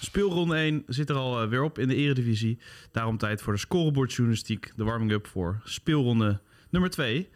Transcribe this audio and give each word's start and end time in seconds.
Speelronde 0.00 0.54
1 0.54 0.82
zit 0.86 1.10
er 1.10 1.16
al 1.16 1.48
weer 1.48 1.62
op 1.62 1.78
in 1.78 1.88
de 1.88 1.94
eredivisie. 1.94 2.58
Daarom 2.92 3.16
tijd 3.18 3.42
voor 3.42 3.52
de 3.52 3.58
scorebordjournalistiek, 3.58 4.72
de 4.76 4.84
warming-up 4.84 5.26
voor 5.26 5.60
speelronde 5.64 6.40
nummer 6.70 6.90
2. 6.90 7.28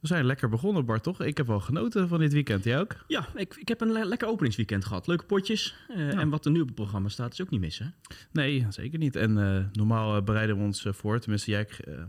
We 0.00 0.08
zijn 0.08 0.24
lekker 0.24 0.48
begonnen, 0.48 0.84
Bart, 0.84 1.02
toch? 1.02 1.20
Ik 1.20 1.36
heb 1.36 1.46
wel 1.46 1.60
genoten 1.60 2.08
van 2.08 2.18
dit 2.18 2.32
weekend. 2.32 2.64
Jij 2.64 2.80
ook? 2.80 2.96
Ja, 3.06 3.26
ik, 3.34 3.54
ik 3.54 3.68
heb 3.68 3.80
een 3.80 3.92
le 3.92 4.04
lekker 4.04 4.28
openingsweekend 4.28 4.84
gehad. 4.84 5.06
Leuke 5.06 5.24
potjes. 5.24 5.76
Uh, 5.90 6.12
ja. 6.12 6.18
En 6.18 6.28
wat 6.28 6.44
er 6.44 6.50
nu 6.50 6.60
op 6.60 6.66
het 6.66 6.74
programma 6.74 7.08
staat, 7.08 7.32
is 7.32 7.42
ook 7.42 7.50
niet 7.50 7.60
missen. 7.60 7.94
Nee, 8.32 8.66
zeker 8.68 8.98
niet. 8.98 9.16
En 9.16 9.36
uh, 9.36 9.64
normaal 9.72 10.16
uh, 10.16 10.22
bereiden 10.22 10.56
we 10.56 10.62
ons 10.62 10.86
voor. 10.88 11.18
Tenminste, 11.18 11.50
jij 11.50 11.68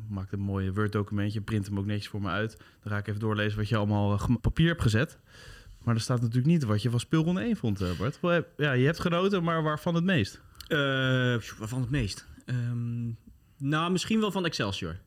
maakt 0.09 0.31
een 0.31 0.39
mooi 0.39 0.71
Word-documentje. 0.71 1.41
Print 1.41 1.65
hem 1.65 1.79
ook 1.79 1.85
netjes 1.85 2.07
voor 2.07 2.21
me 2.21 2.29
uit. 2.29 2.57
Dan 2.83 2.91
ga 2.91 2.97
ik 2.97 3.07
even 3.07 3.19
doorlezen 3.19 3.57
wat 3.57 3.69
je 3.69 3.75
allemaal 3.75 4.11
op 4.11 4.41
papier 4.41 4.67
hebt 4.67 4.81
gezet. 4.81 5.19
Maar 5.83 5.95
er 5.95 6.01
staat 6.01 6.21
natuurlijk 6.21 6.47
niet 6.47 6.63
wat 6.63 6.81
je 6.81 6.89
van 6.89 6.99
speelronde 6.99 7.41
1 7.41 7.55
vond, 7.55 7.83
Bart. 7.97 8.19
Ja, 8.57 8.71
je 8.71 8.85
hebt 8.85 8.99
genoten, 8.99 9.43
maar 9.43 9.63
waarvan 9.63 9.95
het 9.95 10.03
meest? 10.03 10.41
waarvan 11.57 11.81
het 11.81 11.89
meest? 11.89 12.27
Um, 12.45 13.17
nou, 13.57 13.91
misschien 13.91 14.19
wel 14.19 14.31
van 14.31 14.45
Excelsior 14.45 14.99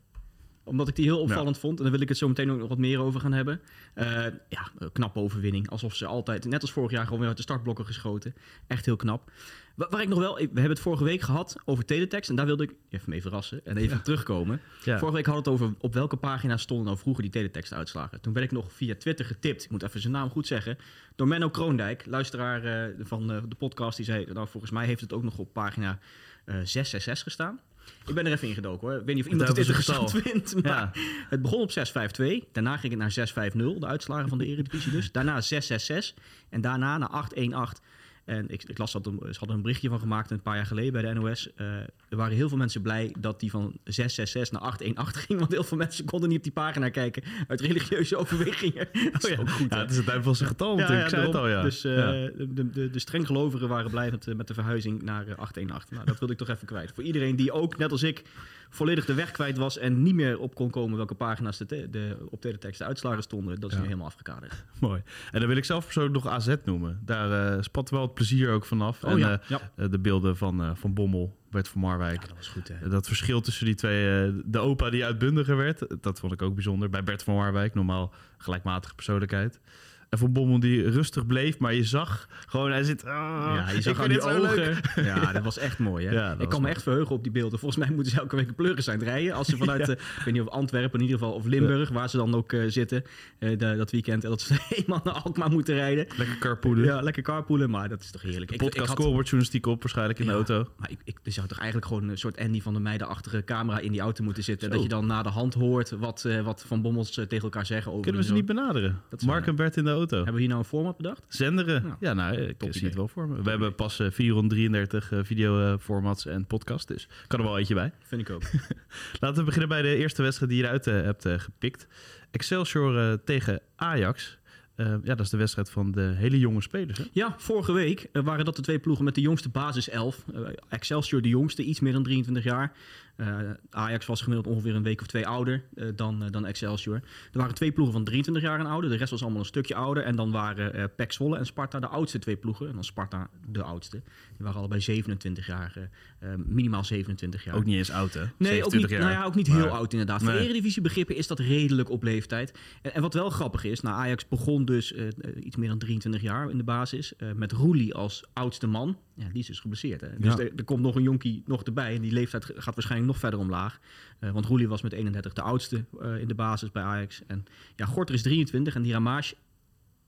omdat 0.67 0.89
ik 0.89 0.97
die 0.97 1.05
heel 1.05 1.21
opvallend 1.21 1.55
ja. 1.55 1.61
vond. 1.61 1.77
En 1.77 1.83
daar 1.83 1.93
wil 1.93 2.03
ik 2.03 2.09
het 2.09 2.19
zo 2.19 2.29
meteen 2.29 2.51
ook 2.51 2.59
nog 2.59 2.69
wat 2.69 2.79
meer 2.79 3.01
over 3.01 3.21
gaan 3.21 3.33
hebben. 3.33 3.61
Uh, 3.95 4.05
ja, 4.49 4.71
knappe 4.93 5.21
overwinning. 5.21 5.71
Alsof 5.71 5.95
ze 5.95 6.07
altijd, 6.07 6.45
net 6.45 6.63
als 6.63 6.73
vorig 6.73 6.91
jaar, 6.91 7.05
gewoon 7.05 7.19
weer 7.19 7.29
uit 7.29 7.37
de 7.37 7.43
startblokken 7.43 7.87
geschoten. 7.87 8.35
Echt 8.67 8.85
heel 8.85 8.97
knap. 8.97 9.31
Waar, 9.75 9.89
waar 9.91 10.03
ik 10.03 10.09
nog 10.09 10.19
wel, 10.19 10.35
we 10.35 10.41
hebben 10.41 10.71
het 10.71 10.81
vorige 10.81 11.05
week 11.05 11.21
gehad 11.21 11.57
over 11.65 11.85
teletext. 11.85 12.31
En 12.31 12.37
daar 12.37 12.47
wilde 12.47 12.63
ik 12.63 12.75
even 12.91 13.11
mee 13.11 13.23
verrassen 13.23 13.61
en 13.65 13.77
even 13.77 13.97
ja. 13.97 14.03
terugkomen. 14.03 14.61
Ja. 14.85 14.99
Vorige 14.99 15.17
week 15.17 15.27
had 15.27 15.37
het 15.37 15.49
over 15.49 15.75
op 15.79 15.95
welke 15.95 16.17
pagina 16.17 16.57
stonden 16.57 16.87
nou 16.87 16.99
vroeger 16.99 17.23
die 17.23 17.33
teletext 17.33 17.73
uitslagen. 17.73 18.21
Toen 18.21 18.33
werd 18.33 18.45
ik 18.45 18.53
nog 18.53 18.73
via 18.73 18.95
Twitter 18.95 19.25
getipt. 19.25 19.65
Ik 19.65 19.71
moet 19.71 19.83
even 19.83 20.01
zijn 20.01 20.13
naam 20.13 20.31
goed 20.31 20.47
zeggen. 20.47 20.79
Door 21.15 21.29
Menno 21.29 21.51
Kroondijk, 21.51 22.07
luisteraar 22.07 22.89
uh, 22.89 22.95
van 23.07 23.33
uh, 23.33 23.43
de 23.49 23.55
podcast. 23.55 23.97
Die 23.97 24.07
zei, 24.07 24.27
nou 24.33 24.49
volgens 24.49 24.73
mij 24.73 24.87
heeft 24.87 25.01
het 25.01 25.13
ook 25.13 25.23
nog 25.23 25.39
op 25.39 25.53
pagina 25.53 25.99
666 26.47 27.23
gestaan. 27.23 27.61
Ik 28.07 28.15
ben 28.15 28.27
er 28.27 28.33
even 28.33 28.49
ingedoken 28.49 28.89
hoor. 28.89 28.99
Ik 28.99 29.07
weet 29.07 29.15
niet 29.15 29.25
of 29.25 29.31
iemand 29.31 29.49
het 29.49 29.59
interessant 29.59 30.11
vindt. 30.11 30.63
Maar 30.63 30.73
ja. 30.73 30.91
het 31.29 31.43
begon 31.43 31.61
op 31.61 31.71
6-5-2. 31.71 32.53
Daarna 32.53 32.77
ging 32.77 33.03
het 33.03 33.17
naar 33.35 33.51
6-5-0. 33.53 33.57
De 33.79 33.87
uitslagen 33.87 34.29
van 34.29 34.39
de 34.39 34.47
Eredivisie 34.47 34.93
dus. 34.93 35.13
Daarna 35.13 35.43
6-6-6. 35.43 36.15
En 36.49 36.61
daarna 36.61 36.99
naar 36.99 37.31
8-1-8. 37.79 37.81
En 38.27 38.49
ik, 38.49 38.65
ik 38.65 38.79
las 38.79 38.93
dat 38.93 39.05
ze 39.05 39.39
hadden 39.39 39.57
een 39.57 39.63
berichtje 39.63 39.89
van 39.89 39.99
gemaakt 39.99 40.31
een 40.31 40.43
paar 40.43 40.57
jaar 40.57 40.67
geleden 40.67 40.93
bij 40.93 41.03
de 41.03 41.13
NOS. 41.13 41.51
Uh, 41.57 41.67
er 42.09 42.17
waren 42.17 42.37
heel 42.37 42.49
veel 42.49 42.59
mensen 42.59 42.83
blij 42.83 43.15
dat 43.19 43.41
die 43.41 43.51
van 43.51 43.63
666 43.85 44.61
naar 44.61 44.71
818 44.71 45.23
ging. 45.23 45.39
Want 45.39 45.53
heel 45.53 45.65
veel 45.65 45.77
mensen 45.77 46.05
konden 46.05 46.29
niet 46.29 46.39
op 46.39 46.45
die 46.45 46.53
pagina 46.53 46.89
kijken 46.89 47.23
uit 47.49 47.61
religieuze 47.61 48.17
overwegingen. 48.27 48.89
Dat 49.13 49.25
is 49.25 49.31
oh, 49.31 49.37
ja. 49.37 49.41
ook 49.41 49.51
goed. 49.51 49.73
Ja, 49.73 49.79
het 49.79 49.91
is 49.91 49.97
het 49.97 50.07
duivelse 50.07 50.45
getal 50.45 50.77
natuurlijk. 50.77 50.99
Ja, 50.99 51.05
ik 51.05 51.11
zei 51.11 51.27
het 51.27 51.35
al, 51.35 51.49
ja. 51.49 51.63
Dus 51.63 51.85
uh, 51.85 51.97
ja. 51.97 52.31
de, 52.49 52.71
de, 52.71 52.91
de 52.91 52.99
strenggelovigen 52.99 53.69
waren 53.69 53.91
blij 53.91 54.11
met, 54.11 54.37
met 54.37 54.49
de 54.49 54.55
verhuizing 54.55 55.03
naar 55.03 55.35
818. 55.37 55.95
Nou, 55.95 56.07
dat 56.07 56.19
wilde 56.19 56.33
ik 56.33 56.39
toch 56.39 56.49
even 56.49 56.67
kwijt. 56.67 56.93
Voor 56.95 57.05
iedereen 57.05 57.37
die 57.37 57.53
ook, 57.53 57.77
net 57.77 57.93
als 57.93 58.03
ik, 58.03 58.25
volledig 58.69 59.05
de 59.05 59.15
weg 59.15 59.31
kwijt 59.31 59.57
was 59.57 59.79
en 59.79 60.03
niet 60.03 60.15
meer 60.15 60.39
op 60.39 60.55
kon 60.55 60.71
komen 60.71 60.97
welke 60.97 61.15
pagina's 61.15 61.59
de, 61.59 61.67
te, 61.67 61.91
de 61.91 62.17
op 62.31 62.41
teletext 62.41 62.79
de 62.79 62.85
uitslagen 62.85 63.23
stonden. 63.23 63.61
Dat 63.61 63.71
is 63.71 63.77
nu 63.77 63.83
helemaal 63.85 64.07
afgekaderd. 64.07 64.65
Mooi. 64.81 65.03
En 65.33 65.39
dan 65.39 65.49
wil 65.49 65.57
ik 65.57 65.65
zelf 65.65 65.85
persoonlijk 65.85 66.15
nog 66.15 66.27
AZ 66.27 66.55
noemen. 66.65 67.01
Daar 67.05 67.57
uh, 67.57 67.63
spat 67.63 67.91
wel 67.91 68.03
het 68.03 68.15
plezier 68.17 68.51
ook 68.51 68.65
vanaf. 68.65 69.05
Oh, 69.05 69.11
en 69.11 69.19
ja. 69.19 69.41
Uh, 69.51 69.59
ja. 69.77 69.89
de 69.89 69.99
beelden 69.99 70.37
van, 70.37 70.63
uh, 70.63 70.71
van 70.75 70.95
Bommel, 70.95 71.37
Bert 71.51 71.69
van 71.69 71.81
Marwijk. 71.81 72.23
Ja, 72.23 72.29
dat 72.29 72.37
was 72.37 72.49
goed, 72.49 72.69
hè? 72.69 72.89
Dat 72.89 73.07
verschil 73.07 73.41
tussen 73.41 73.65
die 73.65 73.75
twee, 73.75 74.33
de 74.45 74.59
opa 74.59 74.91
die 74.91 75.05
uitbundiger 75.05 75.57
werd, 75.57 75.87
dat 76.01 76.21
vond 76.21 76.33
ik 76.33 76.43
ook 76.43 76.55
bijzonder. 76.55 76.91
Bij 76.91 77.03
Bert 77.03 77.23
van 77.23 77.35
Marwijk, 77.35 77.75
normaal 77.75 78.15
gelijkmatige 78.39 78.95
persoonlijkheid. 78.95 79.61
En 80.09 80.19
voor 80.19 80.31
Bommel 80.31 80.61
die 80.61 80.91
rustig 80.91 81.27
bleef, 81.27 81.59
maar 81.59 81.75
je 81.75 81.85
zag 81.85 82.29
gewoon, 82.47 82.71
hij 82.71 82.85
zit... 82.85 83.05
Oh, 83.05 83.53
ja, 83.57 83.71
je 83.71 83.83
zag 83.83 84.01
aan 84.01 84.09
die 84.09 84.21
ogen. 84.21 84.77
Ja, 85.05 85.33
dat 85.33 85.43
was 85.43 85.59
echt 85.59 85.79
mooi. 85.79 86.07
Hè? 86.07 86.13
Ja, 86.13 86.37
ik 86.39 86.49
kan 86.49 86.63
me 86.63 86.69
echt 86.69 86.83
verheugen 86.83 87.15
op 87.15 87.23
die 87.23 87.33
beelden. 87.33 87.59
Volgens 87.59 87.85
mij 87.85 87.95
moeten 87.95 88.13
ze 88.13 88.19
elke 88.19 88.37
week 88.37 88.55
pleuren 88.57 88.83
zijn 88.83 89.03
rijden. 89.03 89.35
Als 89.35 89.49
ze 89.49 89.57
vanuit, 89.67 89.87
ja. 89.87 89.93
uh, 89.93 90.01
ik 90.01 90.23
weet 90.25 90.35
niet 90.35 90.43
of 90.43 90.49
Antwerpen 90.49 90.99
in 90.99 91.05
ieder 91.05 91.19
geval, 91.19 91.35
of 91.35 91.45
Limburg, 91.45 91.89
waar 91.89 92.11
ze 92.11 92.17
dan 92.17 92.35
ook 92.35 92.53
uh, 92.53 92.65
zitten 92.69 93.05
uh, 93.39 93.59
de, 93.59 93.75
dat 93.77 93.91
weekend. 93.91 94.25
En 94.25 94.31
dat 94.31 94.41
ze 94.41 94.57
eenmaal 94.77 95.01
naar 95.05 95.15
Alkmaar 95.15 95.51
moeten 95.51 95.75
rijden. 95.75 96.07
Lekker 96.17 96.39
carpoolen. 96.39 96.85
Ja, 96.85 97.01
lekker 97.01 97.23
carpoolen, 97.23 97.71
maar 97.71 97.89
dat 97.89 98.01
is 98.01 98.11
toch 98.11 98.23
heerlijk. 98.23 98.51
Ik, 98.51 98.59
Podcast 98.59 98.91
scoreboardjournalistiek 98.91 99.67
op 99.67 99.81
waarschijnlijk 99.83 100.19
in 100.19 100.27
de 100.27 100.33
auto. 100.33 100.67
Maar 100.77 100.91
ik, 100.91 100.99
ik, 101.05 101.33
zou 101.33 101.47
toch 101.47 101.59
eigenlijk 101.59 101.87
gewoon 101.87 102.09
een 102.09 102.19
soort 102.19 102.39
Andy 102.39 102.61
van 102.61 102.73
der 102.73 102.83
Meijden-achtige 102.83 103.45
camera 103.45 103.79
in 103.79 103.93
die 103.93 104.01
auto 104.01 104.25
moeten 104.25 104.43
zitten. 104.43 104.69
Zo. 104.69 104.75
Dat 104.75 104.83
je 104.83 104.89
dan 104.89 105.07
na 105.07 105.23
de 105.23 105.29
hand 105.29 105.55
hoort 105.55 105.91
wat, 105.91 106.29
wat 106.45 106.65
Van 106.67 106.83
Bommels 106.83 107.11
tegen 107.11 107.41
elkaar 107.41 107.67
zeggen. 107.67 107.91
Over 107.91 108.03
Kunnen 108.03 108.21
we 108.21 108.27
ze 108.27 108.35
niet 108.35 108.47
benaderen? 108.47 109.01
Mark 109.25 109.47
en 109.47 109.57
Bert 109.57 109.77
in 109.77 109.85
de 109.85 109.91
auto. 109.97 110.17
Hebben 110.17 110.35
we 110.35 110.41
hier 110.41 110.49
nou 110.49 110.61
een 110.61 110.69
format 110.69 110.97
bedacht? 110.97 111.25
Zenderen. 111.29 111.83
Nou, 111.83 111.97
ja, 112.01 112.13
nou, 112.13 112.37
ik 112.37 112.57
zie 112.59 112.69
idee. 112.69 112.85
het 112.85 112.95
wel 112.95 113.09
voor 113.09 113.29
me. 113.29 113.43
We 113.43 113.51
hebben 113.51 113.75
pas 113.75 114.01
uh, 114.01 114.11
433 114.11 115.13
uh, 115.13 115.19
video-formats 115.23 116.27
en 116.27 116.47
podcasts, 116.47 116.87
dus 116.87 117.09
kan 117.27 117.39
er 117.39 117.45
wel 117.45 117.59
eentje 117.59 117.75
bij. 117.75 117.93
Vind 118.03 118.21
ik 118.21 118.31
ook. 118.31 118.43
Laten 119.21 119.39
we 119.39 119.45
beginnen 119.45 119.69
bij 119.69 119.83
de 119.83 119.97
eerste 119.97 120.23
wedstrijd 120.23 120.51
die 120.51 120.61
je 120.61 120.67
eruit 120.67 120.85
hebt 120.85 121.29
gepikt. 121.43 121.87
Excelsior 122.31 123.19
tegen 123.25 123.61
Ajax. 123.77 124.39
Uh, 124.77 124.87
ja, 125.03 125.15
dat 125.15 125.21
is 125.21 125.31
de 125.31 125.37
wedstrijd 125.37 125.71
van 125.71 125.93
de 125.93 126.13
hele 126.17 126.39
jonge 126.39 126.63
spelers. 126.63 126.99
Hè? 126.99 127.05
Ja, 127.13 127.35
vorige 127.39 127.73
week 127.73 128.09
uh, 128.13 128.23
waren 128.23 128.45
dat 128.45 128.57
de 128.57 128.63
twee 128.63 128.79
ploegen 128.79 129.05
met 129.05 129.15
de 129.15 129.21
jongste 129.21 129.49
basiself. 129.49 130.25
Uh, 130.35 130.49
Excelsior 130.69 131.23
de 131.23 131.29
jongste, 131.29 131.63
iets 131.63 131.81
meer 131.81 131.93
dan 131.93 132.03
23 132.03 132.45
jaar. 132.45 132.73
Uh, 133.17 133.39
Ajax 133.71 134.07
was 134.07 134.21
gemiddeld 134.21 134.55
ongeveer 134.55 134.75
een 134.75 134.83
week 134.83 135.01
of 135.01 135.07
twee 135.07 135.27
ouder 135.27 135.63
uh, 135.75 135.89
dan, 135.95 136.23
uh, 136.23 136.31
dan 136.31 136.47
Excelsior. 136.47 136.95
Er 137.33 137.39
waren 137.39 137.55
twee 137.55 137.73
ploegen 137.73 137.95
van 137.95 138.05
23 138.05 138.43
jaar 138.45 138.59
en 138.59 138.67
ouder. 138.67 138.91
De 138.91 138.97
rest 138.97 139.11
was 139.11 139.23
allemaal 139.23 139.41
een 139.41 139.47
stukje 139.47 139.75
ouder. 139.75 140.03
En 140.03 140.17
dan 140.17 140.31
waren 140.31 140.77
uh, 140.77 140.85
PEC 140.97 141.13
Zwolle 141.13 141.39
en 141.39 141.47
Sparta 141.47 141.81
de 141.81 141.87
oudste 141.87 142.19
twee 142.19 142.37
ploegen. 142.37 142.69
En 142.69 142.75
dan 142.75 142.85
Sparta 142.85 143.31
de 143.47 143.63
oudste. 143.63 144.03
Die 144.37 144.45
waren 144.45 144.59
allebei 144.59 144.81
27 144.81 145.47
jaar, 145.47 145.91
minimaal 146.37 146.85
27 146.85 147.45
jaar. 147.45 147.55
Ook 147.55 147.65
niet 147.65 147.77
eens 147.77 147.91
oud, 147.91 148.15
hè? 148.15 148.25
Nee, 148.37 148.65
ook 148.65 148.73
niet, 148.73 148.89
jaar. 148.89 149.01
Nou 149.01 149.13
ja, 149.13 149.25
ook 149.25 149.35
niet 149.35 149.49
maar, 149.49 149.57
heel 149.57 149.69
oud 149.69 149.93
inderdaad. 149.93 150.23
Nee. 150.23 150.31
Voor 150.31 150.41
eredivisiebegrippen 150.41 151.17
is 151.17 151.27
dat 151.27 151.39
redelijk 151.39 151.91
op 151.91 152.03
leeftijd. 152.03 152.59
En, 152.83 152.95
en, 152.95 153.03
wat 153.03 153.15
wel 153.15 153.31
grappig 153.31 153.65
is, 153.65 153.81
nou 153.81 153.97
Ajax 153.97 154.29
begon 154.29 154.65
dus 154.65 154.95
iets 155.41 155.57
meer 155.57 155.69
dan 155.69 155.79
23 155.79 156.23
jaar 156.23 156.51
in 156.51 156.57
de 156.57 156.65
basis. 156.65 157.13
met 157.35 157.53
Roelie 157.53 157.95
als 157.95 158.25
oudste 158.33 158.67
man. 158.67 158.97
Ja, 159.17 159.29
die 159.29 159.41
is 159.41 159.47
dus 159.47 159.61
geblesseerd. 159.61 160.01
Hè? 160.01 160.09
Dus 160.19 160.35
ja. 160.35 160.39
er, 160.39 160.53
er, 160.57 160.65
komt 160.65 160.83
nog 160.83 160.95
een 160.95 161.03
jonkie 161.03 161.43
nog 161.47 161.63
erbij. 161.63 161.95
En 161.95 162.01
die 162.03 162.13
leeftijd 162.13 162.45
gaat 162.45 162.75
waarschijnlijk 162.75 163.11
nog 163.13 163.21
verder 163.21 163.39
omlaag. 163.39 163.79
Uh, 164.21 164.31
want 164.31 164.47
Roelie 164.47 164.69
was 164.69 164.83
met 164.83 164.93
31 164.93 165.33
de 165.33 165.43
oudste 165.43 165.85
uh, 166.03 166.21
in 166.21 166.29
de 166.29 166.35
basis 166.35 166.71
bij 166.71 166.83
Ajax. 166.83 167.23
En 167.27 167.45
ja, 167.77 167.87
Gorter 167.87 168.15
is 168.15 168.23
23 168.23 168.75
en 168.75 168.83
die 168.83 168.93
Ramage 168.93 169.35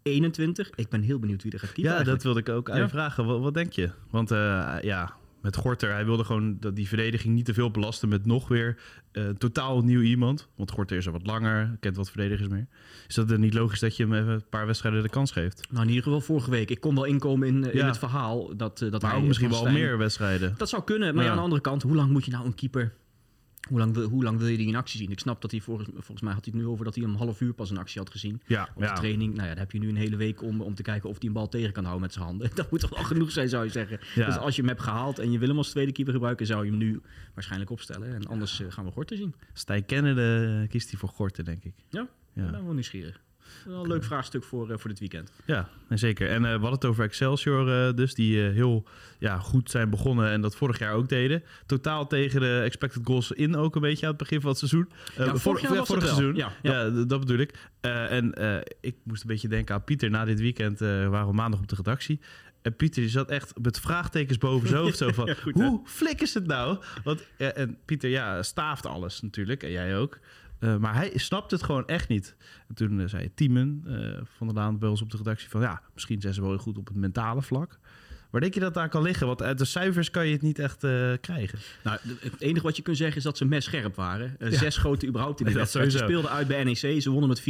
21. 0.02 0.70
Ik 0.74 0.88
ben 0.88 1.02
heel 1.02 1.18
benieuwd 1.18 1.42
wie 1.42 1.52
er 1.52 1.58
gaat 1.58 1.72
kiezen. 1.72 1.92
Ja, 1.92 1.96
eigenlijk. 1.96 2.22
dat 2.22 2.34
wilde 2.34 2.50
ik 2.50 2.58
ook 2.58 2.70
aan 2.70 2.80
je 2.80 2.88
vragen. 2.88 3.24
Wat, 3.24 3.40
wat, 3.40 3.54
denk 3.54 3.72
je? 3.72 3.90
Want 4.10 4.32
uh, 4.32 4.76
ja, 4.82 5.16
met 5.40 5.56
Gorter, 5.56 5.92
hij 5.92 6.04
wilde 6.04 6.24
gewoon 6.24 6.56
dat 6.60 6.76
die 6.76 6.88
verdediging 6.88 7.34
niet 7.34 7.44
te 7.44 7.54
veel 7.54 7.70
belasten 7.70 8.08
met 8.08 8.26
nog 8.26 8.48
weer 8.48 8.76
uh, 9.12 9.28
totaal 9.28 9.82
nieuw 9.82 10.00
iemand. 10.00 10.48
Want 10.56 10.70
Gorter 10.70 10.96
is 10.96 11.06
er 11.06 11.12
wat 11.12 11.26
langer, 11.26 11.76
kent 11.80 11.96
wat 11.96 12.10
verdedigers 12.10 12.48
meer. 12.48 12.66
Is 13.08 13.14
dat 13.14 13.28
dan 13.28 13.40
niet 13.40 13.54
logisch 13.54 13.80
dat 13.80 13.96
je 13.96 14.02
hem 14.02 14.14
even 14.14 14.32
een 14.32 14.48
paar 14.48 14.66
wedstrijden 14.66 15.02
de 15.02 15.08
kans 15.08 15.30
geeft? 15.30 15.66
Nou, 15.70 15.82
in 15.82 15.88
ieder 15.88 16.04
geval 16.04 16.20
vorige 16.20 16.50
week. 16.50 16.70
Ik 16.70 16.80
kon 16.80 16.94
wel 16.94 17.04
inkomen 17.04 17.48
in, 17.48 17.64
in 17.64 17.76
ja. 17.76 17.86
het 17.86 17.98
verhaal. 17.98 18.56
Dat, 18.56 18.80
uh, 18.80 18.90
dat 18.90 19.02
maar 19.02 19.10
hij 19.10 19.20
ook 19.20 19.26
misschien 19.26 19.50
wel 19.50 19.70
meer 19.70 19.98
wedstrijden. 19.98 20.54
Dat 20.56 20.68
zou 20.68 20.82
kunnen, 20.84 21.14
maar 21.14 21.24
ja. 21.24 21.30
aan 21.30 21.36
de 21.36 21.42
andere 21.42 21.60
kant, 21.60 21.82
hoe 21.82 21.94
lang 21.94 22.10
moet 22.10 22.24
je 22.24 22.30
nou 22.30 22.46
een 22.46 22.54
keeper 22.54 22.92
hoe 23.68 23.78
lang, 23.78 23.94
wil, 23.94 24.08
hoe 24.08 24.22
lang 24.22 24.38
wil 24.38 24.46
je 24.46 24.56
die 24.56 24.66
in 24.66 24.76
actie 24.76 24.98
zien? 24.98 25.10
Ik 25.10 25.18
snap 25.18 25.40
dat 25.42 25.50
hij 25.50 25.60
volgens, 25.60 25.88
volgens 25.92 26.20
mij 26.20 26.32
had 26.32 26.44
hij 26.44 26.52
het 26.54 26.62
nu 26.62 26.68
over 26.68 26.84
dat 26.84 26.94
hij 26.94 27.04
een 27.04 27.14
half 27.14 27.40
uur 27.40 27.52
pas 27.52 27.70
in 27.70 27.78
actie 27.78 28.00
had 28.00 28.10
gezien. 28.10 28.40
Ja, 28.46 28.68
op 28.74 28.82
de 28.82 28.92
training. 28.92 29.34
Nou 29.34 29.42
ja, 29.42 29.48
dan 29.48 29.58
heb 29.58 29.72
je 29.72 29.78
nu 29.78 29.88
een 29.88 29.96
hele 29.96 30.16
week 30.16 30.42
om, 30.42 30.60
om 30.60 30.74
te 30.74 30.82
kijken 30.82 31.08
of 31.08 31.16
hij 31.18 31.26
een 31.28 31.34
bal 31.34 31.48
tegen 31.48 31.72
kan 31.72 31.82
houden 31.82 32.02
met 32.02 32.12
zijn 32.12 32.24
handen. 32.24 32.50
Dat 32.54 32.70
moet 32.70 32.80
toch 32.80 32.90
wel 32.90 33.04
genoeg 33.04 33.30
zijn, 33.30 33.48
zou 33.48 33.64
je 33.64 33.70
zeggen. 33.70 34.00
Ja. 34.14 34.26
Dus 34.26 34.36
als 34.36 34.54
je 34.54 34.60
hem 34.60 34.70
hebt 34.70 34.82
gehaald 34.82 35.18
en 35.18 35.32
je 35.32 35.38
wil 35.38 35.48
hem 35.48 35.56
als 35.56 35.70
tweede 35.70 35.92
keeper 35.92 36.12
gebruiken, 36.12 36.46
zou 36.46 36.64
je 36.64 36.70
hem 36.70 36.78
nu 36.78 37.00
waarschijnlijk 37.34 37.70
opstellen. 37.70 38.14
En 38.14 38.26
anders 38.26 38.60
uh, 38.60 38.72
gaan 38.72 38.84
we 38.84 38.90
Gorten 38.90 39.16
zien. 39.16 39.34
Stijn 39.52 39.86
Kennedy 39.86 40.20
uh, 40.20 40.68
kiest 40.68 40.90
hij 40.90 40.98
voor 40.98 41.08
Gorten, 41.08 41.44
denk 41.44 41.64
ik. 41.64 41.74
Ja, 41.88 42.08
ja. 42.32 42.44
ik 42.44 42.50
ben 42.50 42.64
wel 42.64 42.72
nieuwsgierig. 42.72 43.20
Wel 43.64 43.82
een 43.82 43.88
leuk 43.88 44.04
vraagstuk 44.04 44.44
voor, 44.44 44.70
uh, 44.70 44.76
voor 44.76 44.90
dit 44.90 44.98
weekend. 44.98 45.32
Ja, 45.44 45.68
zeker. 45.88 46.28
En 46.28 46.42
uh, 46.42 46.42
we 46.42 46.48
hadden 46.48 46.70
het 46.70 46.84
over 46.84 47.04
Excelsior 47.04 47.68
uh, 47.68 47.94
dus, 47.94 48.14
die 48.14 48.40
heel 48.40 48.84
ja, 49.18 49.38
goed 49.38 49.70
zijn 49.70 49.90
begonnen 49.90 50.30
en 50.30 50.40
dat 50.40 50.56
vorig 50.56 50.78
jaar 50.78 50.92
ook 50.92 51.08
deden. 51.08 51.42
Totaal 51.66 52.06
tegen 52.06 52.40
de 52.40 52.60
expected 52.64 53.02
goals 53.04 53.32
in 53.32 53.56
ook 53.56 53.74
een 53.74 53.80
beetje 53.80 54.06
aan 54.06 54.12
het 54.12 54.20
begin 54.20 54.40
van 54.40 54.50
het 54.50 54.58
seizoen. 54.58 54.88
Ja, 55.16 55.36
vorig, 55.36 55.60
jaar 55.60 55.74
ja, 55.74 55.84
vorig 55.84 56.04
seizoen. 56.04 56.34
Ja, 56.62 56.90
dat 56.90 57.20
bedoel 57.20 57.38
ik. 57.38 57.54
en 57.80 58.32
ik 58.80 58.96
moest 59.02 59.22
een 59.22 59.28
beetje 59.28 59.48
denken 59.48 59.74
aan 59.74 59.84
Pieter. 59.84 60.10
Na 60.10 60.24
dit 60.24 60.40
weekend 60.40 60.78
waren 60.78 61.26
we 61.26 61.32
maandag 61.32 61.60
op 61.60 61.68
de 61.68 61.76
redactie. 61.76 62.20
En 62.62 62.76
Pieter 62.76 63.02
die 63.02 63.10
zat 63.10 63.30
echt 63.30 63.52
met 63.62 63.80
vraagtekens 63.80 64.38
boven 64.38 64.68
zijn 64.68 64.80
hoofd. 64.84 64.96
Zo 64.96 65.12
van, 65.12 65.36
goed, 65.36 65.54
hoe 65.54 65.80
flik 65.84 66.20
is 66.20 66.34
het 66.34 66.46
nou? 66.46 66.78
Want, 67.04 67.22
en 67.36 67.78
Pieter, 67.84 68.10
ja, 68.10 68.42
staaft 68.42 68.86
alles 68.86 69.20
natuurlijk. 69.20 69.62
En 69.62 69.70
jij 69.70 69.96
ook. 69.96 70.18
Eh, 70.58 70.76
maar 70.76 70.94
hij 70.94 71.12
snapt 71.14 71.50
het 71.50 71.62
gewoon 71.62 71.86
echt 71.86 72.08
niet. 72.08 72.36
En 72.68 72.74
toen 72.74 73.00
eh, 73.00 73.08
zei 73.08 73.34
Tiemen 73.34 73.82
eh, 73.86 74.20
van 74.36 74.46
der 74.46 74.56
Laan 74.56 74.78
bij 74.78 74.88
ons 74.88 75.02
op 75.02 75.10
de 75.10 75.16
redactie 75.16 75.48
van... 75.48 75.60
ja, 75.60 75.82
misschien 75.94 76.20
zijn 76.20 76.34
ze 76.34 76.40
wel 76.40 76.50
heel 76.50 76.58
goed 76.58 76.78
op 76.78 76.86
het 76.86 76.96
mentale 76.96 77.42
vlak. 77.42 77.78
Waar 78.30 78.40
denk 78.40 78.54
je 78.54 78.60
dat 78.60 78.74
daar 78.74 78.88
kan 78.88 79.02
liggen? 79.02 79.26
Want 79.26 79.42
uit 79.42 79.58
de 79.58 79.64
cijfers 79.64 80.10
kan 80.10 80.26
je 80.26 80.32
het 80.32 80.42
niet 80.42 80.58
echt 80.58 80.78
krijgen. 81.20 81.58
Nou, 81.84 81.98
het 82.20 82.40
enige 82.40 82.64
wat 82.64 82.76
je 82.76 82.82
kunt 82.82 82.96
zeggen 82.96 83.16
is 83.16 83.22
dat 83.22 83.36
ze 83.36 83.44
messcherp 83.44 83.94
waren. 83.94 84.36
Eh, 84.38 84.50
Ja. 84.50 84.58
Zes 84.58 84.74
schoten 84.74 85.08
überhaupt 85.08 85.40
in 85.40 85.46
de 85.46 85.52
wedstrijd. 85.62 85.92
Ze 85.92 85.98
speelden 85.98 86.30
uit 86.30 86.48
bij 86.48 86.64
NEC, 86.64 87.02
ze 87.02 87.10
wonnen 87.10 87.28
met 87.28 87.40
4-3. 87.40 87.44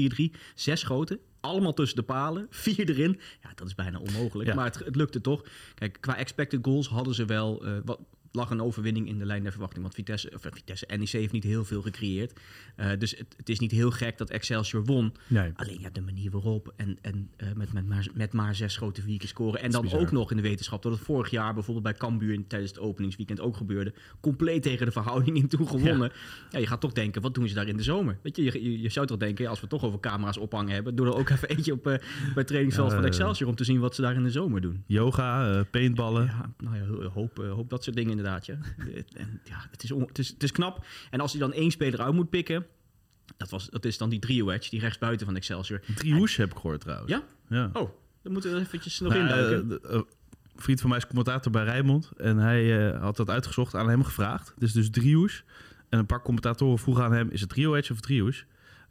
Zes 0.54 0.80
schoten, 0.80 1.18
allemaal 1.40 1.74
tussen 1.74 1.96
de 1.96 2.02
palen. 2.02 2.46
Vier 2.64 2.88
erin. 2.88 3.20
Ja, 3.42 3.50
dat 3.54 3.66
is 3.66 3.74
bijna 3.74 3.98
onmogelijk. 3.98 4.48
Ja. 4.48 4.54
Maar 4.54 4.64
het, 4.64 4.84
het 4.84 4.96
lukte 4.96 5.20
toch. 5.20 5.44
Kijk, 5.74 5.96
qua 6.00 6.16
expected 6.16 6.58
goals 6.62 6.88
hadden 6.88 7.14
ze 7.14 7.24
wel... 7.24 7.64
wat, 7.84 8.00
lag 8.32 8.50
een 8.50 8.62
overwinning 8.62 9.08
in 9.08 9.18
de 9.18 9.24
lijn 9.26 9.42
der 9.42 9.50
verwachting. 9.50 9.82
Want 9.82 9.94
Vitesse, 9.94 10.30
of, 10.34 10.44
eh, 10.44 10.52
Vitesse 10.52 10.86
NEC 10.96 11.08
heeft 11.08 11.32
niet 11.32 11.44
heel 11.44 11.64
veel 11.64 11.82
gecreëerd. 11.82 12.40
Eh, 12.76 12.90
dus 12.98 13.10
het, 13.10 13.34
het 13.36 13.48
is 13.48 13.58
niet 13.58 13.70
heel 13.70 13.90
gek 13.90 14.18
dat 14.18 14.30
Excelsior 14.30 14.84
won. 14.84 15.12
Nee. 15.26 15.50
Alleen 15.54 15.80
ja, 15.80 15.90
de 15.90 16.00
manier 16.00 16.30
waarop 16.30 16.72
en, 16.76 16.98
en 17.00 17.30
eh, 17.36 17.48
met, 17.54 17.72
met, 17.72 17.86
maar, 17.88 18.06
met 18.14 18.32
maar 18.32 18.54
zes 18.54 18.76
grote 18.76 19.02
vier 19.02 19.18
keer 19.18 19.28
scoren. 19.28 19.60
En 19.60 19.70
dan 19.70 19.82
bizar. 19.82 20.00
ook 20.00 20.10
nog 20.12 20.30
in 20.30 20.36
de 20.36 20.42
wetenschap 20.42 20.82
dat 20.82 20.92
het 20.92 21.00
vorig 21.00 21.30
jaar 21.30 21.54
bijvoorbeeld 21.54 21.84
bij 21.84 21.94
Cambuur 21.94 22.46
tijdens 22.46 22.70
het 22.70 22.80
openingsweekend 22.80 23.40
ook 23.40 23.56
gebeurde. 23.56 23.94
Compleet 24.20 24.62
tegen 24.62 24.86
de 24.86 24.92
verhouding 24.92 25.36
in 25.36 25.48
toe 25.48 25.66
gewonnen. 25.66 26.12
Ja. 26.50 26.58
je 26.58 26.66
gaat 26.66 26.80
toch 26.80 26.92
denken, 26.92 27.22
wat 27.22 27.34
doen 27.34 27.48
ze 27.48 27.54
daar 27.54 27.68
in 27.68 27.76
de 27.76 27.82
zomer? 27.82 28.18
Weet 28.22 28.36
je, 28.36 28.80
je, 28.82 28.88
zou 28.88 29.06
toch 29.06 29.18
denken, 29.18 29.46
als 29.46 29.60
we 29.60 29.66
toch 29.66 29.84
over 29.84 30.00
camera's 30.00 30.36
ophangen 30.36 30.72
hebben, 30.72 30.94
doe 30.94 31.06
er 31.06 31.16
ook 31.16 31.28
even 31.38 31.48
eentje 31.48 31.72
op 31.72 31.82
bij 31.82 32.00
het 32.34 32.46
trainingsveld 32.46 32.92
van 32.92 33.04
Excelsior 33.04 33.48
om 33.48 33.56
te 33.56 33.64
zien 33.64 33.80
wat 33.80 33.94
ze 33.94 34.02
daar 34.02 34.14
in 34.14 34.22
de 34.22 34.30
zomer 34.30 34.60
doen. 34.60 34.82
Yoga, 34.86 35.64
paintballen. 35.70 36.24
Ja, 36.24 36.50
nou 36.58 36.76
ja, 36.76 36.84
ho- 36.84 37.08
hoop, 37.08 37.36
hoop 37.36 37.70
dat 37.70 37.84
soort 37.84 37.96
dingen 37.96 38.17
inderdaad. 38.18 38.46
Ja. 38.46 38.58
en, 39.16 39.40
ja, 39.44 39.66
het, 39.70 39.82
is 39.82 39.92
on- 39.92 40.06
het, 40.06 40.18
is, 40.18 40.28
het 40.28 40.42
is 40.42 40.52
knap. 40.52 40.86
En 41.10 41.20
als 41.20 41.32
hij 41.32 41.40
dan 41.40 41.52
één 41.52 41.70
speler 41.70 42.00
uit 42.00 42.14
moet 42.14 42.30
pikken, 42.30 42.66
dat, 43.36 43.50
was, 43.50 43.68
dat 43.70 43.84
is 43.84 43.98
dan 43.98 44.08
die 44.08 44.18
trio 44.18 44.46
wedge, 44.46 44.70
die 44.70 44.80
rechtsbuiten 44.80 45.26
van 45.26 45.36
Excelsior. 45.36 45.80
Driehoes 45.94 46.36
heb 46.36 46.50
ik 46.50 46.56
gehoord 46.56 46.80
trouwens. 46.80 47.10
Ja? 47.10 47.22
Ja. 47.48 47.70
Oh, 47.72 47.90
dan 48.22 48.32
moeten 48.32 48.52
we 48.54 48.60
eventjes 48.60 49.00
nog 49.00 49.12
Nou, 49.12 49.22
induiken. 49.24 49.78
een 49.94 50.06
vriend 50.56 50.80
van 50.80 50.88
mij 50.88 50.98
is 50.98 51.06
commentator 51.06 51.52
bij 51.52 51.64
Rijnmond. 51.64 52.10
En 52.16 52.36
hij 52.36 52.88
eh, 52.92 53.00
had 53.00 53.16
dat 53.16 53.30
uitgezocht, 53.30 53.74
aan 53.74 53.88
hem 53.88 54.04
gevraagd. 54.04 54.54
Is 54.58 54.72
dus 54.72 54.90
driehoes. 54.90 55.44
En 55.88 55.98
een 55.98 56.06
paar 56.06 56.22
commentatoren 56.22 56.78
vroegen 56.78 57.04
aan 57.04 57.12
hem, 57.12 57.28
is 57.30 57.40
het 57.40 57.56
edge 57.56 57.92
of 57.92 58.00
driehoes? 58.00 58.44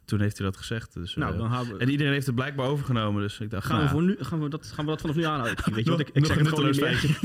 Toen 0.08 0.20
heeft 0.20 0.38
hij 0.38 0.46
dat 0.46 0.56
gezegd. 0.56 0.94
Dus, 0.94 1.14
nou, 1.14 1.32
eh, 1.32 1.38
dan 1.38 1.66
we, 1.66 1.76
en 1.78 1.90
iedereen 1.90 2.12
heeft 2.12 2.26
het 2.26 2.34
blijkbaar 2.34 2.66
overgenomen. 2.66 3.22
Dus 3.22 3.40
ik 3.40 3.50
dacht, 3.50 3.66
gaan, 3.66 3.76
we 3.76 3.82
nou, 3.82 3.94
voor 3.94 4.02
nu, 4.02 4.16
gaan, 4.20 4.42
we 4.42 4.48
dat, 4.48 4.66
gaan 4.66 4.84
we 4.84 4.90
dat 4.90 5.00
vanaf 5.00 5.16
nu 5.16 5.24
aanhouden? 5.24 5.74
Weet 5.74 5.86
je 5.86 5.92
ik, 5.92 6.10
ik 6.12 6.26
zeg 6.26 6.36
het 6.36 6.48
gewoon 6.48 6.64
niet 6.64 6.80
nutteloos 6.80 7.20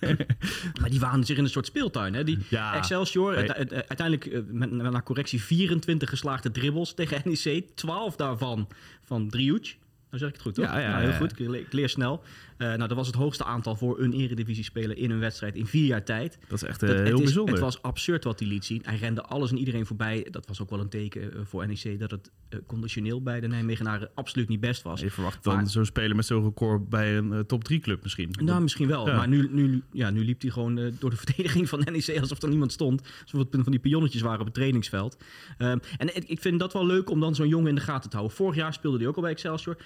meer. 0.00 0.26
maar 0.80 0.90
die 0.90 1.00
waren 1.00 1.24
zich 1.24 1.36
in 1.36 1.44
een 1.44 1.50
soort 1.50 1.66
speeltuin. 1.66 2.14
Hè? 2.14 2.24
Die 2.24 2.38
Ja. 2.48 2.74
Excelsior, 2.74 3.34
Nee. 3.34 3.52
uite- 3.52 3.74
uiteindelijk 3.74 4.26
eh, 4.26 4.40
met, 4.46 4.70
met 4.70 4.92
naar 4.92 5.02
correctie 5.02 5.42
24 5.42 6.08
geslaagde 6.08 6.50
dribbles 6.50 6.94
tegen 6.94 7.20
NEC. 7.24 7.66
12 7.74 8.16
daarvan 8.16 8.68
van 9.04 9.28
Driehoek. 9.28 9.64
Nou 9.64 10.18
zeg 10.20 10.28
ik 10.28 10.34
het 10.34 10.42
goed, 10.42 10.54
toch? 10.54 10.64
Ja, 10.64 10.78
ja, 10.78 10.90
nou, 10.90 11.02
heel 11.02 11.12
goed. 11.12 11.32
Ik 11.32 11.38
leer, 11.38 11.60
ik 11.60 11.72
leer 11.72 11.88
snel. 11.88 12.22
Eh, 12.58 12.66
nou, 12.66 12.78
dat 12.88 12.92
was 12.96 13.06
het 13.06 13.16
hoogste 13.16 13.44
aantal 13.44 13.76
voor 13.76 14.00
een 14.00 14.12
eredivisie-speler 14.12 14.96
in 14.96 15.10
een 15.10 15.18
wedstrijd 15.18 15.54
in 15.56 15.66
vier 15.66 15.84
jaar 15.86 16.04
tijd. 16.04 16.38
dat 16.48 16.62
is 16.62 16.68
echt 16.68 16.82
eh, 16.82 16.88
het, 16.88 16.98
heel 16.98 17.16
is- 17.16 17.22
bijzonder. 17.22 17.54
het 17.54 17.62
was 17.62 17.82
absurd 17.82 18.24
wat 18.24 18.38
hij 18.38 18.48
liet 18.48 18.64
zien. 18.64 18.80
Hij 18.84 18.96
rende 18.96 19.22
alles 19.22 19.50
en 19.50 19.58
iedereen 19.58 19.86
voorbij. 19.86 20.26
Dat 20.30 20.46
was 20.46 20.60
ook 20.62 20.70
wel 20.70 20.80
een 20.80 20.88
teken 20.88 21.32
eh, 21.32 21.40
voor 21.44 21.66
NEC 21.66 21.98
dat 21.98 22.10
het 22.10 22.30
conditioneel 22.66 23.22
bij 23.22 23.40
de 23.40 23.46
Nijmegenaren 23.46 24.10
absoluut 24.14 24.48
niet 24.48 24.60
best 24.60 24.82
was. 24.82 25.00
Je 25.00 25.10
verwacht 25.10 25.44
dan 25.44 25.68
zo'n 25.68 25.84
speler 25.84 26.16
met 26.16 26.26
zo'n 26.26 26.42
record 26.42 26.88
bij 26.88 27.16
een 27.16 27.46
top 27.46 27.64
3 27.64 27.80
club 27.80 28.02
misschien. 28.02 28.34
Nou, 28.42 28.62
misschien 28.62 28.88
wel. 28.88 29.06
Ja. 29.08 29.16
Maar 29.16 29.28
nu, 29.28 29.48
nu, 29.52 29.82
ja, 29.92 30.10
nu 30.10 30.24
liep 30.24 30.40
hij 30.40 30.50
gewoon 30.50 30.92
door 30.98 31.10
de 31.10 31.16
verdediging 31.24 31.68
van 31.68 31.78
NEC 31.92 32.18
alsof 32.20 32.42
er 32.42 32.48
niemand 32.48 32.72
stond. 32.72 33.02
Alsof 33.22 33.40
het 33.40 33.62
van 33.62 33.72
die 33.72 33.80
pionnetjes 33.80 34.22
waren 34.22 34.38
op 34.40 34.46
het 34.46 34.54
trainingsveld. 34.54 35.16
Ehm, 35.58 35.78
en 35.96 36.30
ik 36.30 36.40
vind 36.40 36.58
dat 36.58 36.72
wel 36.72 36.86
leuk 36.86 37.10
om 37.10 37.20
dan 37.20 37.34
zo'n 37.34 37.48
jongen 37.48 37.68
in 37.68 37.74
de 37.74 37.80
gaten 37.80 38.10
te 38.10 38.16
houden. 38.16 38.36
Vorig 38.36 38.56
jaar 38.56 38.72
speelde 38.72 38.98
hij 38.98 39.06
ook 39.06 39.16
al 39.16 39.22
bij 39.22 39.30
Excelsior. 39.30 39.76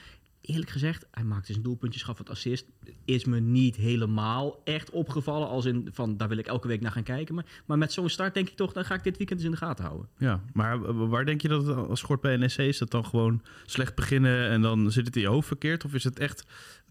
Eerlijk 0.42 0.70
gezegd, 0.70 1.06
hij 1.10 1.24
maakte 1.24 1.52
zijn 1.52 1.64
doelpuntjes, 1.64 2.02
gaf 2.02 2.18
wat 2.18 2.30
assist. 2.30 2.64
Is 3.04 3.24
me 3.24 3.40
niet 3.40 3.76
helemaal 3.76 4.60
echt 4.64 4.90
opgevallen. 4.90 5.48
Als 5.48 5.64
in 5.64 5.88
van, 5.92 6.16
daar 6.16 6.28
wil 6.28 6.38
ik 6.38 6.46
elke 6.46 6.68
week 6.68 6.80
naar 6.80 6.92
gaan 6.92 7.02
kijken. 7.02 7.34
Maar, 7.34 7.44
maar 7.66 7.78
met 7.78 7.92
zo'n 7.92 8.08
start 8.08 8.34
denk 8.34 8.48
ik 8.48 8.56
toch, 8.56 8.72
dan 8.72 8.84
ga 8.84 8.94
ik 8.94 9.02
dit 9.02 9.16
weekend 9.16 9.38
eens 9.38 9.48
in 9.48 9.54
de 9.54 9.64
gaten 9.64 9.84
houden. 9.84 10.08
Ja, 10.18 10.40
maar 10.52 10.84
eh, 10.84 11.08
waar 11.08 11.24
denk 11.24 11.40
je 11.42 11.48
dat 11.48 11.66
het 11.66 11.76
als 11.76 12.00
schort 12.00 12.20
bij 12.20 12.36
NEC 12.36 12.56
is? 12.56 12.78
Dat 12.78 12.90
dan 12.90 13.04
gewoon 13.04 13.42
slecht 13.66 13.94
beginnen 13.94 14.48
en 14.48 14.62
dan 14.62 14.90
zit 14.92 15.06
het 15.06 15.16
in 15.16 15.22
je 15.22 15.28
hoofd 15.28 15.46
verkeerd? 15.46 15.84
Of 15.84 15.94
is 15.94 16.04
het 16.04 16.18
echt 16.18 16.44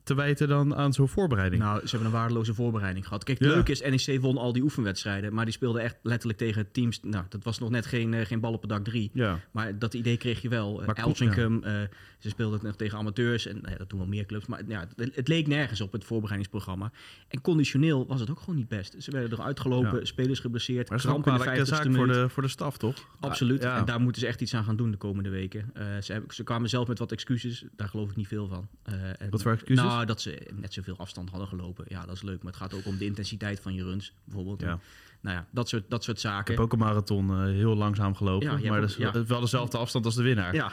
te 0.04 0.14
wijten 0.14 0.48
dan 0.48 0.76
aan 0.76 0.94
zo'n 0.94 1.08
voorbereiding? 1.08 1.62
Nou, 1.62 1.80
ze 1.80 1.88
hebben 1.90 2.06
een 2.08 2.14
waardeloze 2.14 2.54
voorbereiding 2.54 3.08
gehad. 3.08 3.24
Kijk, 3.24 3.40
het 3.40 3.48
Ja. 3.48 3.54
leuke 3.54 3.72
is, 3.72 4.06
NEC 4.08 4.22
won 4.22 4.38
al 4.38 4.54
die 4.54 4.64
oefenwedstrijden. 4.64 5.34
Maar 5.34 5.46
die 5.46 5.54
speelden 5.54 5.82
echt 5.82 5.98
letterlijk 6.04 6.40
tegen 6.40 6.72
teams... 6.72 7.00
Nou, 7.04 7.26
dat 7.30 7.44
was 7.44 7.60
nog 7.60 7.70
net 7.70 7.86
geen, 7.86 8.14
eh, 8.14 8.26
geen 8.26 8.40
bal 8.40 8.54
op 8.54 8.62
het 8.62 8.70
dak 8.70 8.84
3. 8.84 9.10
ja. 9.14 9.40
Maar 9.52 9.80
dat 9.80 9.94
idee 9.94 10.18
kreeg 10.18 10.42
je 10.42 10.50
wel. 10.50 10.76
Maar 10.76 10.88
Uh, 10.88 11.04
kom- 11.04 11.12
Elsinkum, 11.12 11.64
eh, 11.64 11.74
ze 12.20 12.30
speelden 12.30 12.54
het 12.54 12.64
nog 12.68 12.76
tegen 12.76 12.98
amateurs. 12.98 13.41
En 13.46 13.60
nou 13.62 13.78
dat 13.78 13.90
doen 13.90 14.00
wel 14.00 14.08
meer 14.08 14.26
clubs. 14.26 14.46
Maar 14.46 14.62
ja, 14.68 14.88
het, 14.96 15.16
het 15.16 15.28
leek 15.28 15.48
nergens 15.48 15.82
op 15.82 15.92
het 15.92 16.04
voorbereidingsprogramma. 16.04 16.92
En 17.28 17.42
conditioneel 17.42 18.06
was 18.08 18.20
het 18.20 18.30
ook 18.30 18.40
gewoon 18.40 18.56
niet 18.56 18.68
best. 18.68 18.96
Ze 19.00 19.12
werden 19.12 19.32
eruit 19.40 19.60
gelopen, 19.60 20.00
Ja. 20.00 20.06
spelers 20.06 20.40
geblesseerd. 20.40 20.90
Maar 20.90 20.98
dat 21.02 21.08
is 21.08 21.26
een 21.26 21.68
zaak 21.68 21.86
50ste 21.86 21.92
voor 21.96 22.08
de, 22.08 22.30
voor 22.30 22.44
de 22.44 22.50
staf, 22.50 22.78
toch? 22.78 23.08
Absoluut. 23.20 23.62
Ja. 23.62 23.78
En 23.78 23.86
daar 23.86 24.02
moeten 24.02 24.22
ze 24.22 24.28
echt 24.28 24.42
iets 24.42 24.54
aan 24.54 24.64
gaan 24.64 24.76
doen 24.76 24.92
de 24.92 24.98
komende 24.98 25.30
weken. 25.30 25.70
Eh, 25.74 25.86
ze, 26.02 26.24
ze 26.28 26.44
kwamen 26.44 26.70
zelf 26.70 26.88
met 26.88 27.00
wat 27.00 27.12
excuses. 27.12 27.64
Daar 27.76 27.88
geloof 27.90 28.10
ik 28.10 28.16
niet 28.16 28.28
veel 28.28 28.48
van. 28.48 28.68
En- 28.84 29.30
Wat 29.30 29.42
voor 29.42 29.52
excuses? 29.52 29.86
Nou, 29.86 30.06
dat 30.06 30.22
ze 30.22 30.48
net 30.54 30.74
zoveel 30.74 30.98
afstand 30.98 31.30
hadden 31.30 31.48
gelopen. 31.48 31.86
Ja, 31.88 32.06
dat 32.06 32.16
is 32.16 32.22
leuk. 32.22 32.44
Maar 32.44 32.52
het 32.52 32.62
gaat 32.62 32.74
ook 32.74 32.86
om 32.86 32.98
de 32.98 33.06
intensiteit 33.06 33.60
van 33.60 33.74
je 33.74 33.84
runs, 33.84 34.14
bijvoorbeeld. 34.24 34.62
Ja. 34.62 34.68
En, 34.70 34.80
nou 35.22 35.36
ja, 35.36 35.46
dat 35.52 35.70
soort, 35.70 35.84
dat 35.90 36.04
soort 36.04 36.18
Ik 36.18 36.24
zaken. 36.24 36.54
heb 36.54 36.64
ook 36.64 36.74
een 36.74 36.80
marathon 36.80 37.30
eh, 37.30 37.44
heel 37.44 37.76
langzaam 37.76 38.16
gelopen. 38.16 38.62
Ja, 38.62 38.70
maar 38.70 38.82
dat 38.82 38.90
is 38.90 38.96
ja. 38.96 39.26
wel 39.28 39.40
dezelfde 39.40 39.78
afstand 39.78 40.06
als 40.06 40.16
de 40.16 40.24
winnaar. 40.24 40.56
Ja, 40.56 40.72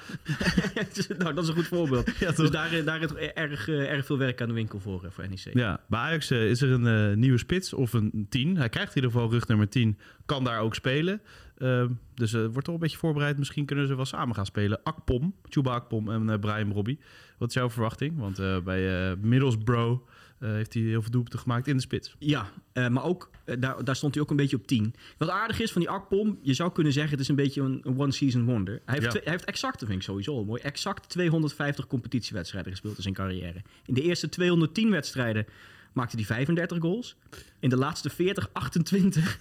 nou, 1.18 1.34
dat 1.34 1.42
is 1.42 1.48
een 1.48 1.54
goed 1.54 1.66
voorbeeld. 1.66 2.10
Ja, 2.18 2.32
dus 2.32 2.50
daar, 2.50 2.84
daar 2.84 3.02
is 3.02 3.12
erg, 3.14 3.68
eh, 3.68 3.92
erg 3.92 4.06
veel 4.06 4.18
werk 4.18 4.40
aan 4.40 4.48
de 4.48 4.54
winkel 4.54 4.80
voor, 4.80 5.04
eh, 5.04 5.10
voor 5.10 5.28
NEC. 5.28 5.50
Ja, 5.52 5.80
bij 5.86 6.00
Ajax 6.00 6.30
is 6.30 6.62
er 6.62 6.70
een 6.70 7.18
nieuwe 7.18 7.38
spits 7.38 7.72
of 7.72 7.92
een 7.92 8.26
10. 8.28 8.56
Hij 8.56 8.68
krijgt 8.68 8.88
in 8.88 9.02
ieder 9.02 9.10
geval 9.10 9.30
rug 9.30 9.46
nummer 9.46 9.68
10. 9.68 9.98
Kan 10.26 10.44
daar 10.44 10.60
ook 10.60 10.74
spelen. 10.74 11.20
Ehm, 11.58 11.88
dus 12.14 12.32
er 12.32 12.50
wordt 12.50 12.64
toch 12.64 12.74
een 12.74 12.80
beetje 12.80 12.98
voorbereid. 12.98 13.38
Misschien 13.38 13.64
kunnen 13.64 13.86
ze 13.86 13.94
wel 13.94 14.04
samen 14.04 14.34
gaan 14.34 14.46
spelen. 14.46 14.80
Akpom, 14.82 15.34
Chuba 15.48 15.74
Akpom 15.74 16.10
en 16.10 16.40
Brian 16.40 16.72
Robbie. 16.72 16.98
Wat 17.38 17.48
is 17.48 17.54
jouw 17.54 17.70
verwachting? 17.70 18.18
Want 18.18 18.64
bij 18.64 19.16
Middlesbrough 19.16 20.02
eh, 20.38 20.50
heeft 20.50 20.74
hij 20.74 20.82
heel 20.82 21.02
veel 21.02 21.10
doelpunten 21.10 21.38
gemaakt 21.38 21.66
in 21.66 21.76
de 21.76 21.82
spits. 21.82 22.14
Ja, 22.18 22.50
eh, 22.72 22.88
maar 22.88 23.04
ook, 23.04 23.30
eh, 23.44 23.56
daar, 23.60 23.84
daar 23.84 23.96
stond 23.96 24.14
hij 24.14 24.22
ook 24.22 24.30
een 24.30 24.36
beetje 24.36 24.56
op 24.56 24.66
10. 24.66 24.94
Wat 25.18 25.28
aardig 25.28 25.60
is 25.60 25.72
van 25.72 25.80
die 25.80 25.90
Akpom, 25.90 26.38
je 26.42 26.54
zou 26.54 26.72
kunnen 26.72 26.92
zeggen... 26.92 27.12
het 27.12 27.20
is 27.20 27.28
een 27.28 27.34
beetje 27.36 27.60
een, 27.62 27.80
een 27.84 27.98
one-season 27.98 28.44
wonder. 28.44 28.74
Hij 28.84 28.94
heeft, 28.94 29.02
Ja. 29.04 29.10
twee- 29.10 29.22
hij 29.22 29.32
heeft 29.32 29.44
exact, 29.44 29.78
dat 29.78 29.88
vind 29.88 30.00
ik 30.00 30.06
sowieso 30.06 30.34
al 30.36 30.44
mooi... 30.44 30.62
exact 30.62 31.08
250 31.08 31.86
competitiewedstrijden 31.86 32.70
gespeeld 32.72 32.96
in 32.96 33.02
zijn 33.02 33.14
carrière. 33.14 33.62
In 33.84 33.94
de 33.94 34.02
eerste 34.02 34.28
210 34.28 34.90
wedstrijden 34.90 35.46
maakte 35.92 36.16
hij 36.16 36.24
35 36.24 36.78
goals. 36.80 37.16
In 37.58 37.68
de 37.68 37.76
laatste 37.76 38.10
40, 38.10 38.48
28. 38.52 39.38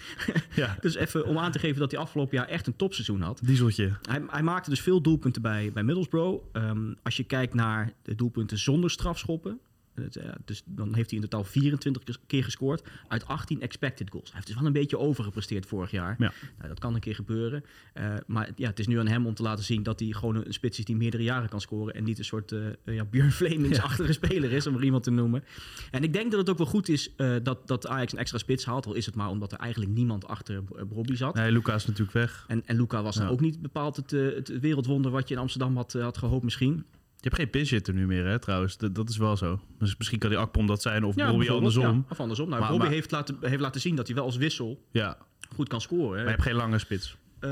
Ja, 0.55 0.77
dus 0.81 0.95
even 0.95 1.25
om 1.25 1.37
aan 1.37 1.51
te 1.51 1.59
geven 1.59 1.79
dat 1.79 1.91
hij 1.91 1.99
afgelopen 1.99 2.37
jaar 2.37 2.47
echt 2.47 2.67
een 2.67 2.75
topseizoen 2.75 3.21
had. 3.21 3.39
dieseltje. 3.43 3.91
Hij, 4.09 4.21
hij 4.27 4.43
maakte 4.43 4.69
dus 4.69 4.81
veel 4.81 5.01
doelpunten 5.01 5.41
bij, 5.41 5.71
bij 5.73 5.83
Middlesbrough. 5.83 6.43
Ehm, 6.51 6.93
als 7.03 7.17
je 7.17 7.23
kijkt 7.23 7.53
naar 7.53 7.93
de 8.03 8.15
doelpunten 8.15 8.57
zonder 8.57 8.89
strafschoppen... 8.91 9.59
eh, 9.97 10.29
dus 10.45 10.63
dan 10.65 10.95
heeft 10.95 11.09
hij 11.09 11.19
in 11.19 11.25
totaal 11.29 11.43
24 11.43 12.03
kes- 12.03 12.19
keer 12.27 12.43
gescoord 12.43 12.83
uit 13.07 13.27
18 13.27 13.61
expected 13.61 14.09
goals. 14.09 14.25
Hij 14.25 14.35
heeft 14.35 14.47
dus 14.47 14.55
wel 14.55 14.65
een 14.65 14.73
beetje 14.73 14.97
overgepresteerd 14.97 15.65
vorig 15.65 15.91
jaar. 15.91 16.15
Ja. 16.19 16.33
Nou, 16.57 16.69
dat 16.69 16.79
kan 16.79 16.93
een 16.93 16.99
keer 16.99 17.15
gebeuren. 17.15 17.63
Eh, 17.93 18.13
maar 18.27 18.49
ja, 18.55 18.69
het 18.69 18.79
is 18.79 18.87
nu 18.87 18.99
aan 18.99 19.07
hem 19.07 19.25
om 19.25 19.33
te 19.33 19.43
laten 19.43 19.63
zien 19.63 19.83
dat 19.83 19.99
hij 19.99 20.09
gewoon 20.09 20.35
een 20.35 20.53
spits 20.53 20.79
is 20.79 20.85
die 20.85 20.95
meerdere 20.95 21.23
jaren 21.23 21.49
kan 21.49 21.61
scoren. 21.61 21.93
En 21.93 22.03
niet 22.03 22.17
een 22.17 22.25
soort 22.25 22.51
eh 22.51 22.65
ja, 22.85 23.05
Björn 23.05 23.31
Flemings-achtige 23.31 24.13
speler 24.13 24.51
is, 24.51 24.67
om 24.67 24.75
er 24.75 24.83
iemand 24.83 25.03
te 25.03 25.11
noemen. 25.11 25.43
En 25.91 26.03
ik 26.03 26.13
denk 26.13 26.31
dat 26.31 26.39
het 26.39 26.49
ook 26.49 26.57
wel 26.57 26.67
goed 26.67 26.89
is 26.89 27.15
dat, 27.43 27.67
dat 27.67 27.87
Ajax 27.87 28.11
een 28.13 28.19
extra 28.19 28.37
spits 28.37 28.65
haalt. 28.65 28.85
Al 28.85 28.93
is 28.93 29.05
het 29.05 29.15
maar 29.15 29.29
omdat 29.29 29.51
er 29.51 29.57
eigenlijk 29.57 29.91
niemand 29.91 30.27
achter 30.27 30.55
uh, 30.55 30.81
Bobby 30.83 31.15
zat. 31.15 31.35
Nee, 31.35 31.51
Luca 31.51 31.73
is 31.75 31.85
natuurlijk 31.85 32.11
weg. 32.11 32.45
En, 32.47 32.63
en 32.65 32.75
Luca 32.75 33.03
was 33.03 33.15
dan 33.15 33.27
ook 33.27 33.39
niet 33.39 33.61
bepaald 33.61 33.95
het, 33.95 34.11
het 34.11 34.59
wereldwonder 34.59 35.11
wat 35.11 35.27
je 35.27 35.33
in 35.33 35.39
Amsterdam 35.41 35.75
had, 35.75 35.93
had 35.93 36.17
gehoopt 36.17 36.43
misschien. 36.43 36.85
Je 37.27 37.33
hebt 37.33 37.41
geen 37.43 37.49
pinchitter 37.61 37.93
nu 37.93 38.05
meer, 38.07 38.25
hè, 38.25 38.39
trouwens. 38.39 38.77
Dat, 38.77 38.95
dat 38.95 39.09
is 39.09 39.17
wel 39.17 39.37
zo. 39.37 39.59
Dus 39.79 39.97
misschien 39.97 40.19
kan 40.19 40.29
die 40.29 40.39
Akpom 40.39 40.67
dat 40.67 40.81
zijn 40.81 41.03
of 41.03 41.15
Bobby 41.15 41.49
andersom. 41.49 41.83
ja, 41.83 42.03
of 42.09 42.19
andersom. 42.19 42.49
Nou, 42.49 42.59
Maar- 42.61 42.69
Bobby 42.69 42.83
maar- 42.83 42.93
heeft, 42.93 43.11
laten, 43.11 43.37
heeft 43.41 43.59
laten 43.61 43.81
zien 43.81 43.95
dat 43.95 44.07
hij 44.07 44.15
wel 44.15 44.25
als 44.25 44.37
wissel 44.37 44.83
Ja, 44.91 45.17
goed 45.55 45.67
kan 45.67 45.81
scoren. 45.81 46.09
maar 46.11 46.23
je 46.23 46.29
hebt 46.29 46.41
geen 46.41 46.55
lange 46.55 46.79
spits. 46.79 47.17
Eh, 47.39 47.49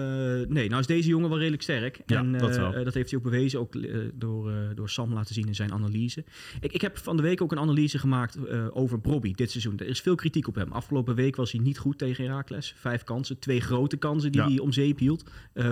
nee, 0.47 0.69
nou 0.69 0.79
is 0.79 0.87
deze 0.87 1.07
jongen 1.09 1.29
wel 1.29 1.37
redelijk 1.37 1.61
sterk. 1.63 2.01
Ja, 2.05 2.17
en 2.19 2.31
dat 2.31 2.49
eh, 2.55 2.71
wel. 2.71 2.83
dat 2.83 2.93
heeft 2.93 3.09
hij 3.09 3.19
ook 3.19 3.25
bewezen, 3.25 3.59
ook 3.59 3.75
eh, 3.75 3.97
door, 4.13 4.51
door 4.75 4.89
Sam 4.89 5.13
laten 5.13 5.33
zien 5.35 5.47
in 5.47 5.55
zijn 5.55 5.71
analyse. 5.73 6.23
Ik, 6.61 6.71
ik 6.73 6.81
heb 6.81 6.97
van 6.97 7.15
de 7.17 7.21
week 7.23 7.41
ook 7.41 7.51
een 7.51 7.59
analyse 7.59 7.99
gemaakt 7.99 8.37
over 8.71 8.99
Brobby 8.99 9.33
dit 9.33 9.51
seizoen. 9.51 9.77
Er 9.79 9.87
is 9.87 10.01
veel 10.01 10.15
kritiek 10.15 10.47
op 10.47 10.55
hem. 10.55 10.71
Afgelopen 10.71 11.15
week 11.15 11.35
was 11.35 11.51
hij 11.51 11.61
niet 11.61 11.77
goed 11.77 11.97
tegen 11.97 12.23
Heracles. 12.25 12.73
Vijf 12.77 13.03
kansen, 13.03 13.39
twee 13.39 13.61
grote 13.61 13.97
kansen 13.97 14.31
die 14.31 14.41
Ja. 14.41 14.47
hij 14.47 14.59
om 14.59 14.71
zeep 14.71 14.99
hield, 14.99 15.23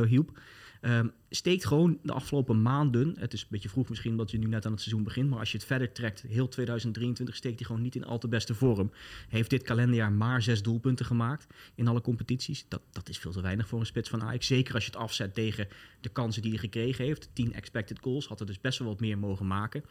hielp. 0.07 0.39
Ehm, 0.83 1.07
steekt 1.29 1.65
gewoon 1.65 1.99
de 2.01 2.13
afgelopen 2.13 2.61
maanden, 2.61 3.15
het 3.19 3.33
is 3.33 3.41
een 3.41 3.47
beetje 3.49 3.69
vroeg 3.69 3.89
misschien 3.89 4.11
omdat 4.11 4.31
je 4.31 4.37
nu 4.37 4.47
net 4.47 4.65
aan 4.65 4.71
het 4.71 4.81
seizoen 4.81 5.03
begint, 5.03 5.29
maar 5.29 5.39
als 5.39 5.51
je 5.51 5.57
het 5.57 5.65
verder 5.65 5.91
trekt, 5.91 6.21
heel 6.21 6.47
2023 6.47 7.35
steekt 7.35 7.57
hij 7.57 7.65
gewoon 7.65 7.81
niet 7.81 7.95
in 7.95 8.05
al 8.05 8.17
te 8.17 8.27
beste 8.27 8.53
vorm. 8.53 8.91
Heeft 9.29 9.49
dit 9.49 9.63
kalenderjaar 9.63 10.11
maar 10.11 10.41
zes 10.41 10.61
doelpunten 10.61 11.05
gemaakt 11.05 11.47
in 11.75 11.87
alle 11.87 12.01
competities. 12.01 12.65
Dat, 12.67 12.81
dat 12.91 13.09
is 13.09 13.17
veel 13.17 13.31
te 13.31 13.41
weinig 13.41 13.67
voor 13.67 13.79
een 13.79 13.85
spits 13.85 14.09
van 14.09 14.23
Ajax. 14.23 14.47
Zeker 14.47 14.73
als 14.73 14.85
je 14.85 14.91
het 14.91 14.99
afzet 14.99 15.33
tegen 15.33 15.67
de 16.01 16.09
kansen 16.09 16.41
die 16.41 16.51
hij 16.51 16.59
gekregen 16.59 17.05
heeft. 17.05 17.29
10 17.33 17.53
expected 17.53 17.99
goals, 18.01 18.27
had 18.27 18.39
er 18.39 18.45
dus 18.45 18.61
best 18.61 18.79
wel 18.79 18.87
wat 18.87 18.99
meer 18.99 19.17
mogen 19.17 19.47
maken. 19.47 19.83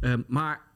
Ehm, 0.00 0.22
maar 0.26 0.73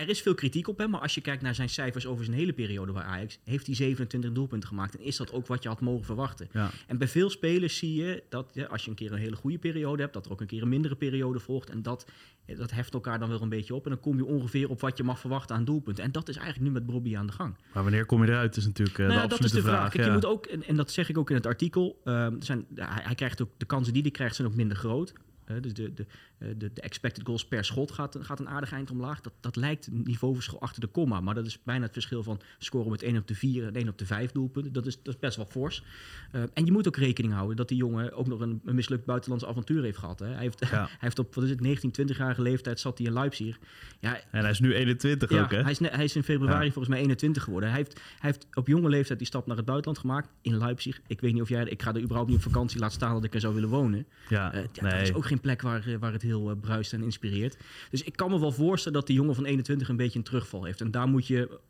er 0.00 0.08
is 0.08 0.20
veel 0.20 0.34
kritiek 0.34 0.68
op 0.68 0.78
hem, 0.78 0.90
maar 0.90 1.00
als 1.00 1.14
je 1.14 1.20
kijkt 1.20 1.42
naar 1.42 1.54
zijn 1.54 1.68
cijfers 1.68 2.06
over 2.06 2.24
zijn 2.24 2.36
hele 2.36 2.52
periode 2.52 2.92
bij 2.92 3.02
Ajax, 3.02 3.38
heeft 3.44 3.66
hij 3.66 3.74
27 3.74 4.32
doelpunten 4.32 4.68
gemaakt. 4.68 4.96
En 4.96 5.04
is 5.04 5.16
dat 5.16 5.32
ook 5.32 5.46
wat 5.46 5.62
je 5.62 5.68
had 5.68 5.80
mogen 5.80 6.04
verwachten? 6.04 6.48
Ja. 6.52 6.70
En 6.86 6.98
bij 6.98 7.08
veel 7.08 7.30
spelers 7.30 7.76
zie 7.76 7.94
je 7.94 8.22
dat 8.28 8.50
ja, 8.52 8.64
als 8.64 8.84
je 8.84 8.90
een 8.90 8.96
keer 8.96 9.12
een 9.12 9.18
hele 9.18 9.36
goede 9.36 9.58
periode 9.58 10.02
hebt, 10.02 10.14
dat 10.14 10.26
er 10.26 10.32
ook 10.32 10.40
een 10.40 10.46
keer 10.46 10.62
een 10.62 10.68
mindere 10.68 10.96
periode 10.96 11.38
volgt. 11.38 11.70
En 11.70 11.82
dat, 11.82 12.06
eh, 12.44 12.58
dat 12.58 12.70
heft 12.70 12.94
elkaar 12.94 13.18
dan 13.18 13.28
wel 13.28 13.42
een 13.42 13.48
beetje 13.48 13.74
op. 13.74 13.84
En 13.84 13.90
dan 13.90 14.00
kom 14.00 14.16
je 14.16 14.24
ongeveer 14.24 14.68
op 14.70 14.80
wat 14.80 14.96
je 14.96 15.02
mag 15.02 15.18
verwachten 15.18 15.56
aan 15.56 15.64
doelpunten. 15.64 16.04
En 16.04 16.12
dat 16.12 16.28
is 16.28 16.36
eigenlijk 16.36 16.66
nu 16.66 16.72
met 16.72 16.86
Bobby 16.86 17.16
aan 17.16 17.26
de 17.26 17.32
gang. 17.32 17.54
Maar 17.72 17.82
wanneer 17.82 18.06
kom 18.06 18.24
je 18.24 18.30
eruit 18.30 18.56
is 18.56 18.64
natuurlijk 18.64 18.98
uh, 18.98 19.06
Nou 19.06 19.18
de 19.18 19.22
ja, 19.22 19.28
dat 19.28 19.38
absolute 19.38 19.56
is 19.56 19.62
de 19.62 19.68
vraag. 19.68 19.80
vraag. 19.80 19.92
Kijk, 19.92 20.06
je 20.06 20.12
moet 20.12 20.24
ook, 20.24 20.46
en, 20.46 20.64
en 20.64 20.76
dat 20.76 20.90
zeg 20.90 21.08
ik 21.08 21.18
ook 21.18 21.30
in 21.30 21.36
het 21.36 21.46
artikel, 21.46 22.00
ehm, 22.04 22.40
zijn, 22.40 22.66
hij, 22.74 23.02
hij 23.02 23.14
krijgt 23.14 23.42
ook, 23.42 23.50
de 23.56 23.66
kansen 23.66 23.92
die 23.92 24.02
hij 24.02 24.10
krijgt 24.10 24.34
zijn 24.36 24.48
ook 24.48 24.54
minder 24.54 24.76
groot. 24.76 25.12
Dus 25.60 25.74
de, 25.74 25.94
de, 25.94 26.06
eh, 26.38 26.48
de, 26.56 26.72
de 26.72 26.80
expected 26.80 27.24
goals 27.26 27.46
per 27.46 27.64
schot 27.64 27.90
gaat, 27.92 28.16
gaat 28.20 28.40
een 28.40 28.48
aardig 28.48 28.72
eind 28.72 28.90
omlaag. 28.90 29.20
Dat, 29.20 29.32
dat 29.40 29.56
lijkt 29.56 29.86
een 29.86 30.02
niveauverschil 30.04 30.60
achter 30.60 30.80
de 30.80 30.86
komma. 30.86 31.20
Maar 31.20 31.34
dat 31.34 31.46
is 31.46 31.62
bijna 31.62 31.82
het 31.84 31.92
verschil 31.92 32.22
van 32.22 32.40
scoren 32.58 32.90
met 32.90 33.02
1 33.02 33.16
op 33.16 33.26
de 33.28 33.34
4 33.34 33.66
en 33.66 33.74
1 33.74 33.88
op 33.88 33.98
de 33.98 34.06
5 34.06 34.32
doelpunten. 34.32 34.72
Dat 34.72 34.86
is, 34.86 35.02
dat 35.02 35.14
is 35.14 35.20
best 35.20 35.36
wel 35.36 35.46
fors. 35.46 35.82
Eh, 36.32 36.42
en 36.54 36.64
je 36.64 36.72
moet 36.72 36.86
ook 36.86 36.96
rekening 36.96 37.32
houden 37.34 37.56
dat 37.56 37.68
die 37.68 37.76
jongen 37.76 38.12
ook 38.12 38.26
nog 38.26 38.40
een, 38.40 38.60
een 38.64 38.74
mislukt 38.74 39.04
buitenlands 39.04 39.44
avontuur 39.46 39.82
heeft 39.82 39.98
gehad. 39.98 40.18
Hè. 40.18 40.26
Hij, 40.26 40.42
heeft, 40.42 40.58
Ja. 40.60 40.66
hij 40.86 40.88
heeft 40.98 41.18
op 41.18 41.34
wat 41.34 41.44
is 41.44 41.50
het, 41.50 41.60
19, 41.60 42.08
20-jarige 42.08 42.42
leeftijd 42.42 42.80
zat 42.80 42.98
hij 42.98 43.06
in 43.06 43.12
Leipzig. 43.12 43.58
Ja, 44.00 44.20
En 44.30 44.40
hij 44.40 44.50
is 44.50 44.60
nu 44.60 44.74
21 44.74 45.30
ja, 45.30 45.42
ook, 45.42 45.50
hè? 45.50 45.62
Hij, 45.62 45.70
is 45.70 45.78
hij 45.78 46.04
is 46.04 46.16
in 46.16 46.22
februari 46.22 46.64
Ja. 46.64 46.70
volgens 46.72 46.88
mij 46.88 46.98
21 46.98 47.42
geworden. 47.42 47.68
Hij 47.68 47.78
heeft, 47.78 47.92
hij 47.94 48.30
heeft 48.30 48.46
op 48.54 48.66
jonge 48.66 48.88
leeftijd 48.88 49.18
die 49.18 49.26
stap 49.28 49.46
naar 49.46 49.56
het 49.56 49.64
buitenland 49.64 49.98
gemaakt 50.00 50.28
in 50.42 50.58
Leipzig. 50.58 51.00
Ik 51.06 51.20
weet 51.20 51.32
niet 51.32 51.42
of 51.42 51.48
jij... 51.48 51.64
Ik 51.64 51.82
ga 51.82 51.94
er 51.94 52.00
überhaupt 52.00 52.28
niet 52.30 52.38
op 52.38 52.44
vakantie 52.44 52.78
laat 52.80 52.92
staan 52.92 53.12
dat 53.14 53.24
ik 53.24 53.34
er 53.34 53.40
zou 53.40 53.54
willen 53.54 53.68
wonen. 53.68 54.06
Ja, 54.28 54.52
Eh, 54.52 54.82
nee. 54.82 54.92
Dat 54.92 55.00
is 55.00 55.14
ook 55.14 55.26
geen 55.26 55.39
plek 55.40 55.62
waar, 55.62 55.86
eh, 55.86 55.96
waar 56.00 56.12
het 56.12 56.22
heel 56.22 56.50
eh, 56.50 56.56
bruist 56.60 56.92
en 56.92 57.02
inspireert. 57.02 57.56
Dus 57.90 58.02
ik 58.02 58.16
kan 58.16 58.30
me 58.30 58.40
wel 58.40 58.52
voorstellen 58.52 58.98
dat 58.98 59.06
die 59.06 59.16
jongen 59.16 59.34
van 59.34 59.44
21 59.44 59.88
een 59.88 59.96
beetje 59.96 60.18
een 60.18 60.24
terugval 60.24 60.64
heeft. 60.64 60.80
En 60.80 60.90
daar 60.90 61.08
moet 61.08 61.26
je 61.26 61.60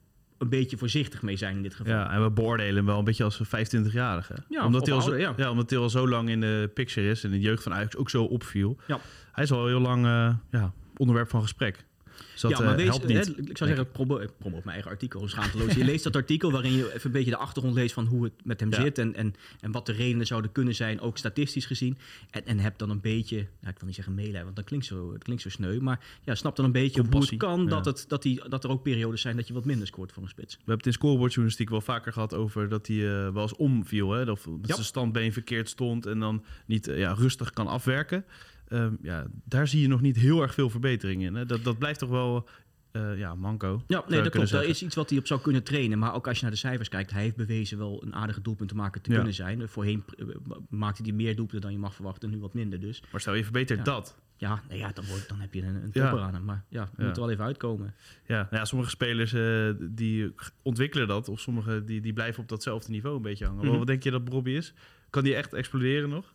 een 0.41 0.49
beetje 0.49 0.77
voorzichtig 0.77 1.23
mee 1.23 1.37
zijn 1.37 1.57
in 1.57 1.63
dit 1.63 1.75
geval. 1.75 1.93
Ja, 1.93 2.13
en 2.13 2.23
we 2.23 2.31
beoordelen 2.31 2.77
hem 2.77 2.87
wel 2.87 2.99
een 2.99 3.05
beetje 3.05 3.25
als 3.25 3.41
een 3.41 3.47
25-jarige. 3.47 4.35
Ja, 4.49 4.65
omdat, 4.65 4.87
hij 4.87 4.95
al 4.95 5.01
zo, 5.01 5.17
ja. 5.17 5.51
omdat 5.51 5.71
hij 5.71 5.79
al 5.79 5.91
zo 5.91 6.09
lang 6.09 6.29
in 6.29 6.41
de 6.41 6.71
picture 6.75 7.11
is 7.11 7.25
en 7.25 7.31
de 7.31 7.41
jeugd 7.41 7.63
van 7.63 7.75
Ajax 7.75 7.97
ook 7.97 8.11
zo 8.11 8.25
opviel. 8.25 8.77
Ja. 8.87 9.01
Hij 9.33 9.45
is 9.45 9.53
al 9.53 9.67
heel 9.67 9.81
lang 9.81 10.05
eh, 10.05 10.35
ja, 10.51 10.73
onderwerp 10.97 11.29
van 11.29 11.43
gesprek. 11.43 11.85
Dus 12.33 12.41
dat 12.41 12.51
ja, 12.51 12.61
maar 12.61 12.79
eh, 12.79 12.87
wees, 12.87 12.99
niet. 12.99 13.27
hè, 13.37 13.43
ik 13.51 13.57
zou 13.57 13.71
zeggen, 13.71 13.91
promo, 13.91 14.19
ik 14.19 14.31
promote 14.39 14.61
mijn 14.65 14.75
eigen 14.75 14.91
artikel, 14.91 15.29
schaamteloos. 15.29 15.75
Je 15.75 15.85
leest 15.85 16.05
dat 16.05 16.17
artikel 16.17 16.51
waarin 16.53 16.73
je 16.73 16.87
even 16.87 17.01
een 17.07 17.13
beetje 17.13 17.31
de 17.31 17.37
achtergrond 17.37 17.75
leest 17.77 17.95
van 17.95 18.07
hoe 18.07 18.25
het 18.25 18.33
met 18.45 18.61
hem 18.61 18.71
Ja. 18.73 18.81
zit 18.81 18.99
en, 18.99 19.15
en, 19.15 19.35
en 19.61 19.73
wat 19.73 19.87
de 19.87 19.93
redenen 19.93 20.27
zouden 20.27 20.53
kunnen 20.53 20.75
zijn, 20.75 21.01
ook 21.01 21.19
statistisch 21.19 21.67
gezien. 21.67 21.99
En, 22.31 22.47
en 22.47 22.59
heb 22.59 22.79
dan 22.79 22.91
een 22.91 23.01
beetje, 23.01 23.37
nou, 23.37 23.73
ik 23.73 23.77
wil 23.79 23.87
niet 23.87 23.95
zeggen 23.95 24.15
meelijden, 24.15 24.45
want 24.45 24.57
dat 24.57 24.65
klinkt 24.65 24.87
zo, 24.87 25.13
het 25.13 25.23
klinkt 25.25 25.43
zo 25.43 25.49
sneu, 25.49 25.81
maar 25.81 26.01
ja, 26.25 26.35
snap 26.35 26.57
dan 26.57 26.65
een 26.65 26.73
beetje 26.73 27.03
hoe 27.11 27.21
het 27.21 27.37
kan 27.37 27.67
dat, 27.67 27.85
het, 27.85 28.05
dat, 28.09 28.23
die, 28.23 28.49
dat 28.49 28.65
er 28.65 28.71
ook 28.71 28.83
periodes 28.83 29.21
zijn 29.21 29.37
dat 29.37 29.47
je 29.47 29.53
wat 29.55 29.65
minder 29.65 29.87
scoort 29.87 30.13
voor 30.13 30.23
een 30.23 30.29
spits. 30.29 30.53
We 30.55 30.59
hebben 30.59 30.77
het 30.77 30.87
in 30.87 30.93
scorebordjournalistiek 30.93 31.71
wel 31.71 31.81
vaker 31.81 32.13
gehad 32.13 32.35
over 32.35 32.69
dat 32.69 32.87
hij 32.87 32.97
eh, 32.97 33.33
wel 33.33 33.43
eens 33.43 33.57
omviel. 33.57 34.11
Hè? 34.13 34.25
Dat 34.25 34.39
dat 34.45 34.59
Ja. 34.69 34.75
zijn 34.75 34.87
standbeen 34.87 35.33
verkeerd 35.33 35.69
stond 35.69 36.07
en 36.07 36.19
dan 36.19 36.45
niet 36.67 36.89
eh, 36.89 36.99
ja, 36.99 37.13
rustig 37.13 37.51
kan 37.53 37.67
afwerken. 37.67 38.25
Ehm, 38.71 38.95
ja, 39.03 39.27
daar 39.45 39.69
zie 39.69 39.81
je 39.81 39.89
nog 39.89 40.01
niet 40.01 40.17
heel 40.17 40.43
erg 40.43 40.55
veel 40.55 40.71
verbetering 40.71 41.23
in. 41.23 41.35
Hè? 41.35 41.47
Dat, 41.47 41.65
dat 41.65 41.79
blijft 41.79 41.99
toch 41.99 42.09
wel 42.09 42.49
eh, 42.93 43.19
ja, 43.19 43.35
manco. 43.35 43.83
Ja, 43.87 44.05
nee, 44.09 44.23
dat 44.23 44.33
klopt. 44.33 44.53
Is 44.53 44.83
iets 44.83 44.95
wat 44.95 45.11
hij 45.11 45.19
op 45.19 45.27
zou 45.27 45.41
kunnen 45.41 45.63
trainen. 45.63 45.99
Maar 45.99 46.15
ook 46.15 46.27
als 46.29 46.37
je 46.37 46.43
naar 46.43 46.53
de 46.53 46.59
cijfers 46.59 46.89
kijkt, 46.89 47.11
hij 47.11 47.23
heeft 47.23 47.37
bewezen 47.37 47.79
wel 47.79 48.03
een 48.05 48.15
aardige 48.15 48.41
doelpunt 48.43 48.69
te 48.69 48.75
maken 48.75 49.03
te 49.03 49.11
Ja. 49.11 49.17
kunnen 49.17 49.35
zijn. 49.35 49.69
Voorheen 49.69 50.05
eh, 50.19 50.27
maakte 50.69 51.03
hij 51.03 51.13
meer 51.13 51.37
doelpunten 51.37 51.61
dan 51.61 51.73
je 51.73 51.79
mag 51.79 51.95
verwachten, 51.95 52.31
nu 52.31 52.39
wat 52.39 52.55
minder 52.55 52.81
dus. 52.81 53.03
Maar 53.13 53.21
stel 53.21 53.35
je 53.35 53.43
verbetert 53.43 53.79
Ja. 53.79 53.85
dat. 53.85 54.19
Ja, 54.37 54.63
nou 54.69 54.79
ja 54.81 54.91
dan, 54.93 55.07
wordt, 55.07 55.29
dan 55.29 55.41
heb 55.41 55.55
je 55.55 55.63
een, 55.63 55.75
een 55.75 55.91
Ja. 55.93 56.09
topper 56.11 56.27
aan 56.27 56.35
hem. 56.35 56.45
Maar 56.45 56.65
ja, 56.69 56.91
moet 56.97 57.07
er 57.09 57.15
wel 57.23 57.31
even 57.31 57.45
uitkomen. 57.45 57.95
Ja, 58.27 58.37
nou 58.37 58.57
ja, 58.57 58.65
sommige 58.65 58.91
spelers 58.91 59.33
eh, 59.33 59.71
die 59.81 60.35
ontwikkelen 60.63 61.09
dat, 61.09 61.29
of 61.29 61.41
sommige 61.41 61.85
die, 61.85 62.01
die 62.01 62.13
blijven 62.13 62.43
op 62.43 62.49
datzelfde 62.49 62.91
niveau 62.91 63.17
een 63.17 63.23
beetje 63.23 63.47
hangen. 63.47 63.67
Mhm. 63.67 63.79
Wat 63.79 63.87
denk 63.87 64.03
je 64.03 64.11
dat 64.11 64.25
Bobby 64.25 64.51
is? 64.51 64.75
Kan 65.11 65.25
die 65.25 65.35
echt 65.35 65.53
exploderen 65.53 66.09
nog? 66.09 66.35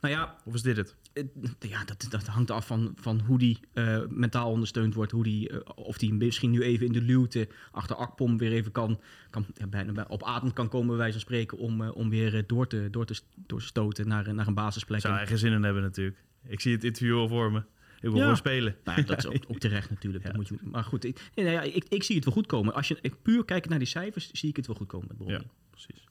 Nou 0.00 0.14
ja, 0.14 0.36
Of 0.44 0.54
is 0.54 0.62
dit 0.62 0.76
het? 0.76 0.96
Eh, 1.14 1.24
ja 1.58 1.84
dat, 1.84 2.06
dat 2.10 2.26
hangt 2.26 2.50
af 2.50 2.66
van, 2.66 2.92
van 2.96 3.20
hoe 3.20 3.38
die 3.38 3.58
eh, 3.72 4.00
mentaal 4.08 4.50
ondersteund 4.50 4.94
wordt. 4.94 5.12
Hoe 5.12 5.24
die, 5.24 5.48
eh, 5.48 5.58
of 5.74 5.98
die 5.98 6.14
misschien 6.14 6.50
nu 6.50 6.62
even 6.62 6.86
in 6.86 6.92
de 6.92 7.00
luwte 7.00 7.48
achter 7.72 7.96
Akpom 7.96 8.38
weer 8.38 8.52
even 8.52 8.72
kan, 8.72 9.00
kan 9.30 9.46
ja, 9.54 9.66
bijna 9.66 9.92
bij- 9.92 10.08
op 10.08 10.22
adem 10.24 10.52
kan 10.52 10.68
komen, 10.68 10.88
bij 10.88 10.96
wijze 10.96 11.12
van 11.12 11.20
spreken, 11.20 11.58
om, 11.58 11.80
om 11.88 12.10
weer 12.10 12.44
door, 12.46 12.66
te, 12.66 12.88
door, 12.90 13.06
te, 13.06 13.20
door 13.46 13.58
te 13.60 13.66
stoten 13.66 14.08
naar, 14.08 14.26
een- 14.26 14.34
naar 14.34 14.46
een 14.46 14.54
basisplek. 14.54 15.00
Zou 15.00 15.12
En- 15.12 15.18
hij 15.18 15.28
geen 15.28 15.38
zin 15.38 15.52
in 15.52 15.62
hebben 15.62 15.82
natuurlijk. 15.82 16.22
Ik 16.46 16.60
zie 16.60 16.72
het 16.72 16.84
interview 16.84 17.16
al 17.18 17.28
voor 17.28 17.52
me. 17.52 17.58
Ik 17.58 18.10
wil 18.10 18.12
Ja. 18.14 18.20
gewoon 18.20 18.36
spelen. 18.36 18.76
Nou 18.84 19.00
ja, 19.00 19.06
dat 19.06 19.18
is 19.18 19.26
ook, 19.26 19.44
ook 19.48 19.58
terecht 19.58 19.90
natuurlijk. 19.90 20.24
Dat 20.26 20.34
moet 20.36 20.48
je, 20.48 20.56
maar 20.62 20.84
goed, 20.84 21.04
ik, 21.04 21.30
nou 21.34 21.48
ja, 21.48 21.60
ik, 21.62 21.84
ik 21.88 22.02
zie 22.02 22.14
het 22.16 22.24
wel 22.24 22.34
goed 22.34 22.46
komen. 22.46 22.74
Als 22.74 22.88
je 22.88 22.98
ik, 23.00 23.22
puur 23.22 23.44
kijkt 23.44 23.68
naar 23.68 23.78
die 23.78 23.88
cijfers, 23.88 24.30
zie 24.32 24.48
ik 24.48 24.56
het 24.56 24.66
wel 24.66 24.76
goed 24.76 24.86
komen 24.86 25.08
met. 25.18 25.28
Ja, 25.28 25.40
precies. 25.70 26.04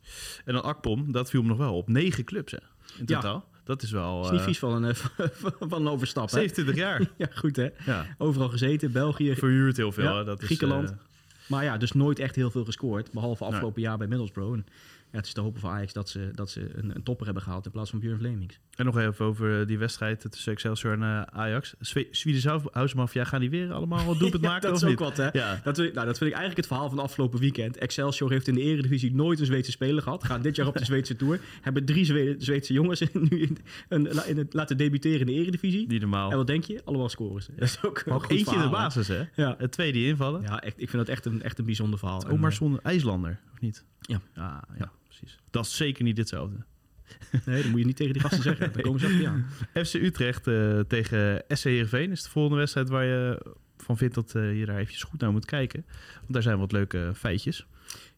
En 0.46 0.54
dan 0.54 0.64
Akpom, 0.64 1.12
dat 1.12 1.30
viel 1.30 1.42
me 1.42 1.48
nog 1.48 1.58
wel 1.58 1.76
op. 1.78 1.88
Negen 1.88 2.24
clubs 2.24 2.52
hè, 2.52 2.58
in 2.98 3.04
Ja. 3.06 3.20
totaal. 3.20 3.50
Dat 3.64 3.82
is 3.82 3.92
wel... 3.92 4.24
is 4.26 4.30
niet 4.32 4.40
eh, 4.40 4.46
vies 4.46 4.60
van 4.60 4.84
een, 4.84 4.96
van 5.70 5.82
een 5.82 5.88
overstap. 5.88 6.24
Hè? 6.32 6.36
27 6.38 6.76
jaar. 6.76 7.02
Ja, 7.18 7.28
goed 7.36 7.56
hè. 7.56 7.68
ja. 7.86 8.06
Overal 8.18 8.50
gezeten, 8.50 8.92
België. 8.92 9.36
Verhuurd 9.36 9.78
heel 9.78 9.92
veel. 9.92 10.04
Ja, 10.04 10.18
hè. 10.18 10.24
Dat 10.24 10.40
is, 10.40 10.46
Griekenland. 10.46 10.90
eh, 10.90 10.96
Maar 11.48 11.64
ja, 11.64 11.78
dus 11.78 11.92
nooit 11.92 12.20
echt 12.20 12.36
heel 12.36 12.52
veel 12.52 12.66
gescoord. 12.66 13.12
Behalve 13.12 13.44
afgelopen 13.46 13.82
jaar 13.82 13.98
bij 13.98 14.08
Middlesbrough. 14.08 14.54
En 14.54 14.66
ja, 15.14 15.20
het 15.20 15.28
is 15.28 15.34
te 15.34 15.42
hopen 15.42 15.60
voor 15.62 15.70
Ajax 15.70 15.94
dat 15.94 16.10
ze, 16.10 16.32
dat 16.34 16.50
ze 16.50 16.70
een, 16.76 16.96
een 16.96 17.04
topper 17.04 17.26
hebben 17.26 17.44
gehaald 17.44 17.66
in 17.66 17.72
plaats 17.72 17.90
van 17.90 18.00
Björn 18.00 18.18
Vlemings. 18.18 18.60
en 18.76 18.86
nog 18.86 18.98
even 18.98 19.26
over 19.26 19.60
eh, 19.62 19.68
die 19.68 19.78
wedstrijd 19.78 20.26
tussen 20.32 20.52
Excelsior 20.52 20.94
en 20.94 21.02
eh, 21.02 21.22
Ajax. 21.22 21.76
Swedish 22.12 22.46
House 22.72 22.96
Mafia, 22.96 23.24
gaan 23.24 23.40
die 23.40 23.50
weer 23.50 23.72
allemaal 23.74 24.06
wat 24.06 24.20
doelpunt 24.20 24.42
maken 24.52 24.62
dat 24.62 24.72
of 24.72 24.78
is 24.78 24.84
ook 24.84 24.90
niet? 24.90 25.00
wat 25.00 25.18
hè. 25.18 25.30
Ja. 25.40 25.60
Dat, 25.64 25.78
nou, 25.78 25.92
dat 25.94 26.04
vind 26.06 26.20
ik 26.20 26.22
eigenlijk 26.38 26.58
het 26.58 26.68
verhaal 26.68 26.88
van 26.90 26.98
het 26.98 27.06
afgelopen 27.08 27.40
weekend. 27.40 27.78
Excelsior 27.78 28.32
heeft 28.32 28.48
in 28.48 28.54
de 28.54 28.62
Eredivisie 28.62 29.16
nooit 29.16 29.40
een 29.40 29.46
Zweedse 29.46 29.72
speler 29.72 30.04
gehad. 30.04 30.24
Gaan 30.24 30.42
dit 30.42 30.56
jaar 30.56 30.68
op 30.68 30.78
de 30.78 30.86
Zweedse 30.92 31.16
Tour. 31.16 31.40
Hebben 31.62 31.86
drie 31.86 32.06
Zweden- 32.06 32.42
Zweedse 32.42 32.74
jongens 32.74 33.00
nu 33.30 33.40
in, 33.42 33.58
een, 33.90 34.28
in 34.28 34.38
het, 34.38 34.54
laten 34.54 34.78
debuteren 34.78 35.20
in 35.20 35.26
de 35.26 35.32
Eredivisie. 35.34 35.88
Niet 35.88 36.02
normaal. 36.02 36.32
En 36.32 36.38
wat 36.38 36.48
denk 36.48 36.64
je? 36.64 36.82
Allemaal 36.86 37.10
scoren 37.10 37.42
ze. 37.44 37.52
Dat 37.56 37.68
is 37.68 37.82
ook 37.84 38.04
eentje 38.28 38.56
in 38.56 38.62
de 38.62 38.70
basis, 38.70 39.08
hè? 39.08 39.24
Ja, 39.36 39.56
Het 39.58 39.72
tweede 39.72 39.98
die 39.98 40.08
invallen. 40.08 40.42
ja 40.42 40.62
echt, 40.62 40.82
ik 40.82 40.90
vind 40.90 41.06
dat 41.06 41.16
echt 41.16 41.26
een, 41.26 41.42
echt 41.42 41.60
een 41.60 41.66
bijzonder 41.66 42.00
verhaal. 42.00 42.28
Ook 42.28 42.40
maar 42.40 42.50
En, 42.50 42.56
zonder 42.56 42.80
IJslander, 42.84 43.40
of 43.54 43.60
niet? 43.62 43.84
Ja. 44.02 44.22
Ah, 44.36 44.58
ja, 44.78 44.92
precies. 45.24 45.50
Dat 45.52 45.66
is 45.66 45.76
zeker 45.76 46.04
niet 46.04 46.18
hetzelfde. 46.18 46.56
nee, 47.46 47.62
dat 47.62 47.72
moet 47.72 47.80
je 47.80 47.86
niet 47.86 47.96
tegen 47.96 48.14
die 48.14 48.22
gasten 48.22 48.44
zeggen. 48.44 48.74
Daar 48.74 48.82
komen 48.82 49.00
ze 49.00 49.06
achter 49.06 49.22
je 49.22 49.28
aan. 49.28 49.48
FC 49.86 49.94
Utrecht 49.94 50.48
eh, 50.48 50.80
tegen 50.80 51.44
SC 51.48 51.64
Heerenveen 51.64 52.12
is 52.12 52.24
de 52.24 52.30
volgende 52.30 52.58
wedstrijd 52.58 52.90
waar 52.90 53.06
je 53.06 53.46
van 53.78 53.98
vindt 53.98 54.16
dat 54.16 54.36
eh, 54.36 54.60
je 54.60 54.66
daar 54.66 54.78
eventjes 54.78 55.04
goed 55.04 55.20
naar 55.20 55.32
moet 55.32 55.46
kijken. 55.46 55.86
Want 56.20 56.34
daar 56.34 56.42
zijn 56.42 56.58
wat 56.58 56.72
leuke 56.72 57.12
feitjes. 57.16 57.66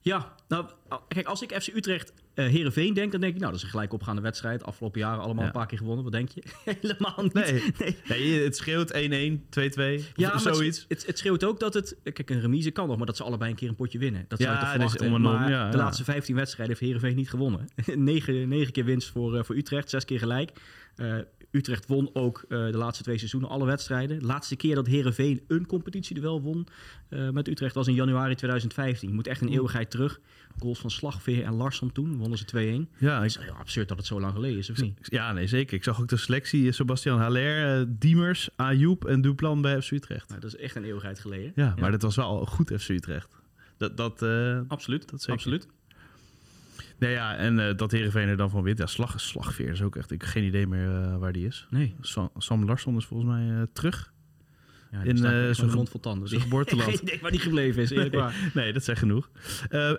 Ja, 0.05 0.35
nou, 0.47 0.65
kijk, 1.07 1.27
als 1.27 1.41
ik 1.41 1.62
FC 1.62 1.67
Utrecht 1.75 2.13
eh 2.33 2.45
Heerenveen 2.47 2.93
denk, 2.93 3.12
dan 3.12 3.21
denk 3.21 3.33
ik, 3.33 3.39
nou, 3.39 3.51
dat 3.51 3.59
is 3.59 3.65
een 3.65 3.71
gelijk 3.71 3.93
opgaande 3.93 4.21
wedstrijd. 4.21 4.63
Afgelopen 4.63 5.00
jaren 5.00 5.24
allemaal 5.24 5.41
Ja. 5.41 5.50
een 5.50 5.55
paar 5.55 5.65
keer 5.67 5.77
gewonnen. 5.77 6.03
Wat 6.03 6.13
denk 6.13 6.29
je? 6.29 6.43
Helemaal 6.79 7.19
niet. 7.21 7.33
Nee. 7.33 7.63
nee. 7.79 7.97
Nee, 8.07 8.43
het 8.43 8.55
scheelt 8.55 8.93
1-1, 8.93 8.95
2-2, 8.95 10.12
Ja, 10.15 10.38
zoiets. 10.38 10.79
Het, 10.79 10.89
het, 10.89 11.05
het 11.05 11.17
schreeuwt 11.17 11.43
ook 11.43 11.59
dat 11.59 11.74
het... 11.74 11.97
Kijk, 12.03 12.29
een 12.29 12.41
remise 12.41 12.71
kan 12.71 12.88
nog, 12.88 12.97
maar 12.97 13.05
dat 13.05 13.17
ze 13.17 13.24
allebei 13.24 13.50
een 13.51 13.55
keer 13.57 13.69
een 13.69 13.75
potje 13.75 14.00
winnen. 14.00 14.25
Dat 14.27 14.39
zou 14.39 14.51
Ja, 14.53 14.74
je 14.74 14.79
toch 14.79 14.97
om 14.97 15.05
en 15.05 15.13
om, 15.13 15.21
maar 15.21 15.50
ja, 15.50 15.69
de 15.69 15.77
laatste 15.77 16.03
15 16.03 16.35
wedstrijden 16.35 16.75
heeft 16.77 16.85
Heerenveen 16.88 17.15
niet 17.15 17.29
gewonnen. 17.29 17.67
negen, 17.85 18.47
negen 18.47 18.71
keer 18.71 18.85
winst 18.85 19.09
voor, 19.12 19.38
eh, 19.38 19.43
voor 19.43 19.55
Utrecht, 19.55 19.89
zes 19.89 20.05
keer 20.05 20.19
gelijk. 20.19 20.51
Eh, 20.95 21.15
Utrecht 21.55 21.88
won 21.88 22.09
ook 22.13 22.45
eh, 22.50 22.65
de 22.65 22.77
laatste 22.77 23.03
twee 23.03 23.17
seizoenen 23.17 23.50
alle 23.50 23.65
wedstrijden. 23.65 24.19
De 24.19 24.25
laatste 24.25 24.55
keer 24.55 24.75
dat 24.75 24.88
Heerenveen 24.88 25.41
een 25.47 25.65
competitieduel 25.65 26.41
won 26.41 26.67
eh, 27.09 27.29
met 27.29 27.47
Utrecht 27.47 27.75
was 27.75 27.88
in 27.88 27.93
januari 27.93 28.35
2015. 28.35 29.09
Je 29.09 29.15
moet 29.15 29.27
echt 29.27 29.41
een 29.41 29.50
eeuwigheid 29.50 29.91
terug. 29.91 30.19
Goals 30.59 30.79
van 30.79 30.89
Slagveer 30.89 31.43
en 31.43 31.53
Larsson 31.53 31.91
toen, 31.91 32.17
wonnen 32.17 32.38
ze 32.38 32.85
2-1. 32.88 32.97
Ja, 32.97 33.19
ik, 33.19 33.25
is 33.25 33.38
heel 33.38 33.53
absurd 33.53 33.88
dat 33.88 33.97
het 33.97 34.05
zo 34.05 34.19
lang 34.19 34.33
geleden 34.33 34.57
is, 34.57 34.69
of 34.69 34.81
niet? 34.81 34.97
ja, 35.01 35.31
nee, 35.31 35.47
zeker. 35.47 35.77
Ik 35.77 35.83
zag 35.83 36.01
ook 36.01 36.07
de 36.07 36.17
selectie. 36.17 36.71
Sebastian 36.71 37.19
Haller, 37.19 37.79
eh, 37.79 37.85
Diemers, 37.88 38.50
Ayoub 38.55 39.05
en 39.05 39.21
Duplan 39.21 39.62
bij 39.62 39.81
FC 39.81 39.91
Utrecht. 39.91 40.29
Nou, 40.29 40.41
dat 40.41 40.53
is 40.53 40.59
echt 40.59 40.75
een 40.75 40.83
eeuwigheid 40.83 41.19
geleden. 41.19 41.51
Ja, 41.55 41.75
maar 41.79 41.91
dat 41.91 42.01
was 42.01 42.15
wel 42.15 42.45
goed 42.45 42.71
FC 42.77 42.89
Utrecht. 42.89 43.35
Dat, 43.77 43.97
dat, 43.97 44.21
eh, 44.21 44.59
Absoluut, 44.67 45.09
dat 45.09 45.19
zeker. 45.19 45.33
absoluut. 45.33 45.67
Nee, 46.99 47.11
ja, 47.11 47.35
en 47.35 47.59
eh, 47.59 47.75
dat 47.77 47.91
Heerenveen 47.91 48.27
er 48.27 48.37
dan 48.37 48.49
van 48.49 48.63
wint. 48.63 48.77
Ja, 48.77 48.85
slag, 48.85 49.19
Slagveer 49.21 49.69
is 49.69 49.81
ook 49.81 49.95
echt... 49.95 50.11
Ik 50.11 50.21
heb 50.21 50.29
geen 50.29 50.43
idee 50.43 50.67
meer 50.67 51.01
eh, 51.01 51.17
waar 51.17 51.31
die 51.33 51.45
is. 51.45 51.67
Nee, 51.69 51.95
Sam, 52.01 52.29
Sam 52.37 52.65
Larsson 52.65 52.97
is 52.97 53.05
volgens 53.05 53.29
mij 53.29 53.49
eh, 53.49 53.61
terug. 53.73 54.13
ja, 54.91 55.01
In, 55.01 55.17
zijn 55.17 55.71
mond 55.71 55.89
vol 55.89 55.99
tanden. 55.99 56.27
zijn 56.29 56.41
geboorteland. 56.41 56.89
Geen 56.89 57.01
idee 57.01 57.19
waar 57.21 57.31
die 57.31 57.39
gebleven 57.39 57.81
is, 57.81 57.89
eerlijk 57.89 58.15
waar. 58.15 58.35
Nee, 58.53 58.73
dat 58.73 58.83
zegt 58.83 58.99
genoeg. 58.99 59.29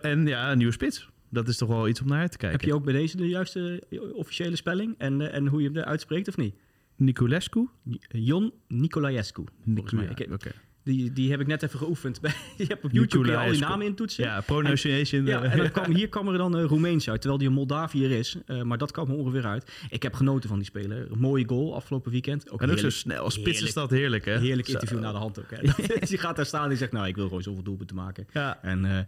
En 0.03 0.27
ja, 0.27 0.51
een 0.53 0.59
nieuwe 0.59 0.73
spits. 0.73 1.09
Dat 1.31 1.49
is 1.49 1.57
toch 1.57 1.69
wel 1.69 1.89
iets 1.89 2.01
om 2.01 2.09
naar 2.09 2.21
uit 2.21 2.31
te 2.33 2.39
kijken. 2.39 2.59
Heb 2.59 2.69
je 2.69 2.75
ook 2.75 2.85
bij 2.85 2.93
deze 2.93 3.17
de 3.17 3.29
juiste 3.29 3.83
officiële 4.13 4.57
spelling 4.57 4.95
en, 4.99 5.33
en 5.33 5.47
hoe 5.47 5.63
je 5.63 5.71
hem 5.73 5.79
uitspreekt 5.83 6.29
of 6.29 6.37
niet? 6.37 6.55
Niculescu? 6.97 7.69
Jon 8.09 8.53
Nicolaescu. 8.69 9.45
volgens 9.65 9.93
mij. 9.93 10.07
Ik- 10.17 10.33
Oké. 10.33 10.51
Die, 10.87 11.13
die 11.13 11.31
heb 11.31 11.41
ik 11.41 11.47
net 11.47 11.63
even 11.63 11.79
geoefend. 11.79 12.21
Bij- 12.21 12.35
je 12.57 12.65
hebt 12.65 12.85
op 12.85 12.91
YouTube 12.91 13.25
kun 13.25 13.33
je 13.33 13.39
al 13.39 13.51
die 13.51 13.61
namen 13.61 13.87
intoetsen. 13.87 14.25
Ja, 14.25 14.41
pronunciation. 14.41 15.27
Ja, 15.27 15.43
eh, 15.43 15.53
en 15.53 15.59
dan 15.59 15.71
kwam, 15.83 15.95
hier 15.95 16.09
kwam 16.09 16.29
er 16.29 16.39
dan 16.39 16.59
uh, 16.59 16.65
Roemeens 16.65 17.11
uit, 17.11 17.21
terwijl 17.21 17.41
die 17.41 17.49
een 17.49 17.55
Moldaviër 17.55 18.11
is. 18.11 18.37
Eh, 18.47 18.63
maar 18.63 18.79
dat 18.79 18.93
kwam 18.93 19.09
er 19.11 19.17
ongeveer 19.17 19.47
uit. 19.47 19.71
Ik 19.91 20.03
heb 20.03 20.15
genoten 20.15 20.49
van 20.49 20.59
die 20.59 20.67
speler. 20.67 21.11
Een 21.11 21.19
mooie 21.19 21.49
goal 21.49 21.75
afgelopen 21.75 22.11
weekend. 22.11 22.51
Ook 22.51 22.63
en 22.63 22.71
ook 22.71 22.79
zo 22.79 22.91
snel. 22.91 23.31
Spits 23.31 23.63
is 23.63 23.73
dat 23.73 23.91
heerlijk, 23.91 24.25
hè? 24.25 24.39
heerlijk 24.39 24.69
interview 24.69 25.01
naar 25.01 25.13
de 25.13 25.19
hand 25.19 25.39
ook. 25.39 25.51
Hè. 25.51 25.85
die 26.09 26.19
gaat 26.19 26.37
daar 26.37 26.47
staan 26.47 26.71
en 26.71 26.77
zegt, 26.77 26.93
nou, 26.93 27.07
ik 27.07 27.15
wil 27.17 27.27
gewoon 27.27 27.43
zoveel 27.43 27.63
doelpunten 27.63 27.97
maken. 27.97 28.27
Ja. 28.33 28.59
En 28.63 28.85
eh, 28.85 28.99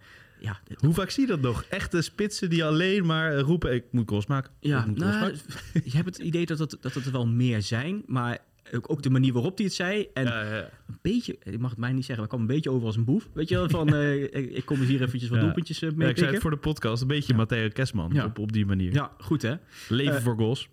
ja, 0.41 0.61
Hoe 0.77 0.95
vaak 0.95 1.11
zie 1.11 1.23
je 1.23 1.29
dat 1.29 1.41
nog? 1.41 1.65
Echte 1.69 2.03
spitsen 2.03 2.51
die 2.51 2.65
alleen 2.65 3.07
maar 3.07 3.39
roepen, 3.39 3.75
ik 3.75 3.85
moet 3.91 4.09
goals 4.09 4.27
maken. 4.27 4.51
ja 4.61 4.81
Ik 4.81 4.87
moet 4.87 4.99
nou, 4.99 5.13
maken. 5.13 5.39
je 5.85 5.97
hebt 5.97 6.17
het 6.17 6.19
idee 6.19 6.47
dat 6.47 6.59
het, 6.59 6.77
dat 6.81 6.95
het 6.95 7.07
er 7.07 7.13
wel 7.13 7.27
meer 7.27 7.63
zijn, 7.63 8.03
maar 8.07 8.39
ook, 8.75 8.91
ook 8.91 9.03
de 9.03 9.11
manier 9.11 9.33
waarop 9.33 9.57
hij 9.57 9.67
het 9.67 9.75
zei. 9.75 10.07
En 10.15 10.25
Ja, 10.25 10.43
ja. 10.55 10.71
een 10.89 10.99
beetje, 11.03 11.37
ik 11.43 11.59
mag 11.59 11.71
het 11.71 11.79
mij 11.79 11.93
niet 11.93 12.05
zeggen, 12.05 12.17
maar 12.17 12.25
ik 12.25 12.31
kwam 12.31 12.41
een 12.41 12.55
beetje 12.55 12.71
over 12.71 12.87
als 12.87 12.97
een 12.97 13.05
boef. 13.05 13.29
Weet 13.33 13.49
je 13.49 13.55
wel, 13.55 13.69
van 13.69 13.95
eh, 13.95 14.23
ik, 14.57 14.63
kom 14.65 14.81
hier 14.81 15.03
eventjes 15.03 15.31
wat 15.31 15.41
doelpuntjes 15.41 15.79
Ja, 15.79 15.91
mee 15.95 16.09
ik 16.09 16.19
zei 16.19 16.33
het 16.33 16.41
voor 16.41 16.51
de 16.51 16.57
podcast, 16.57 17.03
een 17.03 17.09
beetje 17.09 17.35
Matteo 17.35 17.69
Kesman 17.69 18.11
Ja. 18.13 18.25
op, 18.25 18.39
op 18.39 18.53
die 18.53 18.67
manier. 18.67 18.93
Ja, 18.93 19.13
goed 19.19 19.43
hè. 19.43 19.55
Leven 19.89 20.17
Eh, 20.17 20.23
voor 20.23 20.37
goals. 20.37 20.69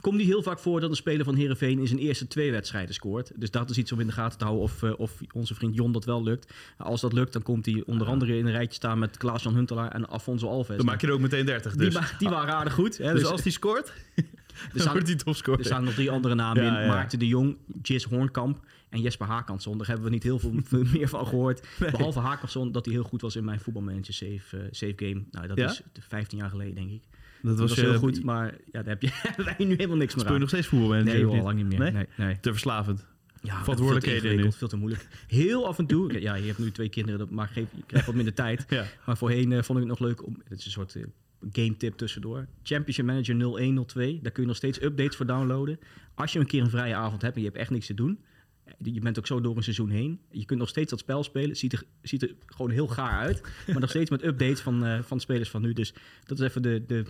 Komt 0.00 0.16
niet 0.16 0.26
heel 0.26 0.42
vaak 0.42 0.58
voor 0.58 0.80
dat 0.80 0.90
een 0.90 0.96
speler 0.96 1.24
van 1.24 1.34
Herenveen 1.34 1.78
in 1.78 1.86
zijn 1.86 2.00
eerste 2.00 2.26
twee 2.26 2.50
wedstrijden 2.50 2.94
scoort. 2.94 3.32
Dus 3.36 3.50
dat 3.50 3.70
is 3.70 3.78
iets 3.78 3.92
om 3.92 4.00
in 4.00 4.06
de 4.06 4.12
gaten 4.12 4.38
te 4.38 4.44
houden 4.44 4.64
of, 4.64 4.82
eh, 4.82 4.92
of 4.96 5.12
onze 5.34 5.54
vriend 5.54 5.74
Jon 5.74 5.92
dat 5.92 6.04
wel 6.04 6.22
lukt. 6.22 6.52
Als 6.76 7.00
dat 7.00 7.12
lukt, 7.12 7.32
dan 7.32 7.42
komt 7.42 7.66
hij 7.66 7.82
onder 7.86 8.06
andere 8.06 8.36
in 8.36 8.46
een 8.46 8.52
rijtje 8.52 8.74
staan 8.74 8.98
met 8.98 9.16
Klaas-Jan 9.16 9.54
Huntelaar 9.54 9.90
en 9.90 10.08
Afonso 10.08 10.48
Alves. 10.48 10.76
Dan 10.76 10.86
maak 10.86 11.00
je 11.00 11.06
er 11.06 11.12
ook 11.12 11.20
meteen 11.20 11.46
30 11.46 11.74
dus. 11.76 11.98
die 12.18 12.28
waren 12.28 12.54
aardig 12.54 12.72
goed. 12.74 12.98
Hè? 12.98 13.12
dus, 13.12 13.20
Dus, 13.20 13.30
als 13.30 13.42
die 13.42 13.52
scoort, 13.52 13.92
er, 14.74 14.80
staan, 14.80 14.92
wordt 14.92 15.08
hij 15.08 15.16
topscorer. 15.16 15.58
er 15.60 15.64
staan 15.66 15.84
nog 15.84 15.94
drie 15.94 16.10
andere 16.10 16.34
namen 16.34 16.62
Ja, 16.64 16.76
in. 16.76 16.82
ja. 16.82 16.88
Maarten 16.88 17.18
de 17.18 17.26
Jong, 17.26 17.56
Jis 17.82 18.04
Hoornkamp 18.04 18.60
en 18.88 19.00
Jesper 19.00 19.26
Haakansson. 19.26 19.78
Daar 19.78 19.86
hebben 19.86 20.04
we 20.04 20.10
niet 20.10 20.22
heel 20.22 20.38
veel 20.38 20.52
meer 20.92 21.08
van 21.08 21.26
gehoord. 21.26 21.66
Behalve 21.78 22.18
Haakansson, 22.18 22.72
dat 22.72 22.84
hij 22.84 22.94
heel 22.94 23.02
goed 23.04 23.20
was 23.20 23.36
in 23.36 23.44
mijn 23.44 23.60
voetbalmanager 23.60 24.14
save, 24.14 24.40
eh, 24.56 24.60
save 24.70 24.92
game. 24.96 25.22
Nou, 25.30 25.46
dat 25.46 25.56
Ja? 25.56 25.68
is 25.70 25.82
15 26.08 26.38
jaar 26.38 26.50
geleden, 26.50 26.74
denk 26.74 26.90
ik. 26.90 27.02
dat 27.42 27.56
Dat 27.58 27.68
was, 27.68 27.78
heel 27.80 27.98
goed, 27.98 28.22
maar 28.24 28.44
ja, 28.64 28.82
daar 28.82 28.84
heb 28.98 29.02
je 29.02 29.10
wij 29.44 29.54
nu 29.66 29.74
helemaal 29.74 29.96
niks 29.96 30.14
meer 30.14 30.22
Speel 30.24 30.34
je 30.34 30.40
nog 30.40 30.48
steeds 30.48 30.66
voetbalmanager? 30.66 31.26
Nee, 31.26 31.38
al 31.38 31.42
lang 31.44 31.56
niet 31.56 31.66
meer. 31.66 31.78
Nee? 31.78 31.92
Nee, 31.92 32.06
nee. 32.16 32.40
Te 32.40 32.50
verslavend. 32.50 33.06
Ja, 33.42 33.60
Verantwoordelijkheden 33.60 34.38
veel 34.40 34.50
te 34.50 34.56
veel 34.58 34.68
te 34.68 34.76
moeilijk. 34.76 35.08
Heel 35.26 35.66
af 35.66 35.78
en 35.78 35.86
toe, 35.86 36.20
ja, 36.20 36.34
je 36.34 36.46
hebt 36.46 36.58
nu 36.58 36.70
twee 36.70 36.88
kinderen, 36.88 37.18
dat 37.18 37.30
maar 37.30 37.48
geef, 37.48 37.66
je 37.74 37.82
krijgt 37.86 38.06
wat 38.06 38.14
minder 38.14 38.34
tijd. 38.34 38.64
Ja. 38.68 38.84
Maar 39.06 39.16
voorheen 39.16 39.52
eh, 39.52 39.62
vond 39.62 39.78
ik 39.78 39.88
het 39.88 39.98
nog 39.98 40.08
leuk 40.08 40.26
om, 40.26 40.42
het 40.48 40.58
is 40.58 40.64
een 40.64 40.70
soort 40.70 40.94
eh, 40.96 41.02
game 41.52 41.76
tip 41.76 41.96
tussendoor. 41.96 42.46
Championship 42.62 43.04
Manager 43.06 43.34
0102, 43.34 44.18
daar 44.22 44.32
kun 44.32 44.42
je 44.42 44.48
nog 44.48 44.56
steeds 44.56 44.82
updates 44.82 45.16
voor 45.16 45.26
downloaden. 45.26 45.78
Als 46.14 46.32
je 46.32 46.38
een 46.38 46.46
keer 46.46 46.62
een 46.62 46.70
vrije 46.70 46.94
avond 46.94 47.22
hebt 47.22 47.34
en 47.34 47.40
je 47.40 47.46
hebt 47.46 47.58
echt 47.60 47.70
niks 47.70 47.86
te 47.86 47.94
doen, 47.94 48.18
eh, 48.64 48.74
je 48.94 49.00
bent 49.00 49.18
ook 49.18 49.26
zo 49.26 49.40
door 49.40 49.56
een 49.56 49.62
seizoen 49.62 49.90
heen. 49.90 50.20
Je 50.30 50.44
kunt 50.44 50.58
nog 50.58 50.68
steeds 50.68 50.90
dat 50.90 50.98
spel 50.98 51.24
spelen. 51.24 51.56
Ziet 51.56 51.72
er, 51.72 51.82
ziet 52.02 52.22
er 52.22 52.34
gewoon 52.46 52.70
heel 52.70 52.86
gaar 52.88 53.18
uit. 53.18 53.42
Maar 53.66 53.80
nog 53.80 53.90
steeds 53.90 54.10
met 54.10 54.24
updates 54.24 54.60
van, 54.60 54.84
eh, 54.84 55.02
van 55.02 55.20
spelers 55.20 55.50
van 55.50 55.62
nu. 55.62 55.72
Dus 55.72 55.94
dat 56.24 56.38
is 56.40 56.46
even 56.46 56.62
de, 56.62 56.84
de, 56.86 57.04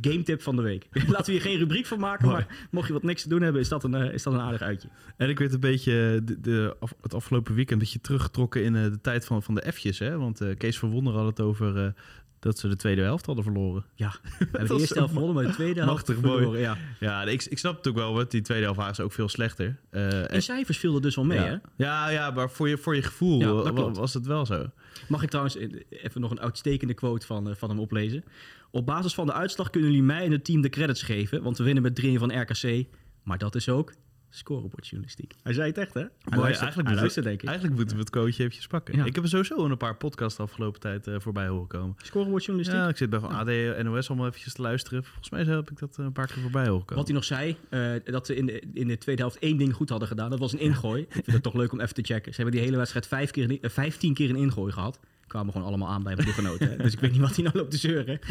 de 0.00 0.10
game 0.10 0.22
tip 0.22 0.42
van 0.42 0.56
de 0.56 0.62
week. 0.62 0.86
Laten 1.08 1.24
we 1.26 1.32
hier 1.32 1.40
geen 1.40 1.58
rubriek 1.58 1.86
van 1.86 1.98
maken. 1.98 2.28
Mooi. 2.28 2.44
Maar 2.48 2.68
mocht 2.70 2.86
je 2.86 2.92
wat 2.92 3.02
niks 3.02 3.22
te 3.22 3.28
doen 3.28 3.42
hebben, 3.42 3.60
is 3.60 3.68
dat 3.68 3.84
een, 3.84 3.94
eh, 3.94 4.12
is 4.12 4.22
dat 4.22 4.32
een 4.32 4.40
aardig 4.40 4.60
uitje. 4.62 4.88
En 5.16 5.28
ik 5.28 5.38
werd 5.38 5.52
een 5.52 5.60
beetje 5.60 6.20
de, 6.24 6.40
de, 6.40 6.76
af- 6.80 6.94
het 7.00 7.14
afgelopen 7.14 7.54
weekend 7.54 7.80
een 7.80 7.86
beetje 7.86 8.00
teruggetrokken 8.00 8.64
in 8.64 8.72
de 8.72 8.98
tijd 9.02 9.24
van, 9.24 9.42
van 9.42 9.54
de 9.54 9.72
F'jes. 9.72 9.98
Hè? 9.98 10.18
Want 10.18 10.40
Kees 10.58 10.78
van 10.78 10.90
Wonder 10.90 11.14
had 11.14 11.26
het 11.26 11.40
over 11.40 11.94
dat 12.40 12.58
ze 12.58 12.68
de 12.68 12.76
tweede 12.76 13.02
helft 13.02 13.26
hadden 13.26 13.44
verloren. 13.44 13.84
Ja, 13.94 14.14
hebben 14.38 14.66
de 14.66 14.78
eerste 14.78 14.94
helft 14.98 15.12
gewonnen, 15.12 15.34
maar 15.34 15.44
de 15.46 15.52
tweede 15.52 15.80
helft 15.80 15.94
machtig 15.94 16.20
mooi. 16.20 16.36
verloren. 16.36 16.60
Ja. 16.60 16.76
Ja, 17.00 17.22
ik, 17.22 17.44
ik 17.44 17.58
snap 17.58 17.76
het 17.76 17.88
ook 17.88 17.94
wel, 17.94 18.14
want 18.14 18.30
die 18.30 18.40
tweede 18.40 18.64
helft 18.64 18.78
waren 18.80 18.94
ze 18.94 19.02
ook 19.02 19.12
veel 19.12 19.28
slechter. 19.28 19.78
Eh, 19.90 20.24
In 20.34 20.42
cijfers 20.42 20.78
viel 20.78 20.94
er 20.94 21.00
dus 21.00 21.14
wel 21.14 21.24
mee, 21.24 21.38
ja. 21.38 21.44
hè? 21.44 21.56
Ja, 21.76 22.08
ja, 22.08 22.30
maar 22.30 22.50
voor 22.50 22.68
je, 22.68 22.78
voor 22.78 22.94
je 22.94 23.02
gevoel 23.02 23.40
Ja, 23.40 23.90
was 23.90 24.14
het 24.14 24.26
wel 24.26 24.46
zo. 24.46 24.66
Mag 25.08 25.22
ik 25.22 25.28
trouwens 25.28 25.56
eh, 25.56 25.68
even 25.90 26.20
nog 26.20 26.30
een 26.30 26.40
uitstekende 26.40 26.94
quote 26.94 27.26
van, 27.26 27.48
eh, 27.48 27.54
van 27.54 27.68
hem 27.68 27.78
oplezen? 27.80 28.24
Op 28.70 28.86
basis 28.86 29.14
van 29.14 29.26
de 29.26 29.32
uitslag 29.32 29.70
kunnen 29.70 29.90
jullie 29.90 30.04
mij 30.04 30.24
en 30.24 30.32
het 30.32 30.44
team 30.44 30.60
de 30.60 30.68
credits 30.68 31.02
geven, 31.02 31.42
want 31.42 31.58
we 31.58 31.64
winnen 31.64 31.82
met 31.82 31.94
3 31.94 32.18
van 32.18 32.40
RKC. 32.40 32.86
Maar 33.22 33.38
dat 33.38 33.54
is 33.54 33.68
ook 33.68 33.92
scorebordjournalistiek. 34.30 35.34
Hij 35.42 35.52
zei 35.52 35.68
het 35.68 35.78
echt, 35.78 35.94
hè? 35.94 36.00
Hij 36.00 36.10
luistert, 36.38 36.60
eigenlijk, 36.60 36.88
hij 36.88 36.96
luistert, 36.98 37.24
denk 37.24 37.42
ik. 37.42 37.48
eigenlijk 37.48 37.76
moeten 37.76 37.96
we 37.96 38.02
het 38.02 38.10
coachje 38.10 38.42
eventjes 38.42 38.66
pakken. 38.66 38.96
Ja. 38.96 39.04
Ik 39.04 39.14
heb 39.14 39.24
er 39.24 39.30
sowieso 39.30 39.64
een 39.64 39.76
paar 39.76 39.96
podcasts 39.96 40.36
de 40.36 40.42
afgelopen 40.42 40.80
tijd 40.80 41.06
eh, 41.06 41.14
voorbij 41.18 41.46
horen 41.48 41.66
komen. 41.66 41.96
Scorebordjournalistiek. 42.02 42.78
Ja, 42.80 42.88
ik 42.88 42.96
zit 42.96 43.10
bij 43.10 43.20
van 43.20 43.30
AD 43.30 43.82
NOS 43.82 44.08
allemaal 44.08 44.26
eventjes 44.26 44.52
te 44.52 44.62
luisteren. 44.62 45.04
Volgens 45.04 45.30
mij 45.30 45.44
heb 45.44 45.70
ik 45.70 45.78
dat 45.78 45.98
eh, 45.98 46.04
een 46.04 46.12
paar 46.12 46.26
keer 46.26 46.42
voorbij 46.42 46.66
horen 46.66 46.84
komen. 46.84 46.96
Wat 46.96 47.06
hij 47.06 47.14
nog 47.14 47.24
zei, 47.24 47.56
eh, 47.68 48.12
dat 48.12 48.26
ze 48.26 48.34
in 48.34 48.46
de, 48.46 48.62
in 48.74 48.88
de 48.88 48.98
tweede 48.98 49.22
helft 49.22 49.38
één 49.38 49.56
ding 49.56 49.74
goed 49.74 49.88
hadden 49.88 50.08
gedaan. 50.08 50.30
Dat 50.30 50.38
was 50.38 50.52
een 50.52 50.58
ingooi. 50.60 51.02
Ik 51.02 51.12
vind 51.12 51.32
het 51.32 51.42
toch 51.42 51.54
leuk 51.54 51.72
om 51.72 51.80
even 51.80 51.94
te 51.94 52.02
checken. 52.02 52.34
Ze 52.34 52.40
hebben 52.40 52.54
die 52.54 52.64
hele 52.64 52.76
wedstrijd 52.76 53.06
vijf 53.06 53.30
keer, 53.30 53.60
eh, 53.60 53.70
15 53.70 54.14
keer 54.14 54.30
een 54.30 54.36
ingooi 54.36 54.72
gehad. 54.72 55.00
Kwamen 55.26 55.52
gewoon 55.52 55.66
allemaal 55.66 55.88
aan 55.88 56.02
bij 56.02 56.14
mijn 56.14 56.24
ploeggenoten. 56.24 56.70
hè. 56.70 56.76
Dus 56.76 56.92
ik 56.92 57.00
weet 57.00 57.10
niet 57.12 57.20
wat 57.20 57.34
hij 57.34 57.44
nou 57.44 57.56
loopt 57.56 57.70
te 57.70 57.76
zeuren. 57.76 58.18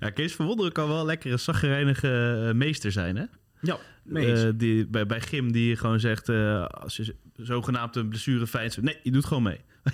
Ja, 0.00 0.10
Kees 0.10 0.34
van 0.34 0.46
Wonderen 0.46 0.72
kan 0.72 0.88
wel 0.88 1.04
lekker 1.04 1.32
een 1.32 1.38
zaggerijnige 1.38 2.42
eh, 2.48 2.54
meester 2.54 2.92
zijn, 2.92 3.16
hè? 3.16 3.24
Ja. 3.62 3.78
Eh, 4.14 4.48
die, 4.54 4.86
bij, 4.86 5.06
bij 5.06 5.20
Gim 5.20 5.52
die 5.52 5.76
gewoon 5.76 6.00
zegt, 6.00 6.28
eh, 6.28 6.64
als 6.66 6.96
je 6.96 7.14
zogenaamd 7.36 7.96
een 7.96 8.08
blessure 8.08 8.46
feit 8.46 8.82
nee, 8.82 8.98
je 9.02 9.10
doet 9.10 9.24
gewoon 9.24 9.42
mee. 9.42 9.60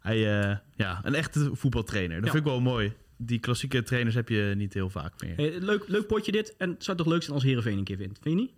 Hij, 0.00 0.40
eh, 0.50 0.56
ja, 0.76 1.00
een 1.02 1.14
echte 1.14 1.50
voetbaltrainer. 1.52 2.16
Dat 2.16 2.24
Ja. 2.24 2.30
vind 2.32 2.44
ik 2.44 2.50
wel 2.50 2.60
mooi. 2.60 2.92
Die 3.16 3.38
klassieke 3.38 3.82
trainers 3.82 4.14
heb 4.14 4.28
je 4.28 4.52
niet 4.56 4.74
heel 4.74 4.90
vaak 4.90 5.22
meer. 5.22 5.36
Hey, 5.36 5.58
leuk, 5.60 5.88
leuk 5.88 6.06
potje 6.06 6.32
dit. 6.32 6.54
En 6.56 6.70
het 6.70 6.84
zou 6.84 6.96
toch 6.96 7.06
leuk 7.06 7.22
zijn 7.22 7.34
als 7.34 7.44
Heerenveen 7.44 7.78
een 7.78 7.84
keer 7.84 7.96
wint? 7.96 8.18
Vind 8.22 8.34
je 8.38 8.40
niet? 8.40 8.52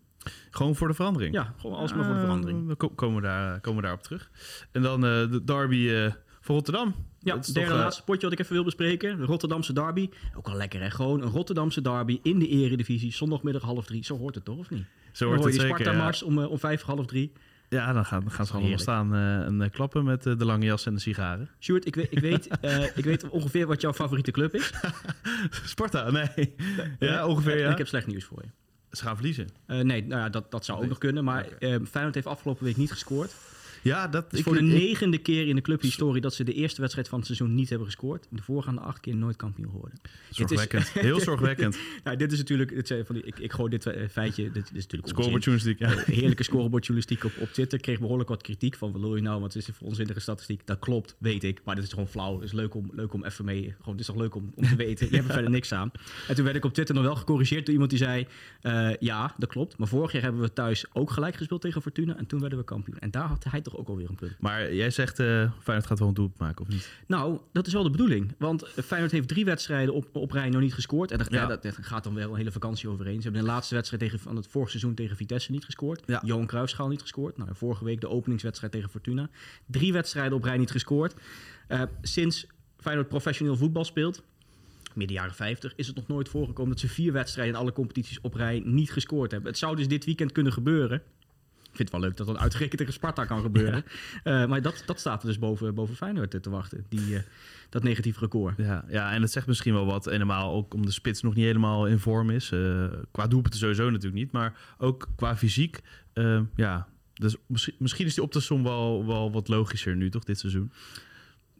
Gewoon 0.51 0.77
voor 0.77 0.89
de 0.89 0.95
verandering. 0.95 1.35
Ja, 1.35 1.55
gewoon 1.59 1.77
alsmaar 1.77 2.05
voor 2.05 2.15
de 2.15 2.21
verandering. 2.21 2.67
Dan 2.67 2.77
ko- 2.77 2.89
komen 2.91 3.17
we, 3.17 3.23
daar, 3.23 3.61
komen 3.61 3.77
we 3.81 3.83
daarop 3.83 4.03
terug. 4.03 4.31
En 4.73 4.83
dan 4.83 5.01
de 5.01 5.41
derby 5.45 6.11
voor 6.41 6.55
Rotterdam. 6.55 6.95
Ja, 7.25 7.37
is 7.37 7.47
derde 7.47 7.69
toch, 7.69 7.79
eh, 7.79 7.85
laatste 7.85 8.03
potje 8.03 8.23
wat 8.23 8.33
ik 8.33 8.39
even 8.39 8.53
wil 8.53 8.65
bespreken. 8.65 9.17
De 9.17 9.25
Rotterdamse 9.25 9.73
derby. 9.73 10.09
Ook 10.37 10.47
wel 10.47 10.57
lekker 10.57 10.81
hè. 10.81 10.91
Gewoon 10.91 11.23
een 11.23 11.31
Rotterdamse 11.31 11.81
derby 11.81 12.19
in 12.23 12.39
de 12.39 12.49
eredivisie. 12.49 13.13
Zondagmiddag 13.13 13.63
half 13.63 13.87
drie. 13.87 14.05
Zo 14.05 14.19
hoort 14.19 14.35
het 14.35 14.45
toch, 14.45 14.59
of 14.59 14.71
niet? 14.71 14.85
Zo 15.13 15.25
Dan 15.25 15.29
wordt 15.29 15.43
hoor 15.43 15.53
het 15.53 15.61
zeker. 15.61 15.79
Ja. 15.79 15.85
Sparta-mars 15.85 16.23
om, 16.23 16.43
eh, 16.43 16.51
om 16.51 16.59
vijf 16.59 16.83
half 16.83 17.07
drie. 17.07 17.33
Ja, 17.69 17.93
dan 17.93 18.05
gaan, 18.05 18.21
dan 18.21 18.31
gaan 18.31 18.47
ze 18.47 18.53
allemaal 18.53 18.79
staan 18.79 19.15
eh, 19.15 19.45
en 19.45 19.71
klappen 19.71 20.05
met 20.05 20.23
de 20.23 20.45
lange 20.45 20.65
jas 20.65 20.87
en 20.87 20.95
de 20.95 21.01
sigaren. 21.01 21.51
Sjoerd, 21.61 21.87
ik 21.87 21.95
weet, 21.95 22.13
ik, 22.13 22.19
weet, 22.19 22.49
ik 22.95 23.05
weet 23.05 23.29
ongeveer 23.29 23.67
wat 23.67 23.81
jouw 23.81 23.93
favoriete 23.93 24.31
club 24.31 24.55
is. 24.55 24.73
Sparta, 25.65 26.11
nee. 26.11 26.55
ja, 26.99 27.27
ongeveer 27.27 27.59
ja. 27.59 27.71
ik 27.71 27.79
heb 27.79 27.89
slecht 27.89 28.07
nieuws 28.07 28.25
voor 28.25 28.43
je. 28.43 28.49
Ze 28.97 29.03
gaan 29.03 29.15
verliezen. 29.17 29.49
Nee, 29.67 29.85
nou 30.07 30.21
ja, 30.21 30.29
dat, 30.29 30.51
dat 30.51 30.65
zou 30.65 30.83
ook 30.83 30.89
nog 30.89 30.99
kunnen. 30.99 31.25
Maar 31.25 31.47
Feyenoord 31.59 32.15
heeft 32.15 32.27
afgelopen 32.27 32.65
week 32.65 32.77
niet 32.77 32.91
gescoord. 32.91 33.35
Ja, 33.83 34.09
dat 34.09 34.25
Het 34.25 34.33
is 34.33 34.39
ik- 34.39 34.45
voor 34.45 34.55
de 34.55 34.61
ik- 34.61 34.73
negende 34.73 35.19
keer 35.19 35.49
in 35.49 35.55
de 35.55 35.61
clubhistorie 35.63 36.21
dat 36.21 36.35
ze 36.35 36.45
de 36.45 36.53
eerste 36.53 36.81
wedstrijd 36.81 37.09
van 37.09 37.19
het 37.19 37.27
seizoen 37.27 37.55
niet 37.55 37.69
hebben 37.69 37.87
gescoord. 37.87 38.27
De 38.31 38.43
voorgaande 38.43 38.81
acht 38.81 39.01
keer 39.01 39.17
nooit 39.17 39.37
kampioen 39.37 39.71
geworden. 39.71 39.99
Zorgwekkend. 40.31 40.89
Heel 40.91 41.21
zorgwekkend. 41.21 41.77
Nou, 42.05 42.17
dit 42.17 42.33
is 42.33 42.39
natuurlijk, 42.39 42.75
dit 42.75 42.87
zijn 42.87 43.07
van 43.07 43.15
die, 43.15 43.25
ik, 43.25 43.39
ik 43.39 43.53
gooi 43.53 43.71
dit 43.71 43.87
eh, 43.87 44.09
feitje, 44.09 44.43
dit, 44.43 44.55
dit 44.55 44.71
is 44.77 44.83
natuurlijk. 44.83 45.09
Scorebordjournalistiek, 45.13 45.79
ja. 45.79 46.13
Heerlijke 46.15 46.43
scorebordjournalistiek 46.43 47.25
op, 47.25 47.33
op 47.41 47.49
Twitter. 47.53 47.81
Kreeg 47.81 47.99
behoorlijk 48.01 48.29
wat 48.29 48.43
kritiek 48.43 48.75
van, 48.77 48.93
wat 48.93 49.01
wil 49.01 49.17
je 49.17 49.23
nou, 49.23 49.41
wat 49.41 49.55
is 49.55 49.65
dit 49.65 49.75
voor 49.75 49.87
onzinnige 49.87 50.21
statistiek? 50.21 50.67
Dat 50.67 50.79
klopt, 50.79 51.17
weet 51.19 51.45
ik, 51.45 51.61
maar 51.65 51.75
dit 51.75 51.85
is 51.85 51.91
gewoon 51.91 52.09
flauw. 52.09 52.35
Het 52.35 52.45
is 52.45 52.53
leuk 52.53 52.75
om, 52.75 52.91
leuk 52.93 53.13
om 53.13 53.25
even 53.25 53.45
mee, 53.45 53.63
gewoon, 53.79 53.91
het 53.91 54.01
is 54.01 54.07
toch 54.07 54.17
leuk 54.17 54.35
om, 54.35 54.53
om 54.55 54.65
te 54.67 54.77
weten. 54.77 55.07
Je 55.11 55.15
hebt 55.17 55.27
er 55.29 55.33
verder 55.35 55.51
niks 55.51 55.73
aan. 55.73 55.91
En 56.29 56.35
toen 56.35 56.45
werd 56.45 56.57
ik 56.57 56.65
op 56.65 56.73
Twitter 56.75 56.95
nog 56.95 57.05
wel 57.05 57.17
gecorrigeerd 57.17 57.65
door 57.65 57.73
iemand 57.73 57.91
die 57.91 57.99
zei, 57.99 58.27
eh, 58.61 58.91
ja, 58.99 59.35
dat 59.39 59.49
klopt. 59.49 59.79
Maar 59.79 59.89
vorig 59.89 60.13
jaar 60.13 60.23
hebben 60.23 60.41
we 60.41 60.53
thuis 60.53 60.85
ook 60.93 61.11
gelijk 61.11 61.35
gespeeld 61.37 61.61
tegen 61.61 61.83
Fortuna 61.83 62.17
en 62.17 62.27
toen 62.27 62.41
werden 62.41 62.59
we 62.59 62.65
kampioen. 62.65 62.99
En 62.99 63.11
daar 63.11 63.27
had 63.29 63.45
hij 63.49 63.61
toch 63.61 63.72
ook 63.77 63.89
alweer 63.89 64.09
een 64.09 64.15
punt. 64.15 64.37
Maar 64.41 64.75
jij 64.75 64.91
zegt, 64.91 65.19
eh 65.19 65.27
Feyenoord 65.61 65.87
gaat 65.87 65.99
wel 65.99 66.09
een 66.09 66.15
doelpunt 66.15 66.39
maken, 66.39 66.65
of 66.65 66.69
niet? 66.71 66.91
Nou, 67.07 67.39
dat 67.53 67.67
is 67.67 67.73
wel 67.73 67.83
de 67.83 67.91
bedoeling. 67.91 68.35
Want 68.39 68.69
Feyenoord 68.85 69.13
heeft 69.13 69.29
drie 69.29 69.45
wedstrijden 69.45 69.95
op, 69.95 70.09
op 70.13 70.31
rij 70.31 70.49
nog 70.49 70.61
niet 70.61 70.75
gescoord. 70.75 71.11
En 71.11 71.19
dat, 71.19 71.31
ja. 71.31 71.41
Ja. 71.41 71.47
dat, 71.47 71.63
dat 71.63 71.79
gaat 71.81 72.05
dan 72.05 72.15
wel 72.15 72.31
een 72.31 72.37
hele 72.37 72.53
vakantie 72.53 72.89
overheen. 72.89 73.17
Ze 73.17 73.23
hebben 73.23 73.41
de 73.41 73.47
laatste 73.47 73.75
wedstrijd 73.75 74.03
tegen, 74.03 74.19
van 74.19 74.37
het 74.37 74.47
vorig 74.47 74.69
seizoen 74.69 74.95
tegen 74.95 75.17
Vitesse 75.17 75.51
niet 75.51 75.65
gescoord. 75.65 76.03
Ja. 76.07 76.23
Johan 76.25 76.47
Cruijffschaal 76.47 76.89
niet 76.89 77.01
gescoord. 77.01 77.37
Nou, 77.37 77.51
vorige 77.53 77.85
week 77.85 78.01
de 78.01 78.09
openingswedstrijd 78.09 78.73
tegen 78.73 78.91
Fortuna. 78.91 79.31
Drie 79.67 79.93
wedstrijden 79.93 80.37
op 80.37 80.45
rij 80.45 80.57
niet 80.57 80.71
gescoord. 80.71 81.15
Eh, 81.69 81.83
sinds 82.03 82.47
Feyenoord 82.77 83.09
professioneel 83.09 83.57
voetbal 83.57 83.85
speelt, 83.85 84.23
midden 84.95 85.17
jaren 85.17 85.35
50, 85.35 85.73
is 85.77 85.87
het 85.87 85.97
nog 85.97 86.07
nooit 86.07 86.29
voorgekomen 86.29 86.71
dat 86.71 86.81
ze 86.81 86.89
vier 86.89 87.13
wedstrijden 87.13 87.55
in 87.55 87.61
alle 87.61 87.73
competities 87.73 88.21
op 88.21 88.35
rij 88.35 88.63
niet 88.65 88.93
gescoord 88.93 89.31
hebben. 89.31 89.51
Het 89.51 89.59
zou 89.59 89.77
dus 89.77 89.89
dit 89.89 90.05
weekend 90.05 90.33
kunnen 90.33 90.53
gebeuren. 90.53 91.03
Ik 91.73 91.79
vind 91.79 91.91
het 91.93 92.01
wel 92.01 92.09
leuk 92.09 92.17
dat 92.17 92.27
dat 92.27 92.37
uitgerekend 92.37 92.79
tegen 92.79 92.93
Sparta 92.93 93.25
kan 93.25 93.41
gebeuren. 93.41 93.85
Eh, 94.23 94.47
maar 94.47 94.63
dat, 94.63 94.83
dat 94.87 95.01
staat 95.01 95.23
er 95.23 95.29
dus 95.29 95.39
boven, 95.39 95.75
boven 95.75 95.97
Feyenoord 95.97 96.35
eh, 96.35 96.41
te 96.41 96.51
wachten. 96.51 96.85
Die, 96.89 97.17
eh, 97.17 97.23
dat 97.69 97.83
negatief 97.83 98.19
record. 98.19 98.57
Ja, 98.57 98.85
ja, 98.89 99.13
en 99.13 99.23
het 99.23 99.33
zegt 99.33 99.47
misschien 99.47 99.73
wel 99.73 99.87
wat. 99.87 100.07
En 100.07 100.19
normaal 100.19 100.53
ook 100.53 100.75
om 100.75 100.87
de 100.87 100.91
spits 100.91 101.23
nog 101.23 101.35
niet 101.35 101.45
helemaal 101.45 101.87
in 101.87 101.99
vorm 101.99 102.31
is. 102.31 102.51
Eh, 102.51 102.87
qua 103.11 103.27
doelpunten 103.27 103.61
sowieso 103.61 103.85
natuurlijk 103.85 104.15
niet. 104.23 104.33
Maar 104.33 104.59
ook 104.79 105.09
qua 105.17 105.37
fysiek. 105.37 105.81
ja, 106.57 106.89
dus 107.15 107.37
misschien, 107.47 107.75
misschien 107.79 108.07
is 108.07 108.15
die 108.15 108.25
op 108.25 108.33
de 108.33 108.41
som 108.41 108.63
wel, 108.63 109.07
wel 109.07 109.33
wat 109.33 109.49
logischer 109.49 109.97
nu, 109.97 110.11
toch, 110.11 110.25
dit 110.25 110.39
seizoen? 110.39 110.73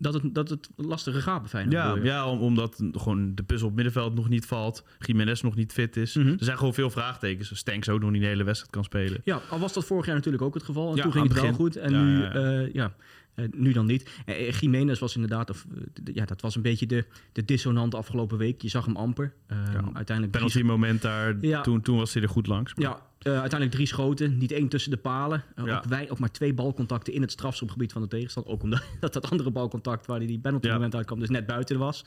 Dat 0.03 0.15
het, 0.15 0.35
dat 0.35 0.49
het 0.49 0.69
lastige 0.77 1.21
gaat 1.21 1.41
bij 1.41 1.49
Feyenoord. 1.49 1.77
Ja, 1.77 1.97
ja 2.05 2.27
om- 2.29 2.41
omdat 2.41 2.83
gewoon 2.93 3.35
de 3.35 3.43
puzzel 3.43 3.69
op 3.69 3.77
het 3.77 3.85
middenveld 3.85 4.15
nog 4.15 4.29
niet 4.29 4.47
valt. 4.47 4.85
Jiménez 4.99 5.41
nog 5.41 5.55
niet 5.57 5.73
fit 5.73 5.97
is. 5.97 6.15
Mhm. 6.15 6.29
Er 6.29 6.37
zijn 6.45 6.59
gewoon 6.59 6.75
veel 6.75 6.91
vraagtekens. 6.91 7.57
Stanks 7.59 7.89
ook 7.89 8.01
nog 8.01 8.11
niet 8.11 8.21
de 8.21 8.27
hele 8.27 8.45
wedstrijd 8.45 8.73
kan 8.75 8.85
spelen. 8.85 9.21
Ja, 9.25 9.41
al 9.51 9.59
was 9.59 9.73
dat 9.73 9.85
vorig 9.85 10.07
jaar 10.07 10.15
natuurlijk 10.15 10.43
ook 10.43 10.55
het 10.55 10.63
geval. 10.63 10.91
En 10.91 10.97
Ja, 10.97 11.03
toen 11.03 11.13
ging 11.13 11.25
het 11.25 11.33
het 11.35 11.43
wel 11.43 11.53
goed. 11.55 11.77
En 11.77 11.91
Ja, 11.93 12.03
nu, 12.03 12.19
ja, 12.23 12.33
ja. 12.35 12.61
eh, 12.63 12.73
ja, 12.73 12.95
eh, 13.35 13.45
nu 13.55 13.73
dan 13.73 13.87
niet. 13.87 14.11
Eh, 14.27 14.51
Jiménez 14.53 14.99
was 14.99 15.15
inderdaad, 15.15 15.51
of, 15.51 15.67
ja, 16.15 16.25
dat 16.25 16.41
was 16.41 16.57
een 16.57 16.63
beetje 16.63 16.87
de, 16.87 17.05
de 17.33 17.45
dissonant 17.45 17.95
afgelopen 17.95 18.39
week. 18.39 18.63
Je 18.63 18.69
zag 18.69 18.85
hem 18.85 18.97
amper. 18.97 19.33
Eh, 19.47 19.57
uiteindelijk 19.93 20.31
Penalty 20.37 20.63
moment 20.63 21.03
daar, 21.03 21.37
toen, 21.63 21.81
toen 21.81 21.97
was 21.97 22.13
hij 22.15 22.23
er 22.23 22.29
goed 22.29 22.47
langs. 22.47 22.73
ja, 22.77 23.01
eh, 23.23 23.31
uiteindelijk 23.33 23.71
drie 23.71 23.87
schoten. 23.87 24.39
Niet 24.39 24.53
één 24.53 24.69
tussen 24.69 24.91
de 24.91 24.97
palen. 24.97 25.43
Eh, 25.55 25.65
Ja. 25.65 25.77
ook, 25.77 25.85
wij, 25.85 26.11
ook 26.11 26.19
maar 26.19 26.31
twee 26.31 26.55
balcontacten 26.55 27.13
in 27.13 27.21
het 27.21 27.31
strafschopgebied 27.31 27.93
van 27.93 28.03
de 28.03 28.09
tegenstander. 28.09 28.53
Ook 28.53 28.63
omdat 28.63 28.83
dat, 29.01 29.13
dat 29.13 29.31
andere 29.31 29.51
balcontact 29.51 30.07
waar 30.07 30.19
hij 30.19 30.27
die 30.27 30.39
penalty 30.39 30.67
Ja. 30.67 30.73
moment 30.75 30.95
uitkwam, 30.95 31.19
dus 31.19 31.29
net 31.31 31.47
buiten 31.47 31.79
was. 31.79 32.05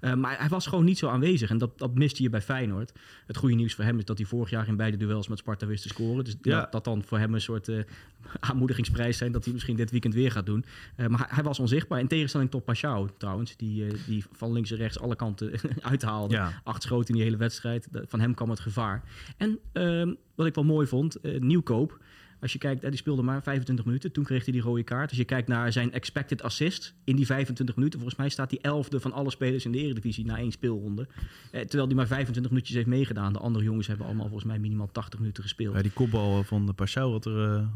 Eh, 0.00 0.14
maar 0.14 0.38
hij 0.38 0.48
was 0.48 0.66
gewoon 0.66 0.84
niet 0.84 0.98
zo 0.98 1.08
aanwezig. 1.08 1.50
En 1.50 1.58
dat, 1.58 1.78
dat 1.78 1.94
miste 1.94 2.22
je 2.22 2.30
bij 2.30 2.42
Feyenoord. 2.42 2.92
Het 3.26 3.36
goede 3.36 3.54
nieuws 3.54 3.74
voor 3.74 3.84
hem 3.84 3.98
is 3.98 4.04
dat 4.04 4.18
hij 4.18 4.26
vorig 4.26 4.50
jaar 4.50 4.68
in 4.68 4.76
beide 4.76 4.96
duels 4.96 5.28
met 5.28 5.38
Sparta 5.38 5.66
wist 5.66 5.82
te 5.82 5.88
scoren. 5.88 6.24
Dus 6.24 6.34
Ja. 6.42 6.60
dat, 6.60 6.72
dat 6.72 6.84
dan 6.84 7.02
voor 7.02 7.18
hem 7.18 7.34
een 7.34 7.40
soort 7.40 7.68
aanmoedigingsprijs 8.40 9.16
zijn 9.18 9.32
dat 9.32 9.44
hij 9.44 9.52
misschien 9.52 9.76
dit 9.76 9.90
weekend 9.90 10.14
weer 10.14 10.30
gaat 10.32 10.46
doen. 10.46 10.64
Maar 10.96 11.18
hij, 11.18 11.26
hij 11.30 11.42
was 11.44 11.58
onzichtbaar. 11.58 12.00
In 12.00 12.06
tegenstelling 12.08 12.50
tot 12.50 12.64
Pashao 12.64 13.08
trouwens, 13.18 13.56
die, 13.56 13.86
die 14.06 14.24
van 14.32 14.52
links 14.52 14.70
en 14.70 14.76
rechts 14.76 14.98
alle 15.00 15.16
kanten 15.16 15.52
uithaalde. 15.82 16.40
Acht 16.64 16.82
schoten 16.82 17.08
in 17.08 17.14
die 17.14 17.22
hele 17.24 17.36
wedstrijd. 17.36 17.88
Van 17.92 18.20
hem 18.20 18.34
kwam 18.34 18.50
het 18.50 18.60
gevaar. 18.60 19.02
En 19.36 19.58
ehm, 19.72 20.14
wat 20.34 20.46
ik 20.46 20.54
wel 20.56 20.64
mooi 20.64 20.86
vond, 20.86 21.20
eh, 21.20 21.40
Nieuwkoop. 21.40 21.98
Als 22.40 22.52
je 22.52 22.58
kijkt, 22.58 22.82
eh, 22.82 22.88
die 22.88 22.98
speelde 22.98 23.22
maar 23.22 23.42
25 23.42 23.84
minuten. 23.84 24.12
Toen 24.12 24.24
kreeg 24.24 24.44
hij 24.44 24.52
die 24.52 24.62
rode 24.62 24.82
kaart. 24.82 25.08
Als 25.08 25.18
je 25.18 25.24
kijkt 25.24 25.48
naar 25.48 25.72
zijn 25.72 25.92
expected 25.92 26.42
assist 26.42 26.94
in 27.04 27.16
die 27.16 27.26
25 27.26 27.76
minuten. 27.76 27.98
Volgens 27.98 28.20
mij 28.20 28.28
staat 28.28 28.50
hij 28.50 28.60
elfde 28.62 29.00
van 29.00 29.12
alle 29.12 29.30
spelers 29.30 29.64
in 29.64 29.72
de 29.72 29.78
eredivisie 29.78 30.24
na 30.24 30.38
één 30.38 30.52
speelronde. 30.52 31.06
Eh, 31.50 31.60
terwijl 31.60 31.86
hij 31.86 31.96
maar 31.96 32.06
25 32.06 32.52
minuutjes 32.52 32.76
heeft 32.76 32.88
meegedaan. 32.88 33.32
De 33.32 33.38
andere 33.38 33.64
jongens 33.64 33.86
hebben 33.86 34.06
allemaal 34.06 34.28
volgens 34.28 34.48
mij 34.48 34.58
minimaal 34.58 34.88
80 34.92 35.18
minuten 35.18 35.42
gespeeld. 35.42 35.74
Ja, 35.74 35.82
die 35.82 35.90
kopbal 35.90 36.42
van 36.42 36.66
de 36.66 36.72
Pashao 36.72 37.12
had 37.12 37.26
er 37.26 37.68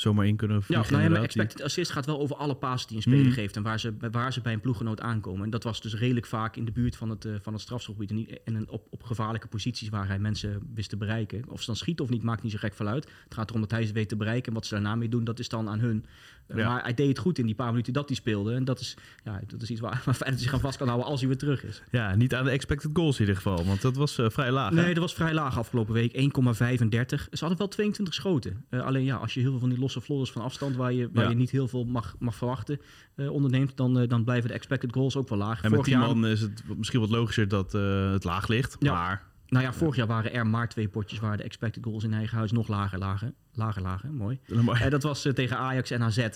zomaar 0.00 0.26
in 0.26 0.36
kunnen 0.36 0.56
Ja, 0.56 0.62
vliegen. 0.62 0.92
nou 0.92 1.04
ja, 1.04 1.10
maar 1.10 1.22
expected 1.22 1.62
assist 1.62 1.90
gaat 1.90 2.06
wel 2.06 2.20
over 2.20 2.36
alle 2.36 2.54
passes 2.54 2.86
die 2.86 2.96
een 2.96 3.02
speler 3.02 3.24
Mm. 3.26 3.32
geeft 3.32 3.56
en 3.56 3.62
waar 3.62 3.80
ze, 3.80 3.94
waar 4.10 4.32
ze 4.32 4.40
bij 4.40 4.52
een 4.52 4.60
ploeggenoot 4.60 5.00
aankomen. 5.00 5.44
En 5.44 5.50
dat 5.50 5.62
was 5.62 5.80
dus 5.80 5.94
redelijk 5.94 6.26
vaak 6.26 6.56
in 6.56 6.64
de 6.64 6.72
buurt 6.72 6.96
van 6.96 7.10
het, 7.10 7.24
eh, 7.24 7.32
van 7.42 7.52
het 7.52 7.62
strafschopgebied 7.62 8.10
en, 8.10 8.16
niet, 8.16 8.38
en 8.44 8.54
een- 8.54 8.68
op, 8.68 8.86
op 8.90 9.02
gevaarlijke 9.02 9.46
posities 9.48 9.88
waar 9.88 10.06
hij 10.08 10.18
mensen 10.18 10.60
wist 10.74 10.88
te 10.90 10.96
bereiken. 10.96 11.44
Of 11.48 11.60
ze 11.60 11.66
dan 11.66 11.76
schieten 11.76 12.04
of 12.04 12.10
niet, 12.10 12.22
maakt 12.22 12.42
niet 12.42 12.52
zo 12.52 12.58
gek 12.58 12.74
veel 12.74 12.86
uit. 12.86 13.04
Het 13.24 13.34
gaat 13.34 13.48
erom 13.48 13.60
dat 13.60 13.70
hij 13.70 13.86
ze 13.86 13.92
weet 13.92 14.08
te 14.08 14.16
bereiken 14.16 14.48
en 14.48 14.54
wat 14.54 14.66
ze 14.66 14.74
daarna 14.74 14.94
mee 14.94 15.08
doen, 15.08 15.24
dat 15.24 15.38
is 15.38 15.48
dan 15.48 15.68
aan 15.68 15.78
hun. 15.80 16.04
Eh, 16.46 16.56
Ja. 16.56 16.68
Maar 16.68 16.82
hij 16.82 16.94
deed 16.94 17.08
het 17.08 17.18
goed 17.18 17.38
in 17.38 17.46
die 17.46 17.54
paar 17.54 17.70
minuten 17.70 17.92
dat 17.92 18.08
hij 18.08 18.16
speelde. 18.16 18.54
En 18.54 18.64
dat 18.64 18.80
is, 18.80 18.96
ja, 19.24 19.40
dat 19.46 19.62
is 19.62 19.70
iets 19.70 19.80
waar, 19.80 20.02
waar 20.04 20.14
Feyenoord 20.14 20.42
zich 20.42 20.52
aan 20.54 20.60
vast 20.60 20.76
kan 20.78 20.86
houden 20.86 21.08
als 21.08 21.20
hij 21.20 21.28
weer 21.28 21.38
terug 21.38 21.64
is. 21.64 21.82
Ja, 21.90 22.14
niet 22.14 22.34
aan 22.34 22.44
de 22.44 22.50
expected 22.50 22.90
goals 22.92 23.14
in 23.14 23.20
ieder 23.20 23.36
geval. 23.36 23.64
Want 23.64 23.82
dat 23.82 23.96
was 23.96 24.18
eh, 24.18 24.30
vrij 24.30 24.50
laag. 24.50 24.70
hè? 24.74 24.82
Nee, 24.82 24.94
dat 24.94 25.02
was 25.02 25.14
vrij 25.14 25.34
laag 25.34 25.58
afgelopen 25.58 25.94
week. 25.94 26.12
1,35. 26.12 27.28
Ze 27.30 27.38
hadden 27.38 27.58
wel 27.58 27.68
22 27.68 28.14
schoten. 28.14 28.64
Alleen 28.70 29.04
ja, 29.04 29.16
als 29.16 29.34
je 29.34 29.40
heel 29.40 29.50
veel 29.50 29.58
van 29.60 29.68
die 29.68 29.78
losse 29.94 30.00
flodders 30.00 30.30
van 30.30 30.42
afstand... 30.42 30.76
waar 30.76 30.92
je, 30.92 31.08
waar 31.12 31.24
Ja. 31.24 31.30
je 31.30 31.36
niet 31.36 31.50
heel 31.50 31.68
veel 31.68 31.84
mag, 31.84 32.16
mag 32.18 32.34
verwachten 32.34 32.80
eh, 33.14 33.30
onderneemt... 33.30 33.76
Dan, 33.76 33.98
eh, 33.98 34.08
dan 34.08 34.24
blijven 34.24 34.48
de 34.48 34.54
expected 34.54 34.92
goals 34.92 35.16
ook 35.16 35.28
wel 35.28 35.38
laag. 35.38 35.62
En 35.62 35.70
met 35.70 35.70
Vorig 35.70 35.84
10 35.84 35.98
jaar, 35.98 36.06
man 36.06 36.26
is 36.26 36.40
het 36.40 36.62
misschien 36.76 37.00
wat 37.00 37.10
logischer 37.10 37.48
dat 37.48 37.74
eh, 37.74 38.12
het 38.12 38.24
laag 38.24 38.48
ligt. 38.48 38.76
Ja. 38.78 38.92
Maar 38.92 39.28
nou 39.46 39.64
ja, 39.64 39.72
vorig 39.72 39.96
jaar 39.96 40.06
waren 40.06 40.32
er 40.32 40.46
maar 40.46 40.68
twee 40.68 40.88
potjes... 40.88 41.18
waar 41.18 41.36
de 41.36 41.42
expected 41.42 41.84
goals 41.84 42.04
in 42.04 42.12
eigen 42.12 42.36
huis 42.36 42.52
nog 42.52 42.68
lager 42.68 42.98
lagen. 42.98 43.34
Lager 43.54 43.82
lagen, 43.82 44.14
mooi. 44.14 44.40
En 44.80 44.90
dat 44.90 45.02
was 45.02 45.28
tegen 45.34 45.58
Ajax 45.58 45.90
en 45.90 46.02
AZ. 46.02 46.28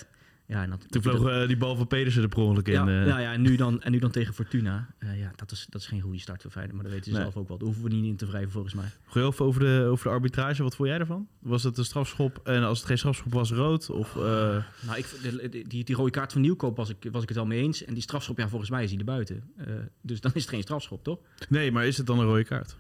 Ja, 0.47 0.63
en 0.63 0.71
dat, 0.71 0.91
toen 0.91 1.03
vloog 1.03 1.27
eh, 1.29 1.47
die 1.47 1.57
bal 1.57 1.77
van 1.77 1.87
Pedersen 1.87 2.23
er 2.23 2.29
per 2.29 2.39
ongeluk 2.39 2.69
in. 2.69 2.89
eh. 2.89 3.07
ja, 3.07 3.19
ja, 3.19 3.33
en, 3.33 3.41
nu 3.43 3.57
dan, 3.57 3.83
en 3.83 3.93
nu 3.93 3.99
dan 3.99 4.11
tegen 4.11 4.35
Fortuna. 4.35 4.89
Eh, 4.99 5.19
ja, 5.21 5.31
dat 5.37 5.51
is, 5.51 5.67
dat 5.71 5.81
is 5.81 5.87
geen 5.87 6.01
goede 6.01 6.19
start 6.19 6.43
voor 6.43 6.51
Feyenoord. 6.51 6.75
Maar 6.75 6.85
dat 6.85 6.93
weten 6.93 7.11
ze 7.11 7.17
Nee. 7.19 7.23
zelf 7.23 7.37
ook 7.37 7.49
wel. 7.49 7.57
Daar 7.59 7.67
hoeven 7.67 7.85
we 7.85 7.91
niet 7.95 8.05
in 8.05 8.17
te 8.17 8.27
wrijven 8.27 8.51
volgens 8.51 8.75
mij. 8.75 8.85
Gooi 9.07 9.27
even 9.27 9.45
over 9.45 9.61
de, 9.61 9.87
over 9.91 10.05
de 10.07 10.11
arbitrage. 10.13 10.63
Wat 10.63 10.75
vond 10.77 10.89
jij 10.89 10.99
ervan? 10.99 11.29
Was 11.39 11.63
het 11.63 11.79
een 11.79 11.85
strafschop 11.85 12.41
en 12.45 12.63
als 12.63 12.79
het 12.79 12.87
geen 12.87 12.99
strafschop 12.99 13.33
was, 13.33 13.51
rood? 13.53 13.91
Of, 13.91 14.17
eh, 14.17 14.23
Nou, 14.23 14.97
ik, 14.97 15.07
de- 15.23 15.49
de- 15.49 15.65
die, 15.69 15.85
die 15.85 15.97
rode 15.97 16.11
kaart 16.11 16.33
van 16.33 16.41
Nieuwkoop 16.41 16.77
was 16.77 16.89
ik, 16.89 16.97
was 17.13 17.23
ik 17.23 17.29
het 17.29 17.37
wel 17.37 17.47
mee 17.47 17.63
eens. 17.63 17.85
En 17.85 17.95
die 17.95 18.03
strafschop, 18.03 18.39
ja, 18.39 18.49
volgens 18.49 18.71
mij 18.71 18.83
is 18.85 18.91
hij 18.91 18.99
er 18.99 19.05
buiten. 19.05 19.43
Dus 20.03 20.21
dan 20.21 20.33
is 20.35 20.41
het 20.41 20.51
geen 20.51 20.63
strafschop, 20.63 21.05
toch? 21.05 21.19
Nee, 21.49 21.73
maar 21.73 21.87
is 21.87 21.97
het 21.97 22.07
dan 22.07 22.19
een 22.19 22.27
rode 22.27 22.45
kaart? 22.45 22.77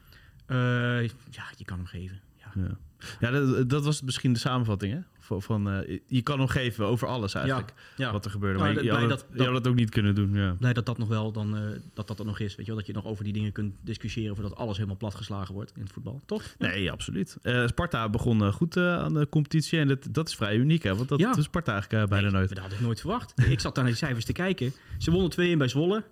Ja, 1.31 1.45
je 1.57 1.65
kan 1.65 1.77
hem 1.79 1.87
geven. 1.87 2.21
Ja. 2.37 2.53
Ja, 2.63 2.79
ja 3.21 3.31
dat, 3.31 3.69
dat 3.71 3.85
was 3.85 4.03
misschien 4.03 4.33
de 4.33 4.39
samenvatting, 4.39 4.93
hè? 4.93 4.99
Van, 5.29 5.71
eh, 5.71 5.99
je 6.07 6.23
kan 6.23 6.39
nog 6.39 6.53
geven 6.53 6.87
over 6.87 7.09
alles 7.09 7.35
eigenlijk, 7.35 7.73
ja. 7.97 8.13
wat 8.13 8.25
er 8.25 8.31
gebeurde. 8.31 8.59
Nou, 8.59 8.75
Maar 8.75 8.85
je, 8.85 8.91
had 8.91 9.01
dat- 9.09 9.11
het, 9.21 9.29
je 9.33 9.37
dat- 9.37 9.47
had 9.47 9.55
het 9.57 9.67
ook 9.67 9.75
niet 9.75 9.91
kunnen 9.91 10.15
doen, 10.15 10.35
ja. 10.35 10.57
Blij 10.59 10.73
dat 10.73 10.87
dat 10.87 10.99
nog 10.99 11.09
wel 11.09 11.33
dan, 11.33 11.57
eh, 11.57 11.63
dat 11.95 12.09
dat 12.09 12.19
er 12.19 12.25
nog 12.25 12.39
is. 12.39 12.55
Weet 12.55 12.67
je 12.67 12.73
wel, 12.73 12.77
dat 12.77 12.87
je 12.87 12.93
nog 12.93 13.05
over 13.05 13.25
die 13.25 13.33
dingen 13.33 13.53
kunt 13.53 13.75
discussiëren 13.83 14.35
voordat 14.35 14.57
alles 14.57 14.77
helemaal 14.77 14.97
platgeslagen 14.97 15.55
wordt 15.55 15.73
in 15.77 15.83
het 15.83 15.93
voetbal. 15.93 16.23
Toch? 16.27 16.43
Nee, 16.59 16.91
absoluut. 16.91 17.37
Eh, 17.43 17.67
Sparta 17.67 18.09
begon 18.09 18.53
goed 18.53 18.77
aan 18.77 19.15
de 19.15 19.29
competitie 19.29 19.79
en 19.79 19.89
dat, 19.89 20.07
dat 20.11 20.29
is 20.29 20.35
vrij 20.37 20.57
uniek, 20.57 20.83
hè? 20.83 20.97
Want 20.97 21.09
dat 21.09 21.19
Ja. 21.19 21.37
is 21.37 21.45
Sparta 21.45 21.73
eigenlijk 21.73 22.09
bijna 22.11 22.25
Nee, 22.27 22.35
nooit. 22.37 22.49
Dat 22.49 22.59
had 22.59 22.73
ik 22.73 22.81
nooit 22.81 23.01
verwacht. 23.01 23.33
ik 23.51 23.61
zat 23.61 23.75
daar 23.75 23.85
naar 23.85 23.93
die 23.93 24.03
cijfers 24.03 24.25
te 24.25 24.33
kijken. 24.33 24.73
Ze 24.99 25.11
wonnen 25.11 25.31
2-1 25.31 25.59
bij 25.59 25.69
Zwolle. 25.69 26.05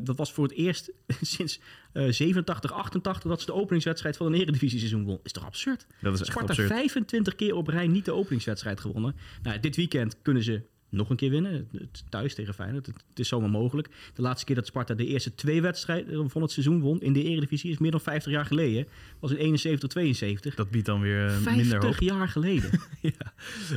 Dat 0.00 0.16
was 0.16 0.32
voor 0.32 0.44
het 0.44 0.52
eerst 0.54 0.90
sinds 1.20 1.60
eh 1.92 2.06
87, 2.10 2.72
88 2.72 3.30
dat 3.30 3.40
ze 3.40 3.46
de 3.46 3.54
openingswedstrijd 3.54 4.16
van 4.16 4.26
een 4.26 4.34
eredivisie-seizoen 4.34 5.04
won. 5.04 5.18
Is 5.22 5.32
toch 5.32 5.44
absurd? 5.44 5.86
Dat 6.00 6.14
is 6.14 6.20
echt 6.20 6.28
Sparta 6.30 6.48
absurd. 6.48 6.68
25 6.68 7.34
keer 7.34 7.54
op 7.54 7.68
rij 7.68 7.86
niet 7.86 8.04
de 8.04 8.12
openingswedstrijd 8.12 8.56
gewonnen. 8.80 9.14
Nou, 9.42 9.60
dit 9.60 9.76
weekend 9.76 10.22
kunnen 10.22 10.42
ze 10.42 10.62
nog 10.90 11.10
een 11.10 11.16
keer 11.16 11.30
winnen. 11.30 11.52
Het- 11.52 11.80
het- 11.80 12.04
Thuis 12.08 12.34
tegen 12.34 12.54
Feyenoord. 12.54 12.86
Het, 12.86 12.94
het 13.08 13.18
is 13.18 13.28
zomaar 13.28 13.50
mogelijk. 13.50 13.88
De 14.14 14.22
laatste 14.22 14.44
keer 14.46 14.54
dat 14.54 14.66
Sparta 14.66 14.94
de 14.94 15.06
eerste 15.06 15.34
twee 15.34 15.62
wedstrijden 15.62 16.30
van 16.30 16.42
het 16.42 16.50
seizoen 16.50 16.80
won 16.80 17.00
in 17.00 17.12
de 17.12 17.22
Eredivisie 17.22 17.70
is 17.70 17.78
meer 17.78 17.90
dan 17.90 18.00
50 18.00 18.32
jaar 18.32 18.44
geleden. 18.44 18.86
Was 19.18 19.30
in 19.30 19.36
71, 19.36 19.88
72. 19.88 20.54
Dat 20.54 20.70
biedt 20.70 20.86
dan 20.86 21.00
weer 21.00 21.26
eh, 21.26 21.36
minder 21.56 21.72
hoop. 21.72 21.80
50 21.94 22.00
jaar 22.08 22.28
geleden. 22.28 22.70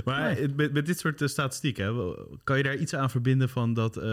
Maar 0.06 0.38
eh, 0.38 0.50
met, 0.56 0.74
met 0.74 0.86
dit 0.86 1.00
soort 1.00 1.22
eh, 1.22 1.28
statistieken, 1.28 2.16
kan 2.44 2.58
je 2.58 2.64
daar 2.64 2.78
iets 2.78 2.94
aan 2.96 3.10
verbinden 3.10 3.50
van 3.50 3.74
dat 3.74 3.98
eh, 3.98 4.04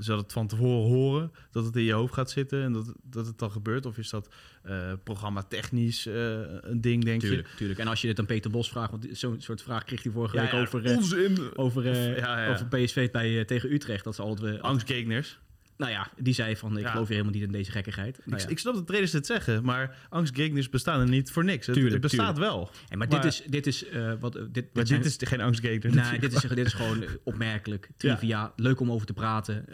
ze 0.00 0.10
dat 0.10 0.32
van 0.32 0.46
tevoren 0.46 0.88
horen, 0.90 1.32
dat 1.50 1.64
het 1.64 1.76
in 1.76 1.82
je 1.82 1.92
hoofd 1.92 2.14
gaat 2.14 2.30
zitten 2.30 2.62
en 2.62 2.72
dat, 2.72 2.92
dat 3.02 3.26
het 3.26 3.38
dan 3.38 3.50
gebeurt? 3.50 3.86
Of 3.86 3.98
is 3.98 4.10
dat 4.10 4.28
eh, 4.62 4.92
programma 5.04 5.42
technisch 5.42 6.06
eh, 6.06 6.14
een 6.60 6.80
ding, 6.80 7.04
denk 7.04 7.20
tuurlijk, 7.20 7.48
tuurlijk. 7.56 7.78
En 7.80 7.86
als 7.86 8.00
je 8.00 8.06
dit 8.06 8.18
aan 8.18 8.26
Peter 8.26 8.50
Bos 8.50 8.68
vraagt, 8.70 8.90
want 8.90 9.06
zo'n 9.12 9.40
soort 9.40 9.62
vraag 9.62 9.84
kreeg 9.84 10.02
hij 10.02 10.12
vorige 10.12 10.36
je? 10.36 10.42
week 10.42 10.52
over, 10.52 10.84
eh, 10.84 10.96
onzin. 10.96 11.38
over, 11.56 11.86
eh, 11.86 12.16
Ja, 12.18 12.47
ja. 12.48 12.54
over 12.54 12.66
PSV 12.84 13.10
bij, 13.10 13.38
eh, 13.38 13.44
tegen 13.44 13.72
Utrecht. 13.72 14.04
Dat 14.04 14.14
ze 14.14 14.22
altijd... 14.22 14.62
Angstgegners. 14.62 15.38
Nou 15.76 15.90
ja, 15.90 16.10
die 16.16 16.34
zei 16.34 16.56
van, 16.56 16.78
ik 16.78 16.84
Ja. 16.84 16.90
geloof 16.90 17.06
hier 17.08 17.16
helemaal 17.16 17.38
niet 17.38 17.46
in 17.48 17.52
deze 17.52 17.70
gekkigheid. 17.70 18.20
Nou 18.24 18.36
ik, 18.36 18.44
ja. 18.46 18.50
ik 18.50 18.58
snap 18.58 18.74
dat 18.74 18.86
trainers 18.86 19.12
het 19.12 19.26
zeggen, 19.26 19.64
maar 19.64 19.96
angstgegners 20.08 20.68
bestaan 20.68 21.00
er 21.00 21.08
niet 21.08 21.30
voor 21.30 21.44
niks. 21.44 21.66
Het, 21.66 21.74
Tuurlijk, 21.74 22.02
het 22.02 22.02
bestaat 22.02 22.34
tuurlijk. 22.34 22.52
wel. 22.54 22.70
Hey, 22.88 22.96
maar, 22.96 23.08
maar- 23.08 23.20
dit 23.20 23.32
is, 23.32 23.42
dit 23.46 23.66
is 23.66 23.88
eh, 23.88 24.12
wat... 24.20 24.36
eh, 24.36 24.42
dit, 24.50 24.74
Maar 24.74 24.86
zijn- 24.86 25.02
dit 25.02 25.22
is 25.22 25.28
geen 25.28 25.40
angstgegner. 25.40 25.94
Nee, 25.94 26.18
dit 26.18 26.32
is, 26.32 26.40
dit 26.40 26.66
is 26.66 26.72
gewoon 26.72 27.04
opmerkelijk, 27.22 27.88
trivia, 27.96 28.52
leuk 28.56 28.80
om 28.80 28.92
over 28.92 29.06
te 29.06 29.12
praten. 29.12 29.64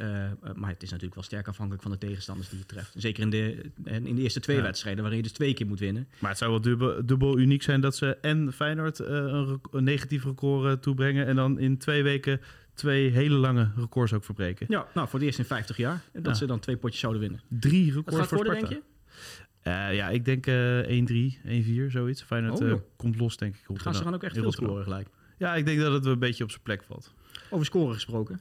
maar 0.54 0.70
het 0.70 0.82
is 0.82 0.88
natuurlijk 0.88 1.14
wel 1.14 1.24
sterk 1.24 1.48
afhankelijk 1.48 1.82
van 1.82 1.92
de 1.92 1.98
tegenstanders 1.98 2.48
die 2.48 2.58
je 2.58 2.66
treft. 2.66 2.92
Zeker 2.96 3.22
in 3.22 3.30
de, 3.30 3.70
en 3.84 4.06
in 4.06 4.14
de 4.14 4.22
eerste 4.22 4.40
twee 4.40 4.56
Ja. 4.56 4.62
wedstrijden, 4.62 5.00
waarin 5.02 5.20
je 5.20 5.26
dus 5.28 5.36
twee 5.36 5.54
keer 5.54 5.66
moet 5.66 5.78
winnen. 5.80 6.08
Maar 6.18 6.30
het 6.30 6.38
zou 6.38 6.50
wel 6.50 6.60
dubbel, 6.60 7.06
dubbel 7.06 7.38
uniek 7.38 7.62
zijn 7.62 7.80
dat 7.80 7.96
ze 7.96 8.16
en 8.16 8.52
Feyenoord 8.52 9.00
eh, 9.00 9.14
een, 9.14 9.60
een 9.70 9.84
negatief 9.84 10.24
record 10.24 10.82
toebrengen 10.82 11.26
en 11.26 11.36
dan 11.36 11.58
in 11.58 11.78
twee 11.78 12.02
weken 12.02 12.40
twee 12.74 13.10
hele 13.10 13.34
lange 13.34 13.70
records 13.76 14.12
ook 14.12 14.24
verbreken. 14.24 14.66
Ja, 14.68 14.86
nou, 14.94 15.08
voor 15.08 15.18
het 15.18 15.28
eerst 15.28 15.38
in 15.38 15.44
50 15.44 15.76
jaar. 15.76 16.00
En 16.12 16.22
dat 16.22 16.32
Ja. 16.32 16.38
ze 16.38 16.46
dan 16.46 16.58
twee 16.60 16.76
potjes 16.76 17.00
zouden 17.00 17.22
winnen. 17.22 17.40
Drie 17.48 17.92
records 17.92 18.16
gaat 18.18 18.28
voor 18.28 18.36
worden, 18.36 18.56
Sparta. 18.56 18.74
denk 18.74 18.84
je? 18.84 19.70
Eh, 19.70 19.94
ja, 19.94 20.08
ik 20.08 20.24
denk 20.24 20.46
eh 20.46 20.88
1-3, 20.88 21.38
1-4, 21.44 21.90
zoiets. 21.90 22.22
Feyenoord 22.22 22.60
Oh, 22.60 22.70
eh, 22.70 22.74
komt 22.96 23.18
los, 23.18 23.36
denk 23.36 23.54
ik. 23.54 23.60
Gaan 23.80 23.94
ze 23.94 24.02
gaan 24.02 24.14
ook 24.14 24.22
echt 24.22 24.34
veel 24.36 24.52
scoren 24.52 24.82
gelijk. 24.84 25.08
Ja, 25.38 25.54
ik 25.54 25.64
denk 25.66 25.80
dat 25.80 25.92
het 25.92 26.04
een 26.04 26.18
beetje 26.18 26.44
op 26.44 26.50
zijn 26.50 26.62
plek 26.62 26.82
valt. 26.82 27.12
Over 27.50 27.66
scoren 27.66 27.94
gesproken. 27.94 28.40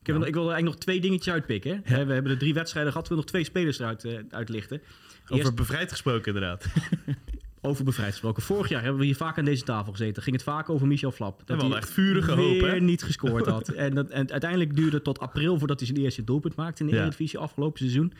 Ik, 0.00 0.06
heb, 0.06 0.16
ik 0.16 0.34
wil 0.34 0.42
er 0.46 0.52
eigenlijk 0.52 0.64
nog 0.64 0.76
twee 0.76 1.00
dingetjes 1.00 1.32
uitpikken. 1.34 1.80
hè. 1.84 2.04
We 2.06 2.12
hebben 2.12 2.32
de 2.32 2.38
drie 2.38 2.54
wedstrijden 2.54 2.92
gehad. 2.92 3.08
We 3.08 3.14
willen 3.14 3.24
nog 3.32 3.34
twee 3.34 3.44
spelers 3.54 3.78
eruit 3.78 4.04
eh, 4.04 4.18
uitlichten. 4.30 4.80
Over 5.28 5.54
bevrijd 5.54 5.90
gesproken, 5.90 6.34
inderdaad. 6.34 6.66
over 7.62 7.84
bevrijd 7.84 8.10
gesproken. 8.10 8.42
Vorig 8.42 8.68
jaar 8.68 8.82
hebben 8.82 9.00
we 9.00 9.06
hier 9.06 9.16
vaak 9.16 9.38
aan 9.38 9.44
deze 9.44 9.64
tafel 9.64 9.92
gezeten. 9.92 10.22
Ging 10.22 10.36
het 10.36 10.44
vaak 10.44 10.70
over 10.70 10.86
Michel 10.86 11.10
Flap. 11.10 11.42
hadden 11.46 11.68
hij 11.68 11.76
echt 11.76 11.90
vurige 11.90 12.32
hoop, 12.32 12.60
hè? 12.60 12.80
niet 12.80 13.02
gescoord 13.02 13.46
had. 13.46 13.68
en, 13.86 13.94
dat, 13.94 14.08
en 14.08 14.30
uiteindelijk 14.30 14.76
duurde 14.76 14.94
het 14.96 15.04
tot 15.04 15.20
april 15.20 15.58
voordat 15.58 15.78
hij 15.78 15.88
zijn 15.88 16.00
eerste 16.00 16.24
doelpunt 16.24 16.54
maakte 16.56 16.82
in 16.82 16.88
de 16.88 16.94
Ja. 16.94 17.00
Eredivisie 17.00 17.38
afgelopen 17.38 17.78
seizoen. 17.78 18.12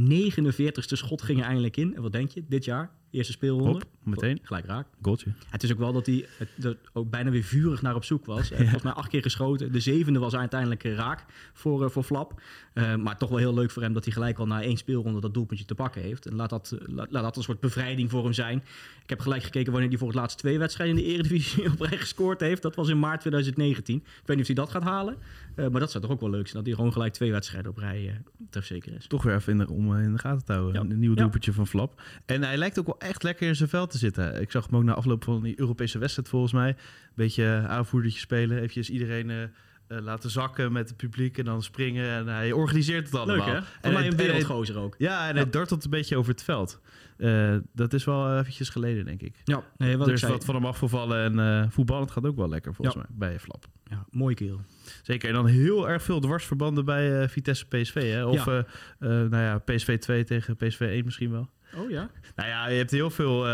49ste 0.00 0.96
schot 0.96 1.22
ging 1.22 1.38
er 1.38 1.44
eindelijk 1.44 1.76
in. 1.76 1.94
En 1.94 2.02
wat 2.02 2.12
denk 2.12 2.30
je? 2.30 2.44
Dit 2.48 2.64
jaar 2.64 2.90
Eerste 3.16 3.32
speelronde. 3.32 3.72
Hop, 3.72 3.84
meteen. 4.02 4.38
Gelijk 4.42 4.66
raak. 4.66 4.86
Goaltje. 5.02 5.32
Het 5.50 5.62
is 5.62 5.72
ook 5.72 5.78
wel 5.78 5.92
dat 5.92 6.06
hij 6.06 6.26
er 6.62 6.76
ook 6.92 7.10
bijna 7.10 7.30
weer 7.30 7.42
vurig 7.42 7.82
naar 7.82 7.94
op 7.94 8.04
zoek 8.04 8.24
was. 8.24 8.36
Hij 8.36 8.46
heeft 8.48 8.70
Volgens 8.70 8.82
mij 8.82 8.92
acht 8.92 9.08
keer 9.08 9.22
geschoten. 9.22 9.72
De 9.72 9.80
zevende 9.80 10.18
was 10.18 10.34
uiteindelijk 10.34 10.84
eh, 10.84 10.94
raak 10.94 11.24
voor, 11.52 11.84
eh, 11.84 11.90
voor 11.90 12.02
Flap. 12.02 12.40
Eh, 12.72 12.94
maar 12.94 13.18
toch 13.18 13.28
wel 13.28 13.38
heel 13.38 13.54
leuk 13.54 13.70
voor 13.70 13.82
hem 13.82 13.92
dat 13.92 14.04
hij 14.04 14.12
gelijk 14.12 14.38
al 14.38 14.46
na 14.46 14.62
één 14.62 14.76
speelronde 14.76 15.20
dat 15.20 15.34
doelpuntje 15.34 15.64
te 15.64 15.74
pakken 15.74 16.02
heeft. 16.02 16.26
En 16.26 16.34
laat 16.34 16.50
dat, 16.50 16.76
laat, 16.80 17.10
laat 17.10 17.22
dat 17.22 17.36
een 17.36 17.42
soort 17.42 17.60
bevrijding 17.60 18.10
voor 18.10 18.24
hem 18.24 18.32
zijn. 18.32 18.62
Ik 19.02 19.10
heb 19.10 19.20
gelijk 19.20 19.42
gekeken 19.42 19.72
wanneer 19.72 19.90
hij 19.90 19.98
voor 19.98 20.08
het 20.08 20.16
laatst 20.16 20.38
twee 20.38 20.58
wedstrijden 20.58 20.96
in 20.96 21.04
de 21.04 21.08
Eredivisie 21.10 21.70
op 21.72 21.80
rij 21.80 21.98
gescoord 21.98 22.40
heeft. 22.40 22.62
Dat 22.62 22.74
was 22.74 22.88
in 22.88 22.98
maart 22.98 23.20
2019. 23.20 23.96
Ik 23.96 24.02
weet 24.24 24.36
niet 24.36 24.40
of 24.40 24.46
hij 24.46 24.64
dat 24.64 24.70
gaat 24.70 24.82
halen. 24.82 25.16
Eh, 25.56 25.68
maar 25.68 25.80
dat 25.80 25.90
zou 25.90 26.02
toch 26.04 26.12
ook 26.12 26.20
wel 26.20 26.30
leuk 26.30 26.44
zijn. 26.44 26.56
Dat 26.56 26.66
hij 26.66 26.74
gewoon 26.74 26.92
gelijk 26.92 27.12
twee 27.12 27.30
wedstrijden 27.32 27.70
op 27.70 27.78
rij 27.78 28.22
uh, 28.56 28.62
zeker 28.62 28.92
is. 28.94 29.06
Toch 29.06 29.22
weer 29.22 29.34
even 29.34 29.52
in 29.52 29.58
de, 29.58 29.70
om 29.72 29.96
eh, 29.96 30.02
in 30.04 30.12
de 30.12 30.18
gaten 30.18 30.44
te 30.44 30.52
houden. 30.52 30.82
Ja. 30.82 30.90
Een 30.90 30.98
nieuw 30.98 31.14
Ja. 31.14 31.16
doelpuntje 31.20 31.52
van 31.52 31.66
Flap. 31.66 32.02
En 32.26 32.42
hij 32.42 32.56
lijkt 32.56 32.78
ook 32.78 32.86
wel 32.86 32.98
echt 32.98 33.22
lekker 33.22 33.48
in 33.48 33.56
zijn 33.56 33.68
veld 33.68 33.90
te 33.90 33.98
zitten. 33.98 34.40
Ik 34.40 34.50
zag 34.50 34.66
hem 34.66 34.76
ook 34.76 34.84
na 34.84 34.94
afloop 34.94 35.24
van 35.24 35.42
die 35.42 35.60
Europese 35.60 35.98
wedstrijd 35.98 36.28
volgens 36.28 36.52
mij. 36.52 36.68
Een 36.68 36.76
beetje 37.14 37.64
aanvoerdertje 37.68 38.18
spelen. 38.20 38.56
Eventjes 38.56 38.90
iedereen 38.90 39.50
eh, 39.88 39.98
laten 40.00 40.30
zakken 40.30 40.72
met 40.72 40.88
het 40.88 40.96
publiek 40.96 41.38
en 41.38 41.44
dan 41.44 41.62
springen. 41.62 42.10
En 42.10 42.26
hij 42.26 42.52
organiseert 42.52 43.06
het 43.06 43.14
allemaal. 43.14 43.36
Leuk 43.36 43.46
hè? 43.46 43.54
En 43.80 43.92
mij 43.92 43.92
hij- 43.92 44.06
een 44.10 44.16
wereldgozer 44.16 44.78
ook. 44.78 44.94
Ja, 44.98 45.28
en 45.28 45.36
hij 45.36 45.50
dartelt 45.50 45.84
een 45.84 45.90
beetje 45.90 46.16
over 46.16 46.30
het 46.32 46.42
veld. 46.42 46.80
Eh, 47.16 47.56
dat 47.72 47.92
is 47.92 48.04
wel 48.04 48.38
eventjes 48.38 48.68
geleden, 48.68 49.04
denk 49.04 49.20
ik. 49.22 49.34
Ja, 49.44 49.62
nee, 49.76 49.96
wat 49.96 50.06
er 50.06 50.12
is 50.12 50.20
zei. 50.20 50.32
wat 50.32 50.44
van 50.44 50.54
hem 50.54 50.66
afgevallen 50.66 51.24
en 51.24 51.38
eh 51.62 51.70
voetballend 51.70 52.10
gaat 52.10 52.26
ook 52.26 52.36
wel 52.36 52.48
lekker 52.48 52.74
volgens 52.74 52.96
mij 52.96 53.06
bij 53.10 53.38
Flap. 53.40 53.64
Ja, 53.84 54.06
mooie 54.10 54.34
kerel. 54.34 54.60
Zeker. 55.02 55.28
En 55.28 55.34
dan 55.34 55.46
heel 55.46 55.88
erg 55.88 56.02
veel 56.02 56.20
dwarsverbanden 56.20 56.84
bij 56.84 57.28
Vitesse 57.28 57.66
PSV. 57.66 58.12
Hè? 58.12 58.24
Of 58.24 58.44
Ja. 58.44 58.64
nou 58.98 59.36
ja, 59.36 59.58
PSV 59.58 59.98
2 59.98 60.24
tegen 60.24 60.56
PSV 60.56 60.80
1 60.80 61.04
misschien 61.04 61.30
wel. 61.30 61.48
Oh 61.76 61.90
ja? 61.90 62.10
Nou 62.36 62.48
ja, 62.48 62.68
je 62.68 62.76
hebt 62.76 62.90
heel 62.90 63.10
veel 63.10 63.46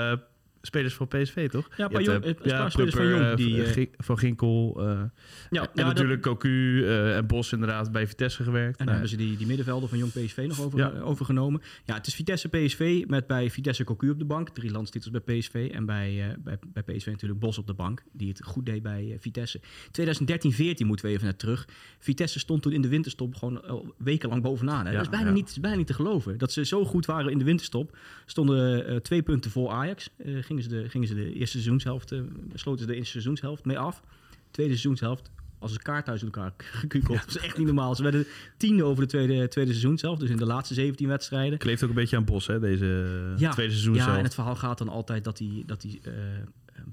spelers 0.63 0.95
van 0.95 1.09
PSV, 1.09 1.49
toch? 1.51 1.69
Ja, 1.69 1.75
Je 1.77 1.83
maar 1.83 2.03
hebt, 2.03 2.05
Jong, 2.05 2.23
eh, 2.25 2.29
een 2.53 2.59
paar 2.59 2.71
spelers 2.71 2.95
van 2.95 3.07
Jong. 3.09 3.23
eh, 3.23 3.37
Die, 3.37 3.63
eh, 3.63 3.87
van 3.99 4.19
Ginkel. 4.19 4.75
eh, 4.79 4.85
ja, 4.87 5.01
en 5.01 5.11
ja, 5.51 5.67
dat- 5.75 5.85
natuurlijk 5.85 6.23
Cocu 6.23 6.85
eh, 6.87 7.17
en 7.17 7.27
Bos 7.27 7.53
inderdaad 7.53 7.93
bij 7.93 8.07
Vitesse 8.07 8.43
gewerkt. 8.43 8.79
En 8.79 8.85
Nou, 8.87 8.91
hebben 8.91 9.09
ze 9.09 9.17
die, 9.17 9.37
die 9.37 9.47
middenvelder 9.47 9.89
van 9.89 9.99
Jong 9.99 10.13
PSV 10.13 10.45
nog 10.49 10.61
over, 10.61 10.79
Ja. 10.79 10.93
eh, 10.93 11.07
overgenomen. 11.09 11.63
Ja, 11.85 11.95
het 11.95 12.07
is 12.07 12.15
Vitesse 12.15 12.49
PSV 12.49 13.05
met 13.07 13.27
bij 13.27 13.51
Vitesse 13.51 13.85
Cocu 13.85 14.11
op 14.11 14.19
de 14.19 14.25
bank. 14.25 14.49
Drie 14.49 14.71
landstitels 14.71 15.23
bij 15.25 15.39
PSV. 15.39 15.71
En 15.73 15.87
bij, 15.87 16.29
eh, 16.31 16.37
bij, 16.39 16.59
bij 16.73 16.83
PSV 16.97 17.07
natuurlijk 17.07 17.41
Bos 17.41 17.59
op 17.59 17.67
de 17.67 17.75
bank. 17.75 18.03
Die 18.13 18.29
het 18.29 18.45
goed 18.45 18.67
deed 18.67 18.83
bij 18.83 19.11
eh, 19.13 19.19
Vitesse. 19.19 19.61
2013-14 19.91 20.87
moeten 20.87 21.07
we 21.07 21.13
even 21.13 21.25
naar 21.25 21.37
terug. 21.37 21.69
Vitesse 21.99 22.39
stond 22.39 22.63
toen 22.63 22.73
in 22.73 22.83
de 22.83 22.89
winterstop 22.89 23.35
gewoon 23.35 23.93
wekenlang 23.99 24.43
bovenaan. 24.43 24.85
Hè? 24.85 24.91
Ja, 24.91 24.97
dat 24.97 25.05
is 25.05 25.11
bijna, 25.11 25.27
ja. 25.27 25.33
niet, 25.35 25.49
is 25.49 25.61
bijna 25.61 25.77
niet 25.77 25.87
te 25.87 25.95
geloven. 25.95 26.39
Dat 26.39 26.53
ze 26.53 26.65
zo 26.65 26.85
goed 26.85 27.07
waren 27.07 27.31
in 27.31 27.39
de 27.39 27.45
winterstop. 27.45 27.97
Stonden 28.27 28.87
eh, 28.87 28.97
twee 28.97 29.23
punten 29.23 29.51
voor 29.51 29.71
Ajax. 29.71 30.09
Eh, 30.17 30.43
gingen, 30.59 30.71
ze 30.71 30.83
de, 30.83 30.89
gingen 30.89 31.09
ze 31.09 31.15
de 31.15 31.33
eerste 31.33 31.57
seizoenshelft, 31.57 32.13
eh, 32.13 32.21
sloten 32.55 32.81
ze 32.81 32.87
de 32.87 32.95
eerste 32.95 33.11
seizoenshelft 33.11 33.65
mee 33.65 33.79
af. 33.79 34.03
Tweede 34.51 34.73
seizoenshelft 34.73 35.31
als 35.59 35.73
een 35.73 35.83
kaart 35.83 36.09
uit 36.09 36.23
elkaar 36.23 36.53
gekukeld. 36.57 37.19
Dat 37.19 37.29
is 37.29 37.39
echt 37.39 37.57
niet 37.57 37.67
normaal. 37.67 37.95
Ze 37.95 38.03
werden 38.03 38.27
tiende 38.57 38.85
over 38.85 39.03
de 39.03 39.09
tweede, 39.09 39.49
tweede 39.49 39.71
seizoen 39.71 39.99
zelf. 39.99 40.19
Dus 40.19 40.31
in 40.31 40.37
de 40.37 40.47
laatste 40.47 40.75
17 40.75 41.09
wedstrijden. 41.09 41.59
Kleeft 41.59 41.83
ook 41.83 41.89
een 41.89 41.95
beetje 41.95 42.17
aan 42.17 42.25
Bos, 42.25 42.47
hè, 42.47 42.61
deze 42.61 43.35
tweede 43.37 43.73
seizoen 43.73 43.95
ja 43.95 44.05
zelf. 44.05 44.17
en 44.17 44.25
het 44.25 44.35
verhaal 44.35 44.57
gaat 44.57 44.79
dan 44.79 44.89
altijd 44.89 45.25
dat 45.25 45.39
hij, 45.39 45.63
dat 45.67 45.83
hij 45.83 46.01
eh, 46.03 46.13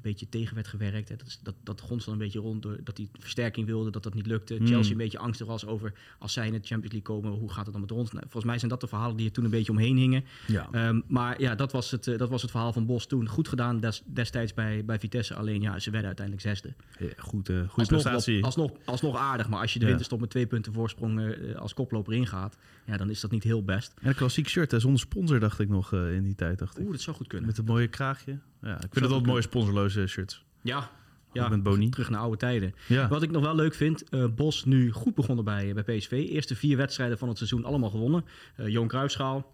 een 0.03 0.09
beetje 0.11 0.29
tegen 0.29 0.55
werd 0.55 0.67
gewerkt. 0.67 1.09
Hè. 1.09 1.15
Dat, 1.15 1.27
is, 1.27 1.39
dat, 1.43 1.55
dat 1.63 1.81
gonst 1.81 2.07
een 2.07 2.17
beetje 2.17 2.39
rond. 2.39 2.61
Door, 2.63 2.77
dat 2.83 2.97
hij 2.97 3.07
versterking 3.19 3.65
wilde, 3.65 3.91
dat 3.91 4.03
dat 4.03 4.13
niet 4.13 4.25
lukte. 4.27 4.55
Hmm. 4.55 4.67
Chelsea 4.67 4.91
een 4.91 4.97
beetje 4.97 5.17
angstig 5.17 5.47
was 5.47 5.65
over 5.65 5.93
als 6.19 6.33
zij 6.33 6.45
in 6.47 6.51
de 6.51 6.59
Champions 6.63 6.93
League 6.93 7.01
komen, 7.15 7.31
hoe 7.31 7.51
gaat 7.51 7.63
het 7.63 7.71
dan 7.71 7.81
met 7.81 7.91
ons? 7.91 8.11
Nou, 8.11 8.21
volgens 8.23 8.45
mij 8.45 8.57
zijn 8.57 8.71
dat 8.71 8.81
de 8.81 8.87
verhalen 8.87 9.17
die 9.17 9.25
er 9.25 9.31
toen 9.31 9.43
een 9.43 9.49
beetje 9.49 9.71
omheen 9.71 9.97
hingen. 9.97 10.23
ja. 10.47 10.67
Ehm, 10.71 11.01
maar 11.07 11.41
ja, 11.41 11.55
dat 11.55 11.71
was, 11.71 11.91
het, 11.91 12.07
eh, 12.07 12.17
dat 12.17 12.29
was 12.29 12.41
het 12.41 12.51
verhaal 12.51 12.73
van 12.73 12.85
Bos 12.85 13.05
toen. 13.07 13.27
Goed 13.27 13.47
gedaan 13.47 13.79
des- 13.79 14.03
destijds 14.05 14.53
bij, 14.53 14.85
bij 14.85 14.99
Vitesse. 14.99 15.33
Alleen 15.35 15.61
ja, 15.61 15.79
ze 15.79 15.89
werden 15.89 16.07
uiteindelijk 16.07 16.45
zesde. 16.47 16.73
Ja, 16.99 17.07
goed, 17.17 17.49
eh 17.49 17.55
goede 17.55 17.69
Alsnog, 17.75 17.87
prestatie. 17.87 18.35
wel- 18.35 18.43
alsnog, 18.43 18.71
alsnog 18.85 19.17
aardig, 19.17 19.49
maar 19.49 19.59
als 19.61 19.73
je 19.73 19.77
de 19.79 19.83
Ja. 19.83 19.89
winterstop 19.89 20.19
met 20.19 20.29
twee 20.29 20.47
punten 20.47 20.73
voorsprong 20.73 21.19
eh, 21.21 21.55
als 21.55 21.73
koploper 21.73 22.13
ingaat, 22.13 22.57
ja, 22.85 22.97
dan 22.97 23.09
is 23.09 23.19
dat 23.19 23.31
niet 23.31 23.43
heel 23.43 23.63
best. 23.63 23.93
En 24.01 24.07
een 24.07 24.15
klassiek 24.15 24.47
shirt, 24.49 24.71
hè, 24.71 24.79
zonder 24.79 24.99
sponsor 24.99 25.39
dacht 25.39 25.59
ik 25.59 25.69
nog 25.69 25.93
in 25.93 26.23
die 26.23 26.35
tijd. 26.35 26.59
Dacht 26.59 26.77
ik. 26.77 26.83
Oeh, 26.83 26.91
dat 26.91 27.01
zou 27.01 27.15
goed 27.15 27.27
kunnen. 27.27 27.47
Met 27.47 27.57
het 27.57 27.65
mooie 27.65 27.87
kraagje. 27.87 28.39
Ja, 28.61 28.73
ik 28.75 28.79
vind 28.81 28.93
het 28.95 29.03
altijd 29.03 29.25
mooie 29.25 29.41
shirts. 29.89 30.43
Ja, 30.61 30.89
Ja, 31.33 31.49
met 31.49 31.63
Boni. 31.63 31.89
terug 31.89 32.09
naar 32.09 32.19
oude 32.19 32.37
tijden. 32.37 32.73
Ja. 32.87 33.07
Wat 33.07 33.21
ik 33.23 33.31
nog 33.31 33.43
wel 33.43 33.55
leuk 33.55 33.73
vind, 33.73 34.09
eh, 34.09 34.25
Bos 34.35 34.65
nu 34.65 34.91
goed 34.91 35.15
begonnen 35.15 35.45
bij, 35.45 35.73
bij 35.73 35.83
PSV. 35.97 36.11
Eerste 36.11 36.55
vier 36.55 36.77
wedstrijden 36.77 37.17
van 37.17 37.27
het 37.27 37.37
seizoen 37.37 37.65
allemaal 37.65 37.89
gewonnen. 37.89 38.25
Eh 38.55 38.67
Johan 38.67 38.87
Cruijffschaal, 38.87 39.53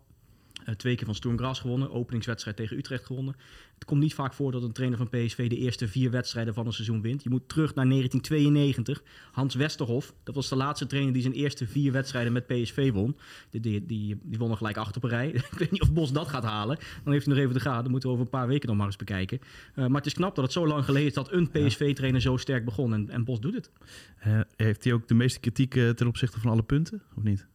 twee 0.78 0.96
keer 0.96 1.06
van 1.06 1.16
Sturm 1.16 1.38
Graz 1.38 1.62
gewonnen. 1.62 1.92
Openingswedstrijd 1.92 2.58
tegen 2.58 2.78
Utrecht 2.78 3.06
gewonnen. 3.06 3.36
Het 3.74 3.86
komt 3.86 4.02
niet 4.02 4.14
vaak 4.14 4.34
voor 4.34 4.52
dat 4.52 4.64
een 4.64 4.72
trainer 4.72 4.98
van 4.98 5.10
PSV 5.10 5.50
de 5.50 5.58
eerste 5.58 5.88
vier 5.88 6.12
wedstrijden 6.12 6.54
van 6.54 6.66
een 6.66 6.74
seizoen 6.74 7.02
wint. 7.02 7.24
Je 7.24 7.30
moet 7.30 7.50
terug 7.50 7.76
naar 7.76 7.88
1992. 7.88 9.04
Hans 9.32 9.56
Westerhof, 9.56 10.14
dat 10.24 10.36
was 10.36 10.50
de 10.50 10.56
laatste 10.56 10.86
trainer 10.86 11.14
die 11.14 11.22
zijn 11.22 11.34
eerste 11.34 11.68
vier 11.68 11.92
wedstrijden 11.92 12.34
met 12.34 12.48
PSV 12.48 12.92
won. 12.92 13.18
Die, 13.50 13.62
die, 13.62 13.86
die, 13.86 14.18
die 14.24 14.38
won 14.38 14.52
er 14.52 14.58
gelijk 14.58 14.78
acht 14.78 14.96
op 14.96 15.04
een 15.04 15.10
rij. 15.10 15.30
Ik 15.52 15.58
weet 15.58 15.72
niet 15.72 15.82
of 15.82 15.94
Bos 15.94 16.12
dat 16.12 16.28
gaat 16.28 16.44
halen. 16.44 16.78
Dan 17.04 17.14
heeft 17.14 17.26
hij 17.26 17.34
nog 17.36 17.44
even 17.44 17.56
de 17.56 17.62
gaten. 17.62 17.84
Dat 17.84 17.92
moeten 17.92 18.10
we 18.10 18.16
over 18.16 18.28
een 18.28 18.40
paar 18.40 18.48
weken 18.48 18.68
nog 18.68 18.78
maar 18.78 18.86
eens 18.86 18.96
bekijken. 18.96 19.40
Eh, 19.76 19.86
maar 19.86 19.98
het 19.98 20.06
is 20.06 20.14
knap 20.14 20.36
dat 20.36 20.44
het 20.44 20.54
zo 20.54 20.68
lang 20.68 20.86
geleden 20.86 21.08
is 21.08 21.14
dat 21.14 21.32
een 21.32 21.50
PSV-trainer 21.50 22.22
zo 22.22 22.38
sterk 22.38 22.66
begon. 22.66 22.94
En, 22.94 23.10
en 23.10 23.24
Bos 23.24 23.40
doet 23.40 23.54
het. 23.54 23.72
Eh, 24.18 24.40
heeft 24.56 24.84
hij 24.84 24.94
ook 24.94 25.08
de 25.08 25.14
meeste 25.14 25.40
kritiek 25.40 25.76
eh, 25.76 25.90
ten 25.90 26.08
opzichte 26.08 26.40
van 26.40 26.52
alle 26.52 26.64
punten? 26.64 27.02
Of 27.16 27.24
niet? 27.24 27.48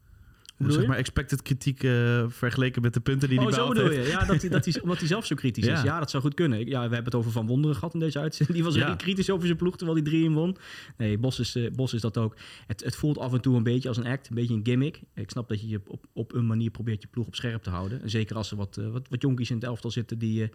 Zeg 0.68 0.86
maar 0.86 0.96
expected 0.96 1.42
kritiek 1.42 1.82
eh, 1.82 2.24
vergeleken 2.28 2.82
met 2.82 2.94
de 2.94 3.00
punten 3.00 3.28
die 3.28 3.38
oh, 3.38 3.44
hij 3.44 3.52
zo 3.52 3.58
behaald 3.58 3.76
bedoel 3.76 3.90
heeft. 3.92 4.06
je? 4.06 4.12
Ja, 4.12 4.24
dat, 4.24 4.50
dat 4.50 4.64
hij, 4.64 4.80
omdat 4.82 4.98
hij 4.98 5.06
zelf 5.06 5.26
zo 5.26 5.34
kritisch 5.34 5.64
Ja. 5.64 5.72
is. 5.76 5.82
Ja, 5.82 5.98
dat 5.98 6.10
zou 6.10 6.22
goed 6.22 6.34
kunnen. 6.34 6.58
Ja, 6.58 6.64
we 6.88 6.94
hebben 6.94 7.04
het 7.04 7.14
over 7.14 7.30
Van 7.30 7.46
Wonderen 7.46 7.76
gehad 7.76 7.94
in 7.94 8.00
deze 8.00 8.18
uitzending. 8.18 8.56
Die 8.58 8.66
was 8.66 8.74
Ja. 8.74 8.86
heel 8.86 8.96
kritisch 8.96 9.30
over 9.30 9.46
zijn 9.46 9.58
ploeg, 9.58 9.76
terwijl 9.76 9.98
hij 9.98 10.06
drie 10.06 10.24
in 10.24 10.32
won. 10.32 10.56
Nee, 10.96 11.18
Bos 11.18 11.38
is, 11.38 11.54
eh, 11.56 11.70
Bos 11.70 11.94
is 11.94 12.00
dat 12.00 12.18
ook. 12.18 12.36
Het, 12.66 12.84
het 12.84 12.96
voelt 12.96 13.18
af 13.18 13.32
en 13.32 13.40
toe 13.40 13.56
een 13.56 13.62
beetje 13.62 13.88
als 13.88 13.96
een 13.96 14.06
act, 14.06 14.28
een 14.28 14.34
beetje 14.34 14.54
een 14.54 14.60
gimmick. 14.64 15.00
Ik 15.14 15.30
snap 15.30 15.48
dat 15.48 15.60
je 15.60 15.68
je 15.68 15.80
op, 15.86 16.06
op 16.12 16.34
een 16.34 16.46
manier 16.46 16.70
probeert 16.70 17.02
je 17.02 17.08
ploeg 17.08 17.26
op 17.26 17.34
scherp 17.34 17.62
te 17.62 17.70
houden. 17.70 18.02
En 18.02 18.10
zeker 18.10 18.36
als 18.36 18.50
er 18.50 18.56
wat, 18.56 18.76
eh, 18.76 18.88
wat, 18.88 19.08
wat 19.08 19.22
jonkies 19.22 19.48
in 19.50 19.56
het 19.56 19.64
elftal 19.64 19.90
zitten 19.90 20.18
die, 20.18 20.50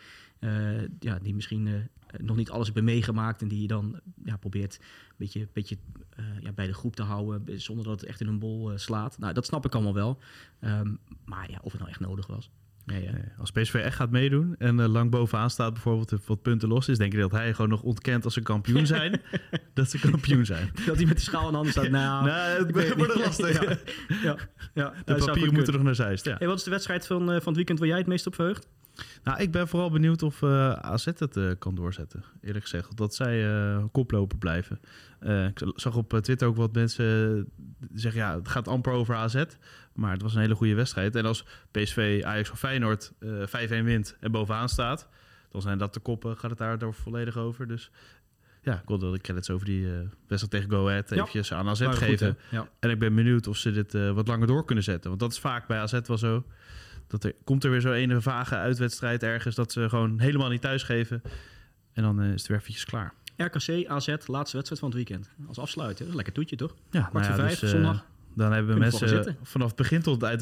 ja, 1.00 1.20
die 1.22 1.36
misschien 1.36 1.90
nog 2.22 2.36
niet 2.36 2.50
alles 2.50 2.66
hebben 2.66 2.84
meegemaakt. 2.84 3.42
En 3.42 3.48
die 3.48 3.62
je 3.62 3.68
dan 3.68 4.00
ja, 4.24 4.38
probeert 4.38 4.78
een 4.80 5.16
beetje, 5.18 5.48
beetje 5.54 5.78
eh, 6.10 6.26
ja, 6.40 6.52
bij 6.52 6.68
de 6.68 6.74
groep 6.74 6.96
te 6.96 7.04
houden, 7.04 7.62
zonder 7.62 7.86
dat 7.86 8.00
het 8.00 8.10
echt 8.10 8.22
in 8.22 8.28
een 8.28 8.40
bol 8.40 8.72
eh, 8.72 8.78
slaat. 8.78 9.18
Nou, 9.18 9.34
dat 9.34 9.46
snap 9.46 9.66
ik 9.66 9.74
allemaal 9.74 9.94
wel. 9.94 10.20
Ehm, 10.60 10.94
maar 11.26 11.52
ja, 11.52 11.60
of 11.62 11.72
het 11.72 11.82
nou 11.82 11.92
echt 11.92 12.00
nodig 12.00 12.28
was. 12.28 12.52
Nee, 12.86 13.06
eh, 13.06 13.14
Nee, 13.14 13.24
als 13.38 13.52
PSV 13.52 13.74
echt 13.74 13.96
gaat 13.96 14.12
meedoen 14.12 14.56
en 14.58 14.80
eh, 14.80 14.88
lang 14.88 15.12
bovenaan 15.12 15.50
staat 15.50 15.74
bijvoorbeeld 15.74 16.12
en 16.12 16.20
wat 16.26 16.42
punten 16.42 16.70
los 16.70 16.88
is, 16.88 16.98
denk 16.98 17.12
je 17.12 17.20
dat 17.20 17.32
hij 17.32 17.54
gewoon 17.54 17.70
nog 17.70 17.82
ontkent 17.82 18.24
als 18.24 18.34
ze 18.34 18.42
kampioen 18.42 18.86
zijn, 18.86 19.22
dat 19.74 19.90
ze 19.90 20.00
kampioen 20.00 20.46
zijn. 20.46 20.72
Dat 20.86 20.96
hij 20.96 21.06
met 21.06 21.18
de 21.18 21.24
schaal 21.24 21.46
in 21.46 21.50
de 21.50 21.56
handen 21.56 21.72
staat. 21.72 21.90
Nou, 21.90 22.26
nou, 22.26 22.66
het 22.66 22.96
wordt 22.96 23.16
lastig. 23.16 23.64
Ja, 23.64 23.78
ja, 24.24 24.38
ja, 24.74 24.94
De 25.06 25.16
papieren 25.26 25.54
moeten 25.54 25.74
nog 25.74 25.84
naar 25.84 25.96
Zeist. 25.96 26.26
Ja. 26.26 26.36
Hey, 26.38 26.48
wat 26.48 26.58
is 26.58 26.64
de 26.64 26.70
wedstrijd 26.70 27.08
van, 27.08 27.22
eh, 27.22 27.28
van 27.28 27.48
het 27.48 27.56
weekend 27.56 27.80
waar 27.80 27.88
jij 27.88 27.98
het 27.98 28.08
meest 28.08 28.28
op 28.28 28.36
verheugt? 28.36 28.68
Nou, 29.24 29.42
ik 29.42 29.52
ben 29.52 29.68
vooral 29.68 29.90
benieuwd 29.90 30.24
of 30.24 30.42
eh, 30.42 30.72
AZ 30.72 31.06
het 31.06 31.38
eh, 31.38 31.52
kan 31.60 31.76
doorzetten, 31.76 32.24
eerlijk 32.42 32.64
gezegd. 32.64 32.98
Dat 32.98 33.16
zij 33.16 33.48
eh, 33.50 33.84
koploper 33.92 34.38
blijven. 34.38 34.80
Ik 35.48 35.62
zag 35.76 35.96
op 35.96 36.20
Twitter 36.22 36.48
ook 36.48 36.56
wat 36.56 36.74
mensen 36.74 37.48
zeggen, 37.94 38.22
ja, 38.22 38.36
het 38.36 38.48
gaat 38.48 38.68
amper 38.68 38.94
over 38.94 39.16
AZ. 39.16 39.44
Maar 39.94 40.12
het 40.12 40.22
was 40.22 40.36
een 40.36 40.42
hele 40.42 40.56
goede 40.56 40.76
wedstrijd. 40.76 41.16
En 41.16 41.26
als 41.26 41.46
PSV, 41.72 42.22
Ajax 42.26 42.52
of 42.52 42.60
Feyenoord 42.60 43.14
eh 43.20 43.30
5-1 43.82 43.84
wint 43.84 44.18
en 44.20 44.32
bovenaan 44.32 44.70
staat... 44.70 45.08
dan 45.52 45.62
zijn 45.62 45.78
dat 45.78 45.94
de 45.94 46.00
koppen, 46.00 46.38
gaat 46.38 46.60
het 46.60 46.80
daar 46.80 46.94
volledig 46.94 47.38
over. 47.38 47.68
Dus 47.68 47.92
ja, 48.62 48.74
ik 48.74 48.88
wilde 48.88 49.12
de 49.12 49.20
credits 49.20 49.50
over 49.50 49.66
die 49.66 49.88
wedstrijd 50.28 50.50
tegen 50.50 50.70
Go 50.70 50.88
Ahead 50.88 51.10
Ja. 51.10 51.16
eventjes 51.16 51.54
aan 51.54 51.68
AZ 51.68 51.84
goed, 51.86 51.98
geven. 51.98 52.38
ja. 52.52 52.70
En 52.80 52.90
ik 52.90 53.00
ben 53.00 53.16
benieuwd 53.16 53.48
of 53.48 53.58
ze 53.58 53.72
dit 53.72 53.94
wat 54.14 54.28
langer 54.28 54.48
door 54.48 54.66
kunnen 54.66 54.84
zetten. 54.84 55.10
Want 55.10 55.22
dat 55.22 55.32
is 55.32 55.40
vaak 55.40 55.68
bij 55.68 55.80
AZ 55.80 56.00
wel 56.06 56.18
zo. 56.18 56.44
Dat 57.08 57.24
er, 57.24 57.34
komt 57.44 57.64
er 57.64 57.72
weer 57.72 57.82
zo'n 57.82 57.94
ene 57.94 58.22
vage 58.22 58.56
uitwedstrijd 58.56 59.24
ergens... 59.24 59.56
dat 59.56 59.72
ze 59.72 59.90
gewoon 59.90 60.20
helemaal 60.20 60.50
niet 60.50 60.62
thuisgeven. 60.62 61.22
En 61.94 62.04
dan 62.04 62.22
eh, 62.22 62.34
is 62.34 62.42
het 62.42 62.48
weer 62.48 62.58
eventjes 62.58 62.86
klaar. 62.86 63.14
RKC, 63.38 63.88
AZ, 63.88 64.08
laatste 64.26 64.56
wedstrijd 64.56 64.80
van 64.80 64.90
het 64.90 64.94
weekend. 64.94 65.30
Als 65.48 65.60
afsluiter. 65.60 66.16
Lekker 66.16 66.34
toetje, 66.34 66.56
toch? 66.56 66.76
Ja, 66.92 67.02
Kwart 67.02 67.26
voor 67.26 67.36
vijf, 67.36 67.64
eh, 67.64 67.70
zondag. 67.70 68.06
Dan 68.36 68.52
hebben 68.52 68.76
Kunnen 68.76 69.00
we 69.00 69.06
mensen 69.08 69.38
vanaf 69.42 69.68
het 69.68 69.76
begin 69.76 70.02
tot 70.02 70.22
het 70.22 70.42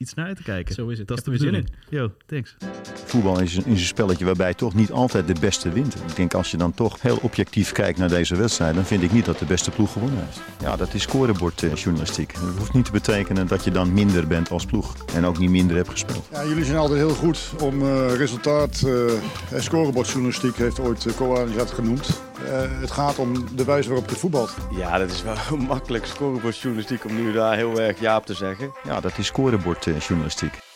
iets 0.00 0.14
naar 0.14 0.26
uit 0.26 0.36
te 0.36 0.42
kijken. 0.42 0.74
Zo 0.74 0.88
is 0.88 0.98
het. 0.98 1.08
Dat 1.08 1.18
is 1.18 1.24
de 1.24 1.30
er 1.30 1.38
bedoeling. 1.38 1.68
Yo, 1.88 2.12
thanks. 2.26 2.56
Voetbal 3.04 3.40
is 3.40 3.56
een, 3.56 3.66
is 3.66 3.80
een 3.80 3.86
spelletje 3.86 4.24
waarbij 4.24 4.54
toch 4.54 4.74
niet 4.74 4.90
altijd 4.90 5.26
de 5.26 5.34
beste 5.40 5.72
wint. 5.72 5.94
Ik 5.94 6.16
denk 6.16 6.34
als 6.34 6.50
je 6.50 6.56
dan 6.56 6.74
toch 6.74 7.02
heel 7.02 7.18
objectief 7.22 7.72
kijkt 7.72 7.98
naar 7.98 8.08
deze 8.08 8.36
wedstrijd, 8.36 8.74
dan 8.74 8.84
vind 8.84 9.02
ik 9.02 9.12
niet 9.12 9.24
dat 9.24 9.38
de 9.38 9.44
beste 9.44 9.70
ploeg 9.70 9.92
gewonnen 9.92 10.24
heeft. 10.24 10.40
Ja, 10.60 10.76
dat 10.76 10.94
is 10.94 11.02
scorebordjournalistiek. 11.02 12.34
Dat 12.34 12.56
hoeft 12.58 12.72
niet 12.72 12.84
te 12.84 12.92
betekenen 12.92 13.46
dat 13.46 13.64
je 13.64 13.70
dan 13.70 13.92
minder 13.92 14.26
bent 14.26 14.50
als 14.50 14.66
ploeg 14.66 14.96
en 15.14 15.24
ook 15.24 15.38
niet 15.38 15.50
minder 15.50 15.76
hebt 15.76 15.88
gespeeld. 15.88 16.28
Ja, 16.32 16.44
jullie 16.44 16.64
zijn 16.64 16.76
altijd 16.76 16.98
heel 16.98 17.14
goed 17.14 17.52
om 17.60 17.82
eh, 17.82 18.14
resultaat 18.16 18.82
eh, 18.82 19.60
scorebordjournalistiek, 19.60 20.56
heeft 20.56 20.80
ooit 20.80 21.04
uh, 21.04 21.14
Koan 21.16 21.48
dat 21.56 21.70
genoemd. 21.70 22.29
Eh, 22.46 22.80
het 22.80 22.90
gaat 22.90 23.18
om 23.18 23.56
de 23.56 23.64
wijze 23.64 23.88
waarop 23.88 24.10
je 24.10 24.16
voetbalt. 24.16 24.54
Ja, 24.70 24.98
dat 24.98 25.10
is 25.10 25.22
wel 25.22 25.56
makkelijk 25.68 26.06
scorebordjournalistiek 26.06 27.04
om 27.04 27.14
nu 27.14 27.32
daar 27.32 27.56
heel 27.56 27.80
erg 27.80 28.00
ja 28.00 28.16
op 28.16 28.26
te 28.26 28.34
zeggen. 28.34 28.72
Ja, 28.84 29.00
dat 29.00 29.18
is 29.18 29.26
scorebordjournalistiek. 29.26 30.69